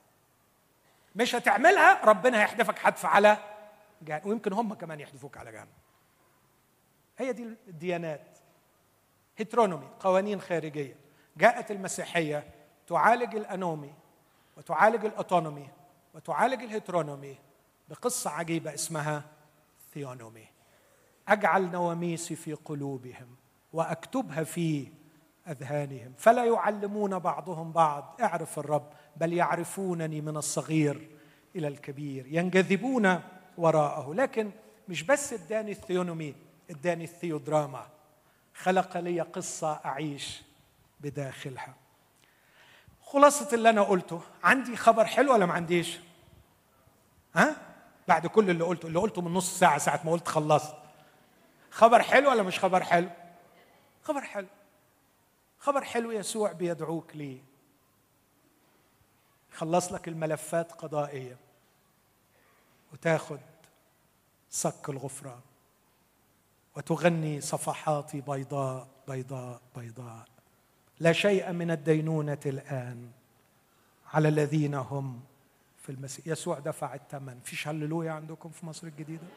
[1.16, 3.38] مش هتعملها ربنا هيحدفك حدف على
[4.02, 4.22] جهنم.
[4.26, 5.68] ويمكن هم كمان يحدفوك على جهنم.
[7.18, 8.38] هي دي الديانات.
[9.38, 10.96] هيترونومي قوانين خارجية.
[11.38, 12.44] جاءت المسيحية
[12.88, 13.94] تعالج الأنومي.
[14.58, 15.70] وتعالج الأوتونومي
[16.14, 17.38] وتعالج ال heteronomy
[17.90, 19.24] بقصة عجيبة اسمها
[19.94, 20.48] theonomy.
[21.28, 23.36] أجعل نواميسي في قلوبهم
[23.74, 24.88] وأكتبها في
[25.48, 26.14] أذهانهم.
[26.18, 28.18] فلا يعلمون بعضهم بعض.
[28.22, 31.10] اعرف الرب بل يعرفونني من الصغير
[31.56, 32.26] إلى الكبير.
[32.28, 33.22] ينجذبون
[33.58, 34.14] وراءه.
[34.14, 34.52] لكن
[34.90, 36.36] مش بس اداني ال theonomy
[36.70, 37.88] اداني ال theodrama.
[38.54, 40.44] خلق لي قصة أعيش
[41.00, 41.76] بداخلها.
[43.12, 46.00] خلاصة اللي أنا قلته عندي خبر حلو ولا ما عنديش؟
[47.36, 47.56] ها؟
[48.08, 50.76] بعد كل اللي قلته اللي قلته من نص ساعة ساعة ما قلت خلصت.
[51.72, 53.10] خبر حلو ولا مش خبر حلو؟
[54.04, 54.48] خبر حلو.
[55.60, 57.42] خبر حلو يسوع بيدعوك ليه.
[59.54, 61.38] خلص لك الملفات قضائية.
[62.94, 63.40] وتاخد
[64.50, 65.42] صك الغفران.
[66.76, 70.37] وتغني صفحاتي بيضاء بيضاء بيضاء.
[71.00, 73.12] لا شيء من الدينونة الآن
[74.14, 75.24] على الذين هم
[75.78, 76.28] في المسيح.
[76.28, 77.40] يسوع دفع الثمن.
[77.44, 79.28] فيش هللويا عندكم في مصر الجديدة؟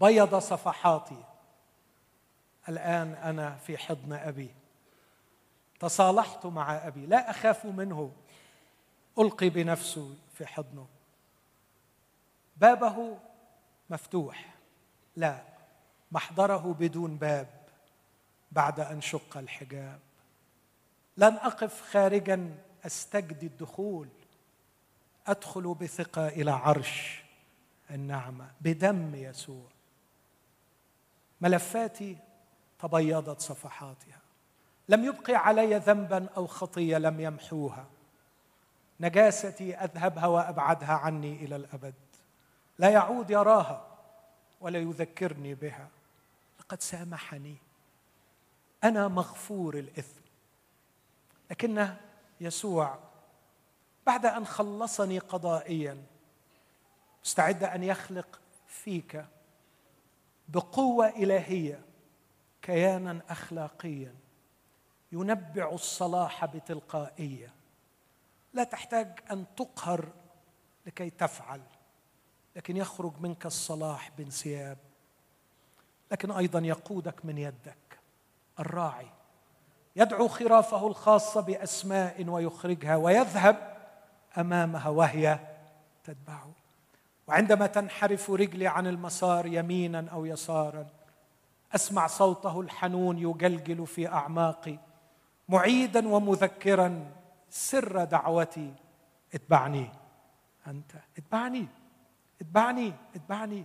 [0.00, 1.24] بيض صفحاتي.
[2.68, 4.50] الآن أنا في حضن أبي.
[5.80, 7.06] تصالحت مع أبي.
[7.06, 8.12] لا أخاف منه.
[9.18, 10.86] ألقي بنفسه في حضنه.
[12.56, 13.18] بابه
[13.90, 14.54] مفتوح.
[15.16, 15.42] لا.
[16.12, 17.63] محضره بدون باب.
[18.54, 20.00] بعد أن شق الحجاب.
[21.16, 22.54] لن أقف خارجا
[22.86, 24.08] أستجدي الدخول.
[25.26, 27.24] أدخل بثقة إلى عرش
[27.90, 29.66] النعمة بدم يسوع.
[31.40, 32.16] ملفاتي
[32.78, 34.18] تبيضت صفحاتها.
[34.88, 37.86] لم يبقي علي ذنبا أو خطية لم يمحوها.
[39.00, 41.94] نجاستي أذهبها وأبعدها عني إلى الأبد.
[42.78, 43.86] لا يعود يراها
[44.60, 45.88] ولا يذكرني بها.
[46.60, 47.56] لقد سامحني.
[48.84, 50.20] أنا مغفور الإثم.
[51.50, 51.94] لكن
[52.40, 52.98] يسوع
[54.06, 56.04] بعد أن خلصني قضائيا
[57.24, 59.26] مستعد أن يخلق فيك
[60.48, 61.80] بقوة إلهية
[62.62, 64.14] كيانا اخلاقيا
[65.12, 67.54] ينبع الصلاح بتلقائية.
[68.52, 70.08] لا تحتاج أن تقهر
[70.86, 71.60] لكي تفعل
[72.56, 74.78] لكن يخرج منك الصلاح بانسياب.
[76.12, 77.83] لكن أيضا يقودك من يدك.
[78.60, 79.06] الراعي
[79.96, 83.76] يدعو خرافه الخاصه بأسماء ويخرجها ويذهب
[84.38, 85.38] أمامها وهي
[86.04, 86.50] تتبعه.
[87.26, 90.86] وعندما تنحرف رجلي عن المسار يمينا أو يسارا
[91.74, 94.78] أسمع صوته الحنون يجلجل في أعماقي
[95.48, 97.12] معيدا ومذكرا
[97.50, 98.74] سر دعوتي
[99.34, 99.90] اتبعني
[100.66, 101.66] أنت اتبعني
[102.40, 103.64] اتبعني اتبعني.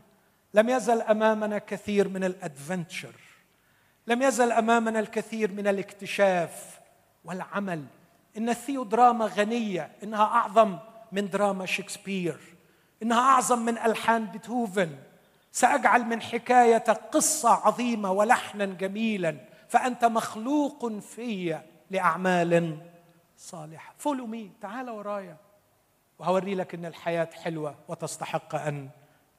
[0.54, 3.29] لم يزل أمامنا كثير من الأدفنتشر.
[4.10, 6.80] لم يزل أمامنا الكثير من الاكتشاف
[7.26, 7.86] والعمل.
[8.38, 10.78] إن الثيودراما غنية إنها أعظم
[11.12, 12.40] من دراما شكسبير
[13.04, 14.96] إنها أعظم من ألحان بيتهوفن.
[15.52, 19.38] سأجعل من حكايتك قصة عظيمة ولحنا جميلا
[19.68, 21.60] فأنت مخلوق في
[21.92, 22.78] لأعمال
[23.38, 23.94] صالحة.
[23.98, 25.38] follow me تعال ورايا.
[26.20, 28.90] وهوري لك إن الحياة حلوة وتستحق أن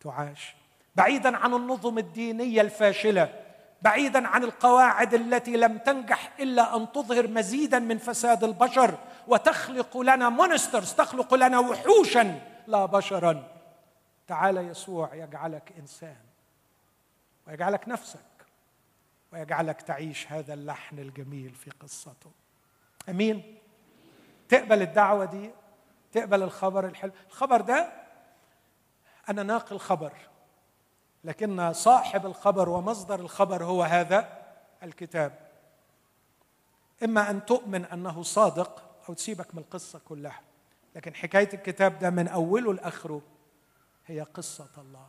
[0.01, 0.55] تعاش.
[0.97, 3.50] بعيدا عن النظم الدينية الفاشلة
[3.83, 8.99] بعيدا عن القواعد التي لم تنجح إلا أن تظهر مزيدا من فساد البشر
[9.29, 13.49] وتخلق لنا monsters تخلق لنا وحوشا لا بشرا.
[14.27, 16.17] تعال يسوع يجعلك إنسان
[17.47, 18.21] ويجعلك نفسك
[19.33, 22.31] ويجعلك تعيش هذا اللحن الجميل في قصته.
[23.09, 23.59] أمين؟
[24.49, 25.51] تقبل الدعوة دي
[26.13, 27.13] تقبل الخبر الحلو.
[27.29, 27.93] الخبر ده
[29.29, 30.13] أنا ناقل خبر.
[31.25, 34.43] لكن صاحب الخبر ومصدر الخبر هو هذا
[34.83, 35.51] الكتاب.
[37.05, 40.41] إما أن تؤمن أنه صادق أو تسيبك من القصة كلها
[40.97, 43.23] لكن حكاية الكتاب ده من أوله لآخره
[44.07, 45.07] هي قصة الله.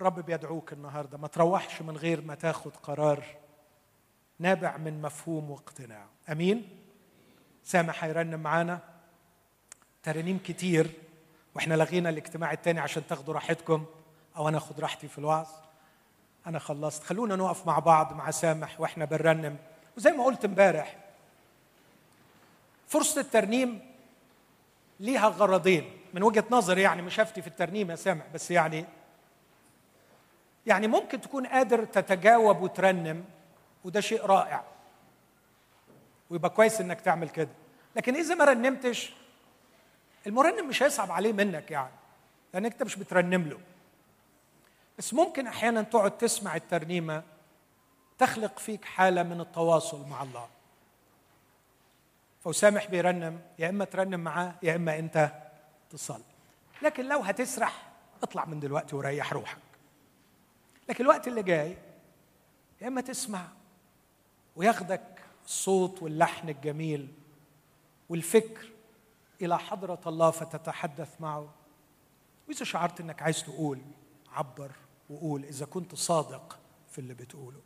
[0.00, 3.24] الرب بيدعوك النهارده ما تروحش من غير ما تاخد قرار
[4.38, 6.06] نابع من مفهوم واقتناع.
[6.30, 6.78] أمين؟
[7.64, 8.80] سامح هيرنم معانا؟
[10.02, 10.90] ترانيم كتير.
[11.54, 13.84] وإحنا لغينا الاجتماع التاني عشان تاخدوا راحتكم
[14.36, 15.48] أو أنا أخد راحتي في الوعظ.
[16.46, 17.02] أنا خلصت.
[17.02, 19.56] خلونا نقف مع بعض مع سامح وإحنا بنرنم.
[19.96, 20.96] وزي ما قلت امبارح
[22.88, 23.80] فرصة الترنيم
[25.00, 25.98] ليها غرضين.
[26.14, 28.84] من وجهة نظري يعني مش هفتي في الترنيم يا سامح بس يعني
[30.66, 33.24] يعني ممكن تكون قادر تتجاوب وترنم
[33.84, 34.64] وده شيء رائع.
[36.30, 37.48] ويبقى كويس إنك تعمل كده.
[37.96, 39.12] لكن إذا ما رنمتش
[40.26, 41.94] المرنم مش هيصعب عليه منك يعني
[42.54, 43.60] لأن أنت مش بترنم له.
[44.98, 47.22] بس ممكن أحيانا تقعد تسمع الترنيمة
[48.18, 50.48] تخلق فيك حالة من التواصل مع الله.
[52.44, 55.32] فوسامح بيرنم يا إما ترنم معاه يا إما أنت
[55.90, 56.22] تصلي.
[56.82, 57.88] لكن لو هتسرح
[58.22, 59.58] اطلع من دلوقتي وريح روحك.
[60.88, 61.76] لكن الوقت اللي جاي
[62.80, 63.48] يا إما تسمع
[64.56, 65.02] وياخدك
[65.46, 67.08] الصوت واللحن الجميل
[68.08, 68.71] والفكر
[69.42, 71.54] إلى حضرة الله فتتحدث معه.
[72.48, 73.80] وإذا شعرت إنك عايز تقول
[74.32, 74.72] عبر
[75.10, 76.58] وقول إذا كنت صادق
[76.88, 77.60] في اللي بتقوله.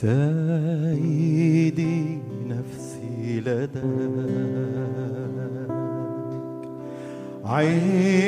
[0.00, 1.78] سيدي
[2.48, 3.40] نفسي
[7.44, 8.23] عند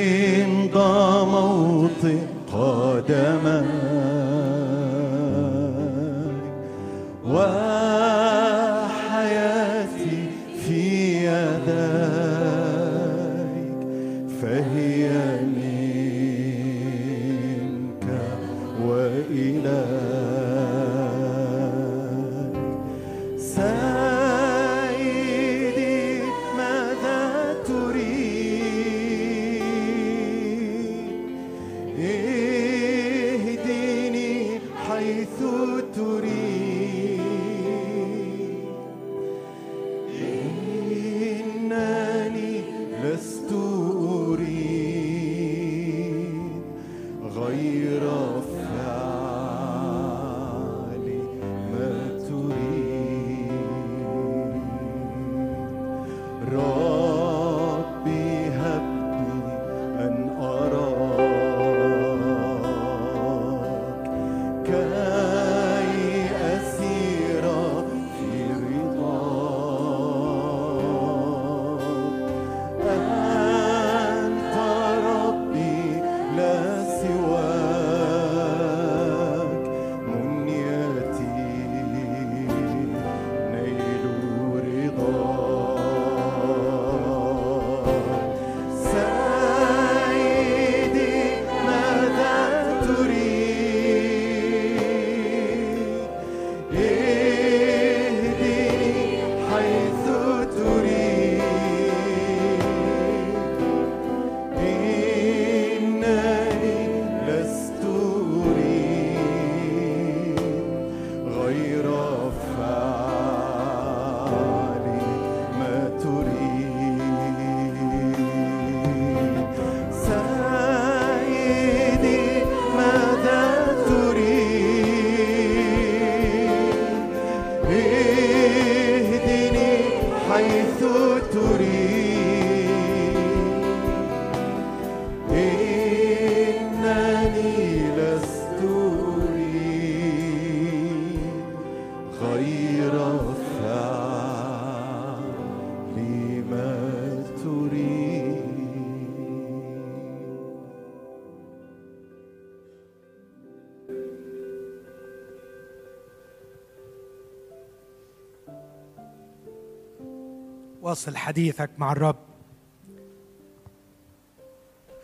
[160.87, 162.17] واصل حديثك مع الرب.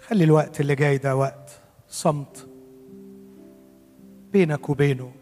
[0.01, 1.51] خلي الوقت اللي جاي ده وقت
[1.89, 2.49] صمت
[4.33, 5.22] بينك وبينه.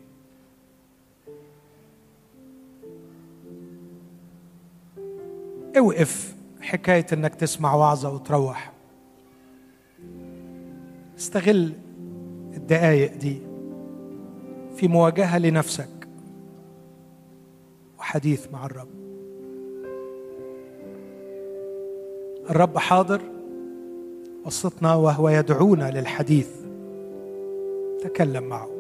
[5.78, 8.72] اوقف حكاية انك تسمع وعظة وتروح.
[11.18, 11.72] استغل
[12.56, 13.38] الدقايق دي
[14.76, 16.08] في مواجهة لنفسك
[17.98, 18.88] وحديث مع الرب.
[22.50, 23.20] الرب حاضر
[24.46, 26.48] وسطنا وهو يدعونا للحديث.
[28.02, 28.79] تكلم معه.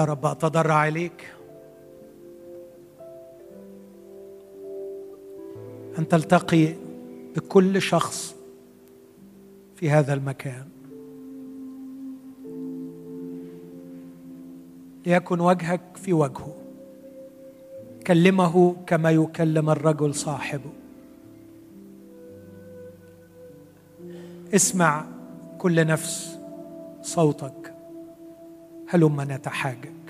[0.00, 1.34] يا رب أتضرع اليك
[5.98, 6.74] أن تلتقي
[7.36, 8.34] بكل شخص
[9.76, 10.64] في هذا المكان.
[15.06, 16.54] ليكن وجهك في وجهه.
[18.06, 20.70] كلمه كما يكلم الرجل صاحبه.
[24.54, 25.04] اسمع
[25.58, 26.38] كل نفس
[27.02, 27.59] صوتك.
[28.92, 30.00] هلم نتحاجج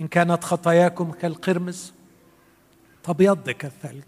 [0.00, 1.92] إن كانت خطاياكم كالقرمز
[3.02, 4.02] تبيض كالثلج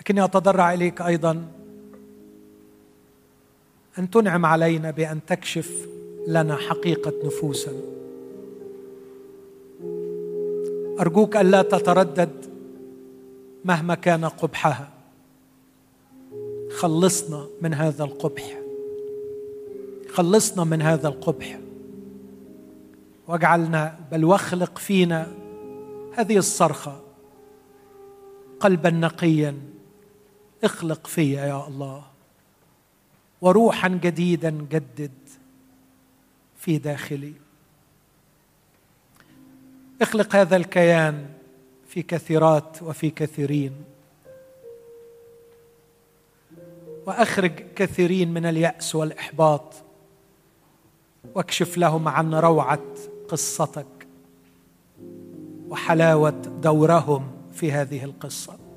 [0.00, 1.46] لكني أتضرع إليك أيضا
[3.98, 5.88] أن تنعم علينا بأن تكشف
[6.26, 7.80] لنا حقيقة نفوسنا
[11.00, 12.44] أرجوك ألا تتردد
[13.64, 14.97] مهما كان قبحها.
[16.78, 18.58] خلصنا من هذا القبح.
[20.08, 21.58] خلصنا من هذا القبح.
[23.28, 25.34] واجعلنا بل واخلق فينا
[26.14, 27.00] هذه الصرخة
[28.60, 29.58] قلبا نقيا.
[30.64, 32.04] اخلق فيا يا الله.
[33.40, 35.18] وروحا جديدا جدد
[36.56, 37.32] في داخلي.
[40.02, 41.26] اخلق هذا الكيان
[41.88, 43.72] في كثيرات وفي كثيرين.
[47.08, 49.74] وأخرج كثيرين من اليأس والإحباط.
[51.34, 52.80] واكشف لهم عن روعة
[53.28, 53.86] قصتك
[55.68, 58.67] وحلاوة دورهم في هذه القصة.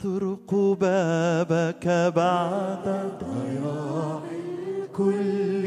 [0.00, 1.86] أطرق بابك
[2.16, 2.86] بعد
[3.20, 4.20] ضياع
[4.80, 5.64] الكل.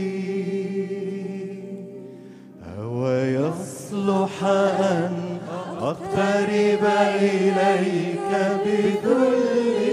[2.79, 5.13] أو يصلح أن
[5.81, 6.83] أقترب
[7.15, 8.31] إليك
[8.65, 9.92] بذلي